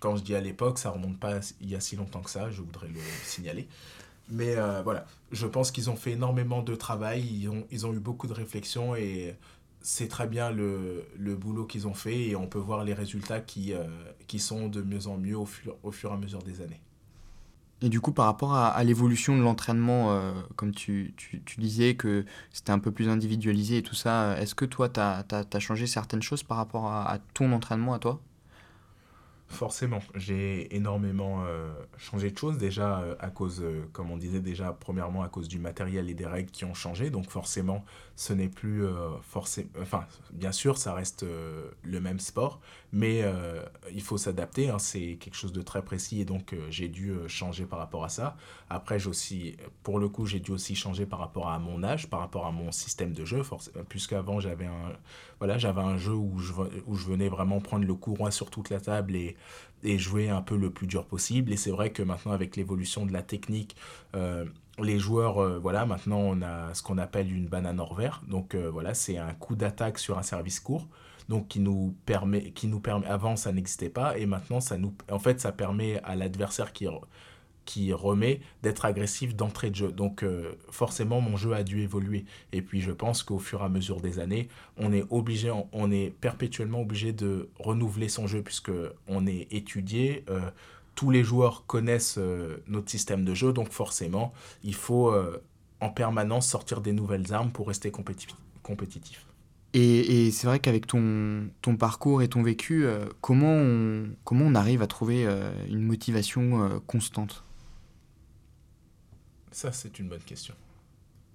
quand 0.00 0.16
je 0.16 0.22
dis 0.22 0.34
à 0.34 0.40
l'époque 0.40 0.78
ça 0.78 0.90
remonte 0.90 1.18
pas 1.18 1.40
il 1.60 1.70
y 1.70 1.74
a 1.74 1.80
si 1.80 1.96
longtemps 1.96 2.20
que 2.20 2.30
ça 2.30 2.50
je 2.50 2.62
voudrais 2.62 2.88
le 2.88 3.00
signaler. 3.24 3.68
Mais 4.30 4.56
euh, 4.56 4.82
voilà. 4.82 5.06
Je 5.32 5.46
pense 5.46 5.70
qu'ils 5.70 5.90
ont 5.90 5.96
fait 5.96 6.12
énormément 6.12 6.62
de 6.62 6.74
travail 6.74 7.24
ils 7.24 7.48
ont, 7.48 7.66
ils 7.70 7.86
ont 7.86 7.92
eu 7.92 8.00
beaucoup 8.00 8.26
de 8.26 8.32
réflexion 8.32 8.96
et 8.96 9.36
c'est 9.82 10.08
très 10.08 10.26
bien 10.26 10.50
le, 10.50 11.04
le 11.16 11.36
boulot 11.36 11.66
qu'ils 11.66 11.86
ont 11.86 11.94
fait 11.94 12.28
et 12.28 12.36
on 12.36 12.46
peut 12.46 12.58
voir 12.58 12.84
les 12.84 12.94
résultats 12.94 13.40
qui, 13.40 13.74
euh, 13.74 13.84
qui 14.26 14.38
sont 14.40 14.68
de 14.68 14.80
mieux 14.82 15.06
en 15.06 15.18
mieux 15.18 15.36
au 15.36 15.46
fur, 15.46 15.76
au 15.82 15.92
fur 15.92 16.10
et 16.10 16.14
à 16.14 16.16
mesure 16.16 16.42
des 16.42 16.62
années 16.62 16.80
et 17.82 17.88
du 17.88 18.00
coup, 18.00 18.12
par 18.12 18.26
rapport 18.26 18.54
à, 18.54 18.82
l'évolution 18.84 19.36
de 19.36 19.42
l'entraînement, 19.42 20.12
euh, 20.12 20.32
comme 20.56 20.72
tu, 20.72 21.12
tu, 21.16 21.42
disais 21.58 21.94
que 21.96 22.24
c'était 22.52 22.70
un 22.70 22.78
peu 22.78 22.92
plus 22.92 23.08
individualisé 23.08 23.78
et 23.78 23.82
tout 23.82 23.94
ça, 23.94 24.38
est-ce 24.40 24.54
que 24.54 24.64
toi, 24.64 24.88
tu 24.88 25.00
as, 25.00 25.58
changé 25.58 25.86
certaines 25.86 26.22
choses 26.22 26.42
par 26.42 26.56
rapport 26.56 26.86
à 26.86 27.18
ton 27.34 27.52
entraînement 27.52 27.92
à 27.94 27.98
toi? 27.98 28.20
Forcément, 29.54 30.00
j'ai 30.16 30.74
énormément 30.74 31.44
euh, 31.46 31.72
changé 31.96 32.30
de 32.30 32.36
choses 32.36 32.58
déjà 32.58 32.98
euh, 32.98 33.14
à 33.20 33.30
cause, 33.30 33.60
euh, 33.62 33.84
comme 33.92 34.10
on 34.10 34.16
disait 34.16 34.40
déjà, 34.40 34.72
premièrement 34.72 35.22
à 35.22 35.28
cause 35.28 35.46
du 35.46 35.60
matériel 35.60 36.10
et 36.10 36.14
des 36.14 36.26
règles 36.26 36.50
qui 36.50 36.64
ont 36.64 36.74
changé. 36.74 37.10
Donc 37.10 37.30
forcément, 37.30 37.84
ce 38.16 38.32
n'est 38.32 38.48
plus 38.48 38.84
forcément... 39.22 39.68
Enfin, 39.80 40.06
bien 40.32 40.52
sûr, 40.52 40.78
ça 40.78 40.94
reste 40.94 41.24
le 41.24 42.00
même 42.00 42.20
sport, 42.20 42.60
mais 42.92 43.24
il 43.92 44.02
faut 44.02 44.18
s'adapter. 44.18 44.68
Hein, 44.70 44.78
c'est 44.78 45.16
quelque 45.20 45.34
chose 45.34 45.52
de 45.52 45.62
très 45.62 45.82
précis 45.82 46.20
et 46.20 46.24
donc 46.24 46.54
j'ai 46.70 46.88
dû 46.88 47.12
changer 47.28 47.66
par 47.66 47.78
rapport 47.78 48.04
à 48.04 48.08
ça. 48.08 48.36
Après, 48.70 48.98
j'ai 48.98 49.08
aussi, 49.08 49.56
pour 49.82 49.98
le 49.98 50.08
coup, 50.08 50.26
j'ai 50.26 50.40
dû 50.40 50.52
aussi 50.52 50.74
changer 50.74 51.06
par 51.06 51.18
rapport 51.18 51.48
à 51.48 51.58
mon 51.58 51.82
âge, 51.82 52.08
par 52.08 52.20
rapport 52.20 52.46
à 52.46 52.52
mon 52.52 52.70
système 52.72 53.12
de 53.12 53.24
jeu, 53.24 53.42
puisqu'avant 53.88 54.40
j'avais 54.40 54.66
un, 54.66 54.92
voilà, 55.38 55.58
j'avais 55.58 55.82
un 55.82 55.96
jeu 55.96 56.12
où 56.14 56.38
je, 56.38 56.52
où 56.86 56.94
je 56.94 57.06
venais 57.06 57.28
vraiment 57.28 57.60
prendre 57.60 57.84
le 57.84 57.94
courroie 57.94 58.30
sur 58.30 58.50
toute 58.50 58.70
la 58.70 58.80
table 58.80 59.16
et 59.16 59.36
et 59.84 59.98
jouer 59.98 60.30
un 60.30 60.42
peu 60.42 60.56
le 60.56 60.70
plus 60.70 60.86
dur 60.86 61.04
possible. 61.06 61.52
Et 61.52 61.56
c'est 61.56 61.70
vrai 61.70 61.92
que 61.92 62.02
maintenant, 62.02 62.32
avec 62.32 62.56
l'évolution 62.56 63.06
de 63.06 63.12
la 63.12 63.22
technique, 63.22 63.76
euh, 64.16 64.46
les 64.82 64.98
joueurs, 64.98 65.38
euh, 65.38 65.58
voilà, 65.58 65.86
maintenant 65.86 66.18
on 66.18 66.42
a 66.42 66.74
ce 66.74 66.82
qu'on 66.82 66.98
appelle 66.98 67.32
une 67.32 67.46
banane 67.46 67.80
hors 67.80 67.94
vert. 67.94 68.22
Donc 68.28 68.54
euh, 68.54 68.70
voilà, 68.70 68.94
c'est 68.94 69.18
un 69.18 69.32
coup 69.34 69.56
d'attaque 69.56 69.98
sur 69.98 70.18
un 70.18 70.22
service 70.22 70.60
court. 70.60 70.88
Donc 71.28 71.48
qui 71.48 71.60
nous 71.60 71.94
permet, 72.04 72.50
qui 72.50 72.66
nous 72.66 72.80
permet, 72.80 73.06
avant 73.06 73.36
ça 73.36 73.50
n'existait 73.52 73.88
pas 73.88 74.18
et 74.18 74.26
maintenant 74.26 74.60
ça 74.60 74.76
nous, 74.76 74.92
en 75.10 75.18
fait 75.18 75.40
ça 75.40 75.52
permet 75.52 76.00
à 76.04 76.16
l'adversaire 76.16 76.72
qui 76.72 76.86
qui 77.64 77.94
remet 77.94 78.40
d'être 78.62 78.84
agressif 78.84 79.34
d'entrée 79.34 79.70
de 79.70 79.76
jeu. 79.76 79.92
Donc 79.92 80.22
euh, 80.22 80.52
forcément, 80.70 81.22
mon 81.22 81.36
jeu 81.38 81.54
a 81.54 81.62
dû 81.62 81.80
évoluer. 81.80 82.26
Et 82.52 82.60
puis 82.60 82.82
je 82.82 82.92
pense 82.92 83.22
qu'au 83.22 83.38
fur 83.38 83.62
et 83.62 83.64
à 83.64 83.68
mesure 83.70 84.02
des 84.02 84.18
années, 84.18 84.48
on 84.76 84.92
est 84.92 85.04
obligé, 85.08 85.50
on 85.72 85.90
est 85.90 86.10
perpétuellement 86.10 86.82
obligé 86.82 87.14
de 87.14 87.48
renouveler 87.58 88.10
son 88.10 88.26
jeu 88.26 88.42
puisque 88.42 88.72
on 89.08 89.26
est 89.26 89.48
étudié. 89.50 90.24
Euh, 90.94 91.00
tous 91.04 91.10
les 91.10 91.24
joueurs 91.24 91.66
connaissent 91.66 92.18
euh, 92.18 92.62
notre 92.66 92.90
système 92.90 93.24
de 93.24 93.34
jeu, 93.34 93.52
donc 93.52 93.70
forcément, 93.70 94.32
il 94.62 94.74
faut 94.74 95.12
en 95.80 95.90
permanence 95.90 96.48
sortir 96.48 96.80
des 96.80 96.92
nouvelles 96.92 97.32
armes 97.32 97.50
pour 97.50 97.68
rester 97.68 97.90
compétitif. 97.90 99.26
Et, 99.72 100.26
et 100.26 100.30
c'est 100.30 100.46
vrai 100.46 100.60
qu'avec 100.60 100.86
ton, 100.86 101.48
ton, 101.60 101.76
parcours 101.76 102.22
et 102.22 102.28
ton 102.28 102.42
vécu, 102.42 102.86
comment, 103.20 103.52
on, 103.52 104.08
comment 104.22 104.44
on 104.44 104.54
arrive 104.54 104.82
à 104.82 104.86
trouver 104.86 105.26
une 105.68 105.82
motivation 105.82 106.80
constante? 106.86 107.44
Ça, 109.50 109.72
c'est 109.72 109.98
une 109.98 110.08
bonne 110.08 110.22
question. 110.22 110.54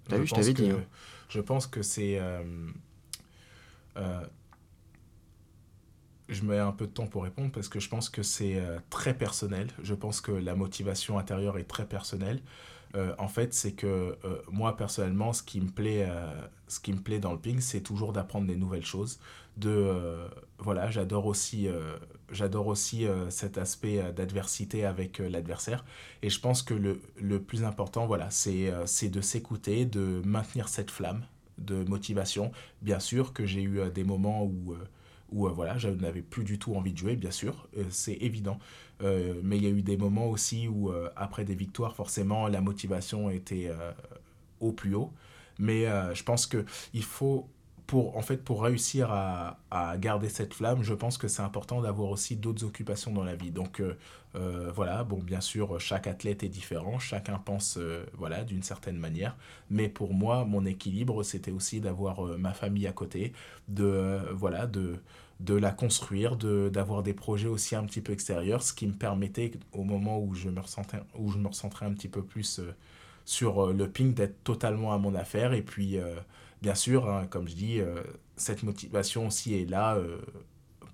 T'as 0.08 0.18
vu, 0.18 0.26
je 0.26 0.34
t'avais 0.34 0.54
dit. 0.54 0.70
Hein. 0.70 0.84
Je 1.28 1.42
pense 1.42 1.68
que 1.68 1.82
c'est. 1.84 2.20
Euh, 6.30 6.32
euh, 6.32 6.34
je 6.34 6.46
mets 6.46 6.60
un 6.60 6.72
peu 6.72 6.88
de 6.88 6.92
temps 6.92 7.08
pour 7.08 7.24
répondre 7.24 7.52
parce 7.52 7.68
que 7.68 7.80
je 7.80 7.90
pense 7.90 8.10
que 8.10 8.24
c'est 8.24 8.56
euh, 8.56 8.80
très 8.90 9.14
personnel. 9.14 9.68
Je 9.84 9.94
pense 9.94 10.22
que 10.22 10.32
la 10.32 10.56
motivation 10.56 11.18
intérieure 11.18 11.58
est 11.58 11.68
très 11.68 11.86
personnelle. 11.86 12.42
en 13.18 13.28
fait, 13.28 13.54
c'est 13.54 13.74
que 13.74 14.18
moi, 14.52 14.76
personnellement, 14.76 15.32
ce 15.32 15.44
qui 15.44 15.62
me 15.62 15.70
plaît, 15.70 16.08
ce 16.68 16.80
qui 16.80 16.92
me 16.92 17.00
plaît 17.00 17.20
dans 17.20 17.34
le 17.34 17.40
ping, 17.40 17.60
c'est 17.60 17.82
toujours 17.82 18.14
d'apprendre 18.14 18.48
des 18.48 18.56
nouvelles 18.56 18.86
choses. 18.86 19.20
De, 19.58 20.28
voilà, 20.58 20.90
j'adore 20.90 21.28
aussi 21.28 21.68
j'adore 22.32 22.68
aussi 22.68 23.06
euh, 23.06 23.30
cet 23.30 23.58
aspect 23.58 24.00
euh, 24.00 24.12
d'adversité 24.12 24.86
avec 24.86 25.20
euh, 25.20 25.30
l'adversaire. 25.30 25.86
Et 26.22 26.30
je 26.30 26.40
pense 26.40 26.62
que 26.62 26.74
le, 26.74 27.02
le 27.20 27.42
plus 27.42 27.64
important, 27.64 28.06
voilà, 28.06 28.30
c'est 28.30 29.10
de 29.10 29.22
s'écouter, 29.22 29.86
de 29.86 30.22
maintenir 30.26 30.68
cette 30.68 30.92
flamme 30.92 31.24
de 31.58 31.84
motivation. 31.84 32.52
Bien 32.82 33.00
sûr 33.00 33.34
que 33.34 33.46
j'ai 33.46 33.64
eu 33.64 33.82
des 33.94 34.04
moments 34.04 34.44
où, 34.46 34.76
où 35.32 35.48
voilà, 35.50 35.78
je 35.78 35.90
n'avais 35.90 36.22
plus 36.22 36.44
du 36.44 36.60
tout 36.60 36.76
envie 36.76 36.94
de 36.94 36.98
jouer, 36.98 37.16
bien 37.16 37.32
sûr, 37.32 37.68
c'est 37.90 38.18
évident. 38.22 38.60
mais 39.02 39.58
il 39.58 39.64
y 39.64 39.68
a 39.68 39.70
eu 39.70 39.82
des 39.82 39.98
moments 39.98 40.28
aussi 40.28 40.68
où, 40.68 40.92
après 41.16 41.46
des 41.46 41.56
victoires, 41.56 41.96
forcément, 41.96 42.48
la 42.48 42.62
motivation 42.62 43.30
était 43.30 43.70
au 44.60 44.72
plus 44.72 44.96
haut. 44.96 45.14
Mais 45.58 45.86
je 46.14 46.24
pense 46.24 46.48
qu'il 46.48 47.04
faut 47.04 47.48
pour, 47.90 48.16
en 48.18 48.22
fait, 48.22 48.38
pour 48.38 48.62
réussir 48.62 49.12
à, 49.12 49.58
à, 49.72 49.98
garder 49.98 50.30
cette 50.30 50.54
flamme, 50.54 50.84
je 50.84 50.94
pense 50.94 51.18
que 51.18 51.28
c'est 51.28 51.42
important 51.42 51.82
d'avoir 51.82 52.12
aussi 52.12 52.36
d'autres 52.36 52.64
occupations 52.64 53.12
dans 53.12 53.24
la 53.24 53.34
vie. 53.34 53.50
Donc 53.50 53.80
euh, 53.80 53.98
euh, 54.36 54.72
voilà, 54.76 55.04
bon, 55.04 55.18
bien 55.18 55.42
sûr, 55.42 55.80
chaque 55.80 56.06
athlète 56.06 56.44
est 56.44 56.50
différent, 56.50 57.00
chacun 57.00 57.40
pense 57.40 57.78
euh, 57.80 58.06
voilà, 58.14 58.44
d'une 58.44 58.62
certaine 58.62 58.98
manière. 58.98 59.36
Mais 59.72 59.90
pour 59.90 60.14
moi, 60.14 60.46
mon 60.46 60.68
équilibre, 60.68 61.24
c'était 61.24 61.50
aussi 61.50 61.82
d'avoir 61.82 62.22
ma 62.38 62.54
famille 62.54 62.86
à 62.86 62.92
côté, 62.92 63.34
de, 63.70 64.20
voilà, 64.34 64.68
de, 64.68 64.98
de 65.40 65.56
la 65.56 65.72
construire, 65.72 66.36
d'avoir 66.36 67.02
des 67.02 67.16
projets 67.16 67.48
aussi 67.48 67.76
un 67.76 67.86
petit 67.86 68.02
peu 68.02 68.14
extérieurs, 68.14 68.62
ce 68.62 68.72
qui 68.72 68.86
me 68.86 68.94
permettait, 68.94 69.50
au 69.72 69.84
moment 69.84 70.20
où 70.20 70.36
je 70.36 70.50
me 70.50 70.60
ressentais, 70.60 71.00
où 71.18 71.32
je 71.32 71.40
me 71.40 71.48
recentrais 71.48 71.88
un 71.88 71.94
petit 71.94 72.08
peu 72.08 72.22
plus 72.22 72.62
sur 73.26 73.74
le 73.74 73.90
ping, 73.90 74.14
d'être 74.14 74.44
totalement 74.44 74.94
à 74.94 75.00
mon 75.00 75.16
affaire. 75.16 75.54
Et 75.54 75.64
puis 75.64 75.98
bien 76.62 76.76
sûr, 76.76 77.10
hein, 77.10 77.28
comme 77.30 77.48
je 77.48 77.56
dis, 77.56 77.80
euh, 77.80 78.02
cette 78.36 78.64
motivation 78.64 79.28
aussi 79.28 79.56
est 79.56 79.70
là 79.70 79.96
euh, 79.96 80.20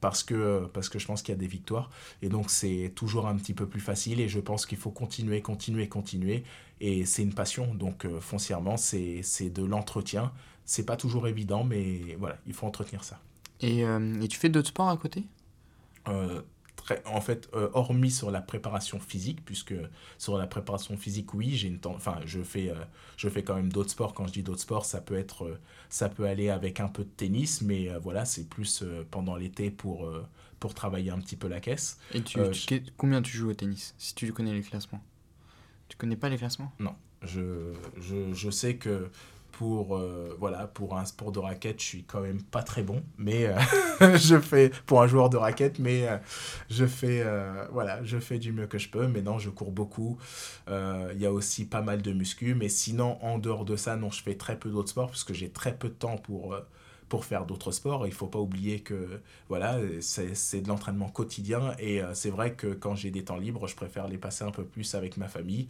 parce, 0.02 0.24
que, 0.24 0.66
parce 0.74 0.90
que 0.90 1.00
je 1.00 1.06
pense 1.06 1.22
qu'il 1.22 1.34
y 1.34 1.38
a 1.38 1.40
des 1.40 1.48
victoires. 1.48 1.90
Et 2.22 2.30
donc, 2.30 2.50
c'est 2.50 2.92
toujours 2.96 3.28
un 3.28 3.36
petit 3.36 3.54
peu 3.54 3.68
plus 3.68 3.80
facile. 3.80 4.20
Et 4.20 4.28
je 4.28 4.40
pense 4.40 4.66
qu'il 4.66 4.78
faut 4.78 4.92
continuer, 4.92 5.42
continuer, 5.42 5.88
continuer. 5.88 6.44
Et 6.82 7.06
c'est 7.06 7.24
une 7.24 7.34
passion. 7.34 7.74
Donc, 7.74 8.06
euh, 8.06 8.20
foncièrement, 8.20 8.78
c'est 8.78 9.22
de 9.50 9.64
l'entretien. 9.64 10.32
C'est 10.66 10.86
pas 10.86 10.98
toujours 10.98 11.28
évident, 11.28 11.64
mais 11.64 12.16
voilà, 12.20 12.38
il 12.48 12.54
faut 12.54 12.66
entretenir 12.66 13.04
ça. 13.04 13.20
Et, 13.62 13.82
et 13.82 14.28
tu 14.28 14.38
fais 14.38 14.50
d'autres 14.50 14.70
sports 14.70 14.90
à 14.90 14.98
côté? 14.98 15.24
Très, 16.86 17.02
en 17.06 17.20
fait, 17.20 17.50
euh, 17.54 17.70
hormis 17.74 18.12
sur 18.12 18.30
la 18.30 18.42
préparation 18.42 19.00
physique, 19.00 19.44
puisque 19.44 19.74
sur 20.20 20.38
la 20.38 20.46
préparation 20.46 20.96
physique, 20.98 21.34
oui, 21.34 21.56
j'ai 21.56 21.68
une 21.68 21.80
enfin, 21.86 22.20
je 22.26 22.42
fais, 22.42 22.70
euh, 22.70 22.76
je 23.18 23.28
fais 23.28 23.44
quand 23.44 23.56
même 23.56 23.72
d'autres 23.72 23.90
sports. 23.90 24.14
Quand 24.14 24.28
je 24.28 24.34
dis 24.34 24.44
d'autres 24.44 24.62
sports, 24.62 24.86
ça 24.86 25.02
peut 25.02 25.16
être, 25.16 25.46
euh, 25.46 25.60
ça 25.90 26.10
peut 26.10 26.26
aller 26.26 26.50
avec 26.50 26.80
un 26.80 26.88
peu 26.88 27.04
de 27.04 27.10
tennis, 27.10 27.62
mais 27.62 27.90
voilà, 28.02 28.24
c'est 28.26 28.48
plus 28.48 28.84
pendant 29.10 29.36
l'été 29.36 29.72
pour, 29.72 30.12
pour 30.60 30.74
travailler 30.74 31.10
un 31.10 31.20
petit 31.20 31.36
peu 31.36 31.48
la 31.48 31.60
caisse. 31.60 31.98
Et 32.14 32.22
tu, 32.22 32.40
combien 32.98 33.22
tu 33.22 33.36
joues 33.36 33.50
au 33.50 33.54
tennis 33.54 33.96
Si 33.98 34.14
tu 34.14 34.32
connais 34.32 34.54
les 34.54 34.62
classements? 34.62 35.02
Tu 35.90 35.98
connais 35.98 36.16
pas 36.16 36.30
les 36.30 36.38
classements? 36.38 36.72
Je, 37.24 37.74
je, 38.00 38.34
je 38.34 38.50
sais 38.52 38.76
que 38.76 39.10
pour, 39.58 39.96
euh, 39.96 40.36
voilà, 40.38 40.68
pour 40.68 40.98
un 40.98 41.06
sport 41.06 41.32
de 41.32 41.40
raquette, 41.40 41.80
je 41.80 41.86
suis 41.86 42.04
quand 42.04 42.20
même 42.20 42.44
pas 42.44 42.62
très 42.62 42.84
bon, 42.84 43.02
mais 43.18 43.46
euh, 43.48 43.58
je 44.18 44.38
fais, 44.38 44.70
pour 44.86 45.02
un 45.02 45.08
joueur 45.08 45.30
de 45.30 45.38
raquette, 45.38 45.80
mais 45.80 46.10
euh, 46.10 46.18
je, 46.70 46.86
fais, 46.86 47.26
voilà, 47.72 48.04
je 48.04 48.20
fais 48.20 48.38
du 48.38 48.52
mieux 48.52 48.68
que 48.68 48.78
je 48.78 48.90
peux. 48.90 49.08
Mais 49.08 49.22
non, 49.22 49.40
je 49.40 49.50
cours 49.50 49.72
beaucoup. 49.72 50.18
Il 50.68 51.18
y 51.18 51.26
a 51.26 51.32
aussi 51.32 51.66
pas 51.66 51.82
mal 51.82 52.02
de 52.02 52.12
muscu, 52.12 52.54
mais 52.54 52.68
sinon, 52.68 53.18
en 53.24 53.38
dehors 53.38 53.64
de 53.64 53.78
ça, 53.78 53.96
non, 53.96 54.12
je 54.12 54.22
fais 54.22 54.36
très 54.36 54.60
peu 54.60 54.70
d'autres 54.70 54.90
sports 54.90 55.08
parce 55.08 55.24
que 55.24 55.34
j'ai 55.34 55.50
très 55.50 55.76
peu 55.76 55.88
de 55.88 55.94
temps 55.94 56.18
pour. 56.18 56.56
pour 57.08 57.24
faire 57.24 57.46
d'autres 57.46 57.72
sports, 57.72 58.08
il 58.08 58.14
faut 58.14 58.28
pas 58.28 58.40
oublier 58.40 58.82
que 58.82 59.22
voilà, 59.48 59.78
c'est 60.02 60.62
de 60.62 60.68
l'entraînement 60.68 61.08
quotidien 61.08 61.76
et 61.80 62.02
c'est 62.14 62.32
vrai 62.32 62.56
que 62.56 62.74
quand 62.74 62.96
j'ai 62.96 63.12
des 63.12 63.24
temps 63.24 63.38
libres, 63.38 63.68
je 63.68 63.76
préfère 63.76 64.08
les 64.10 64.18
passer 64.18 64.44
un 64.44 64.52
peu 64.52 64.66
plus 64.66 64.96
avec 64.96 65.16
ma 65.16 65.28
famille, 65.28 65.68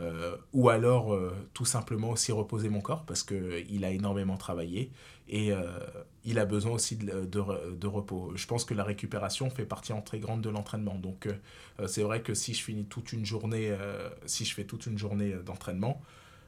euh, 0.00 0.36
ou 0.52 0.68
alors 0.70 1.12
euh, 1.12 1.32
tout 1.54 1.64
simplement 1.66 2.10
aussi 2.10 2.32
reposer 2.32 2.68
mon 2.68 2.80
corps 2.80 3.04
parce 3.04 3.22
que 3.22 3.62
il 3.68 3.84
a 3.84 3.90
énormément 3.90 4.36
travaillé 4.36 4.90
et 5.28 5.52
euh, 5.52 5.62
il 6.24 6.38
a 6.38 6.44
besoin 6.44 6.72
aussi 6.72 6.96
de, 6.96 7.24
de 7.24 7.38
re- 7.40 7.78
de 7.78 7.86
repos. 7.86 8.32
Je 8.34 8.46
pense 8.46 8.64
que 8.64 8.74
la 8.74 8.84
récupération 8.84 9.50
fait 9.50 9.66
partie 9.66 9.92
en 9.92 10.00
très 10.02 10.18
grande 10.18 10.40
de 10.40 10.48
l'entraînement. 10.50 10.96
Donc 10.96 11.26
euh, 11.26 11.34
euh, 11.80 11.86
c'est 11.86 12.02
vrai 12.02 12.22
que 12.22 12.34
si 12.34 12.54
je 12.54 12.62
finis 12.62 12.84
toute 12.84 13.12
une 13.12 13.24
journée, 13.24 13.70
euh, 13.70 14.08
si 14.26 14.44
je 14.44 14.54
fais 14.54 14.64
toute 14.64 14.86
une 14.86 14.98
journée 14.98 15.34
euh, 15.34 15.42
d'entraînement, 15.42 16.00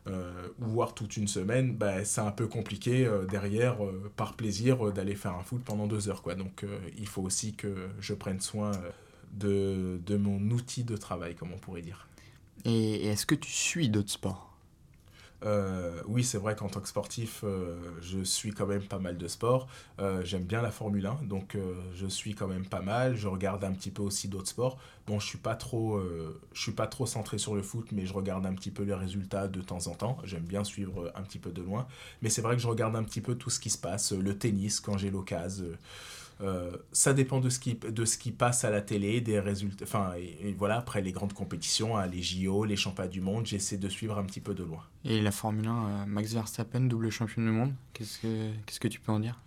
euh, 0.09 0.49
voire 0.59 0.95
toute 0.95 1.17
une 1.17 1.29
semaine, 1.29 1.77
bah, 1.77 2.05
c'est 2.05 2.23
un 2.23 2.33
peu 2.33 2.49
compliqué 2.49 3.07
euh, 3.07 3.25
derrière, 3.27 3.85
euh, 3.85 4.11
par 4.17 4.35
plaisir, 4.35 4.89
euh, 4.89 4.93
d'aller 4.93 5.15
faire 5.15 5.35
un 5.35 5.45
foot 5.45 5.63
pendant 5.65 5.87
deux 5.87 6.09
heures. 6.09 6.23
Quoi. 6.23 6.35
Donc 6.35 6.65
euh, 6.65 6.79
il 6.99 7.07
faut 7.07 7.23
aussi 7.23 7.55
que 7.55 7.89
je 8.01 8.15
prenne 8.15 8.41
soin 8.41 8.73
euh, 8.73 8.91
de, 9.33 10.01
de 10.05 10.17
mon 10.17 10.41
outil 10.51 10.83
de 10.85 10.97
travail, 10.97 11.35
comme 11.37 11.53
on 11.53 11.59
pourrait 11.59 11.83
dire. 11.83 12.09
Et, 12.65 13.07
est-ce 13.07 13.27
que 13.27 13.35
tu 13.35 13.51
suis 13.51 13.89
d'autres 13.89 14.11
sports? 14.11 14.49
Euh, 15.45 16.01
oui, 16.07 16.23
c'est 16.23 16.39
vrai 16.39 16.55
qu'en 16.55 16.69
tant 16.69 16.81
que 16.81 16.87
sportif, 16.87 17.41
euh, 17.43 17.77
je 18.01 18.23
suis 18.23 18.53
quand 18.53 18.67
même 18.67 18.85
pas 18.85 19.01
mal 19.01 19.19
de 19.19 19.27
sports. 19.27 19.67
Euh, 19.99 20.25
J'aime 20.25 20.45
bien 20.45 20.63
la 20.63 20.71
Formule 20.71 21.05
1, 21.05 21.23
donc 21.25 21.57
je 21.95 22.07
suis 22.07 22.35
quand 22.35 22.47
même 22.47 22.65
pas 22.65 22.81
mal. 22.81 23.17
Je 23.17 23.27
regarde 23.27 23.65
un 23.65 23.73
petit 23.73 23.91
peu 23.91 24.03
aussi 24.03 24.29
d'autres 24.29 24.49
sports. 24.49 24.79
Bon, 25.09 25.19
je 25.19 25.27
suis 25.27 25.39
pas 25.39 25.57
trop, 25.57 26.01
je 26.53 26.61
suis 26.61 26.73
pas 26.73 26.87
trop 26.87 27.07
centré 27.07 27.39
sur 27.39 27.57
le 27.57 27.63
foot, 27.63 27.89
mais 27.91 28.07
je 28.07 28.13
regarde 28.13 28.47
un 28.47 28.55
petit 28.55 28.71
peu 28.71 28.85
les 28.85 28.95
résultats 28.95 29.49
de 29.49 29.61
temps 29.61 29.89
en 29.89 29.95
temps. 29.95 30.19
J'aime 30.23 30.45
bien 30.45 30.63
suivre 30.63 31.13
un 31.17 31.23
petit 31.23 31.41
peu 31.41 31.51
de 31.51 31.63
loin. 31.63 31.89
Mais 32.23 32.31
c'est 32.31 32.43
vrai 32.43 32.55
que 32.55 32.63
je 32.63 32.69
regarde 32.69 32.95
un 32.95 33.03
petit 33.03 33.21
peu 33.21 33.35
tout 33.35 33.51
ce 33.51 33.59
qui 33.59 33.71
se 33.71 33.79
passe, 33.79 34.13
le 34.13 34.39
tennis 34.39 34.79
quand 34.79 34.97
j'ai 34.97 35.11
l'occasion. 35.11 35.67
Euh, 36.41 36.77
ça 36.93 37.13
dépend 37.13 37.41
de 37.41 37.51
ce, 37.51 37.59
qui, 37.59 37.75
de 37.75 38.05
ce 38.05 38.19
qui 38.19 38.33
passe 38.33 38.65
à 38.65 38.71
la 38.71 38.81
télé, 38.81 39.21
des 39.21 39.39
résultats. 39.39 39.85
Enfin, 39.85 40.13
et, 40.17 40.49
et 40.49 40.53
voilà, 40.53 40.79
après 40.79 41.03
les 41.03 41.13
grandes 41.13 41.33
compétitions, 41.33 41.97
hein, 41.97 42.07
les 42.07 42.23
JO, 42.23 42.65
les 42.65 42.77
championnats 42.77 43.09
du 43.09 43.21
monde, 43.21 43.47
j'essaie 43.47 43.77
de 43.77 43.89
suivre 43.89 44.19
un 44.19 44.25
petit 44.25 44.41
peu 44.41 44.55
de 44.55 44.65
loin. 44.65 44.83
Et 45.05 45.21
la 45.21 45.31
Formule 45.31 45.69
1, 45.69 45.71
euh, 45.71 46.07
Max 46.07 46.33
Verstappen, 46.33 46.81
double 46.81 47.11
champion 47.11 47.43
du 47.43 47.51
monde, 47.51 47.73
qu'est-ce 47.93 48.19
que 48.19 48.51
qu'est-ce 48.67 48.81
que 48.81 48.89
tu 48.89 49.01
peux 49.01 49.13
en 49.13 49.21
dire? 49.21 49.41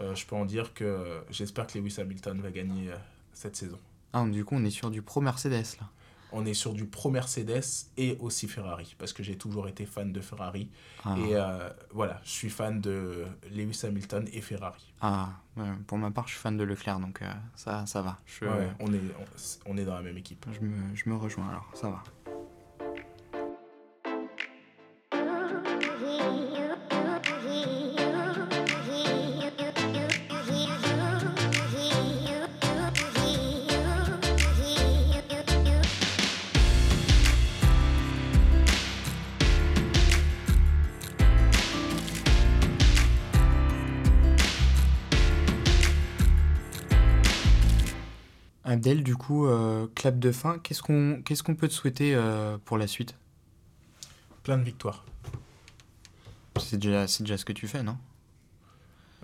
Euh, 0.00 0.14
je 0.14 0.26
peux 0.26 0.36
en 0.36 0.44
dire 0.44 0.74
que 0.74 1.20
j'espère 1.30 1.66
que 1.66 1.78
Lewis 1.78 1.96
Hamilton 1.98 2.40
va 2.40 2.50
gagner 2.50 2.90
cette 3.32 3.56
saison. 3.56 3.78
Ah, 4.12 4.24
du 4.26 4.44
coup, 4.44 4.56
on 4.56 4.64
est 4.64 4.70
sur 4.70 4.90
du 4.90 5.02
pro 5.02 5.20
Mercedes 5.20 5.76
là. 5.80 5.88
On 6.32 6.46
est 6.46 6.54
sur 6.54 6.72
du 6.72 6.84
pro 6.86 7.10
Mercedes 7.10 7.62
et 7.96 8.16
aussi 8.20 8.46
Ferrari, 8.48 8.94
parce 8.98 9.12
que 9.12 9.22
j'ai 9.22 9.36
toujours 9.36 9.68
été 9.68 9.86
fan 9.86 10.12
de 10.12 10.20
Ferrari. 10.20 10.70
Ah, 11.04 11.16
Et 11.18 11.34
euh, 11.34 11.68
voilà, 11.92 12.20
je 12.24 12.30
suis 12.30 12.50
fan 12.50 12.80
de 12.80 13.24
Lewis 13.50 13.80
Hamilton 13.84 14.28
et 14.32 14.40
Ferrari. 14.40 14.92
ah, 15.00 15.30
pour 15.86 15.98
ma 15.98 16.10
part, 16.10 16.26
je 16.26 16.32
suis 16.32 16.40
fan 16.40 16.56
de 16.56 16.64
Leclerc, 16.64 17.00
donc 17.00 17.20
euh, 17.22 17.32
ça, 17.54 17.84
ça 17.86 18.00
va. 18.02 18.18
Je, 18.26 18.44
Ouais, 18.44 18.70
on, 18.80 18.92
est, 18.94 19.00
on, 19.66 19.72
on 19.72 19.76
est 19.76 19.84
dans 19.84 19.94
la 19.94 20.02
même 20.02 20.16
équipe. 20.16 20.46
je, 20.52 20.60
me, 20.64 20.94
je 20.94 21.08
me 21.08 21.16
rejoins 21.16 21.48
alors, 21.48 21.68
ça 21.74 21.90
va. 21.90 22.02
Abdel, 48.80 49.02
du 49.02 49.14
coup, 49.14 49.44
euh, 49.44 49.88
clap 49.94 50.18
de 50.18 50.32
fin, 50.32 50.58
qu'est-ce 50.58 50.82
qu'on 50.82 51.20
qu'est-ce 51.22 51.42
qu'on 51.42 51.54
peut 51.54 51.68
te 51.68 51.74
souhaiter 51.74 52.14
euh, 52.14 52.56
pour 52.64 52.78
la 52.78 52.86
suite? 52.86 53.14
Plein 54.42 54.56
de 54.56 54.62
victoires. 54.62 55.04
C'est 56.58 56.78
déjà, 56.78 57.06
c'est 57.06 57.22
déjà 57.22 57.36
ce 57.36 57.44
que 57.44 57.52
tu 57.52 57.68
fais, 57.68 57.82
non? 57.82 57.98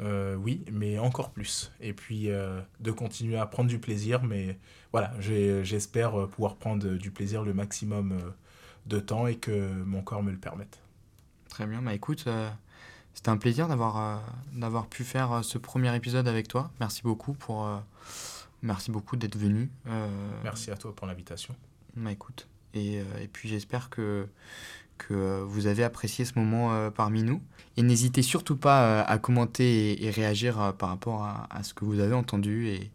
Euh, 0.01 0.35
oui, 0.35 0.63
mais 0.71 0.99
encore 0.99 1.31
plus. 1.31 1.73
Et 1.81 1.95
puis 1.95 2.29
de 2.29 2.91
continuer 2.91 3.39
à 3.39 3.47
prendre 3.47 3.71
du 3.71 3.79
plaisir, 3.79 4.23
mais 4.25 4.59
voilà, 4.93 5.15
j'espère 5.21 6.29
pouvoir 6.29 6.57
prendre 6.57 6.87
du 6.91 7.11
plaisir 7.11 7.43
le 7.43 7.55
maximum 7.55 8.15
de 8.85 9.01
temps 9.01 9.27
et 9.27 9.37
que 9.37 9.73
mon 9.85 10.03
corps 10.03 10.23
me 10.23 10.33
le 10.33 10.39
permette. 10.39 10.83
Très 11.49 11.65
bien, 11.65 11.81
bah 11.81 11.95
écoute, 11.95 12.29
c'était 13.15 13.31
un 13.31 13.39
plaisir 13.39 13.69
d'avoir 13.69 14.23
d'avoir 14.53 14.87
pu 14.87 15.03
faire 15.03 15.43
ce 15.43 15.57
premier 15.57 15.97
épisode 15.97 16.29
avec 16.29 16.47
toi. 16.47 16.71
Merci 16.79 17.01
beaucoup 17.03 17.33
pour 17.33 17.67
merci 18.63 18.91
beaucoup 18.91 19.17
d'être 19.17 19.37
venu. 19.37 19.71
Euh, 19.87 20.09
Merci 20.45 20.71
à 20.71 20.77
toi 20.77 20.95
pour 20.95 21.07
l'invitation. 21.07 21.55
Bah 21.97 22.13
écoute, 22.13 22.49
et, 22.75 23.01
euh, 23.01 23.05
et 23.23 23.29
puis 23.29 23.49
j'espère 23.49 23.91
que 23.91 24.27
que 24.99 25.13
euh, 25.13 25.45
vous 25.45 25.67
avez 25.67 25.85
apprécié 25.85 26.25
ce 26.25 26.39
moment 26.39 26.73
euh, 26.73 26.91
parmi 26.91 27.23
nous. 27.23 27.43
Et 27.77 27.83
n'hésitez 27.83 28.23
surtout 28.23 28.57
pas 28.57 28.83
euh, 28.87 29.05
à 29.07 29.19
commenter 29.19 29.93
et, 29.93 30.07
et 30.07 30.11
réagir 30.11 30.59
euh, 30.61 30.73
par 30.73 30.89
rapport 30.89 31.23
à, 31.23 31.47
à 31.51 31.63
ce 31.63 31.75
que 31.75 31.85
vous 31.85 32.01
avez 32.01 32.15
entendu 32.15 32.67
et, 32.69 32.91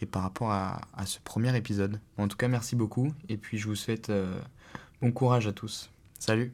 et 0.00 0.06
par 0.06 0.22
rapport 0.22 0.50
à, 0.52 0.80
à 0.94 1.04
ce 1.04 1.18
premier 1.20 1.54
épisode. 1.54 2.00
En 2.16 2.28
tout 2.28 2.38
cas, 2.38 2.48
merci 2.48 2.76
beaucoup 2.76 3.12
et 3.28 3.36
puis 3.36 3.58
je 3.58 3.66
vous 3.68 3.76
souhaite 3.76 4.10
bon 5.02 5.12
courage 5.12 5.46
à 5.46 5.52
tous. 5.52 5.90
Salut 6.18 6.50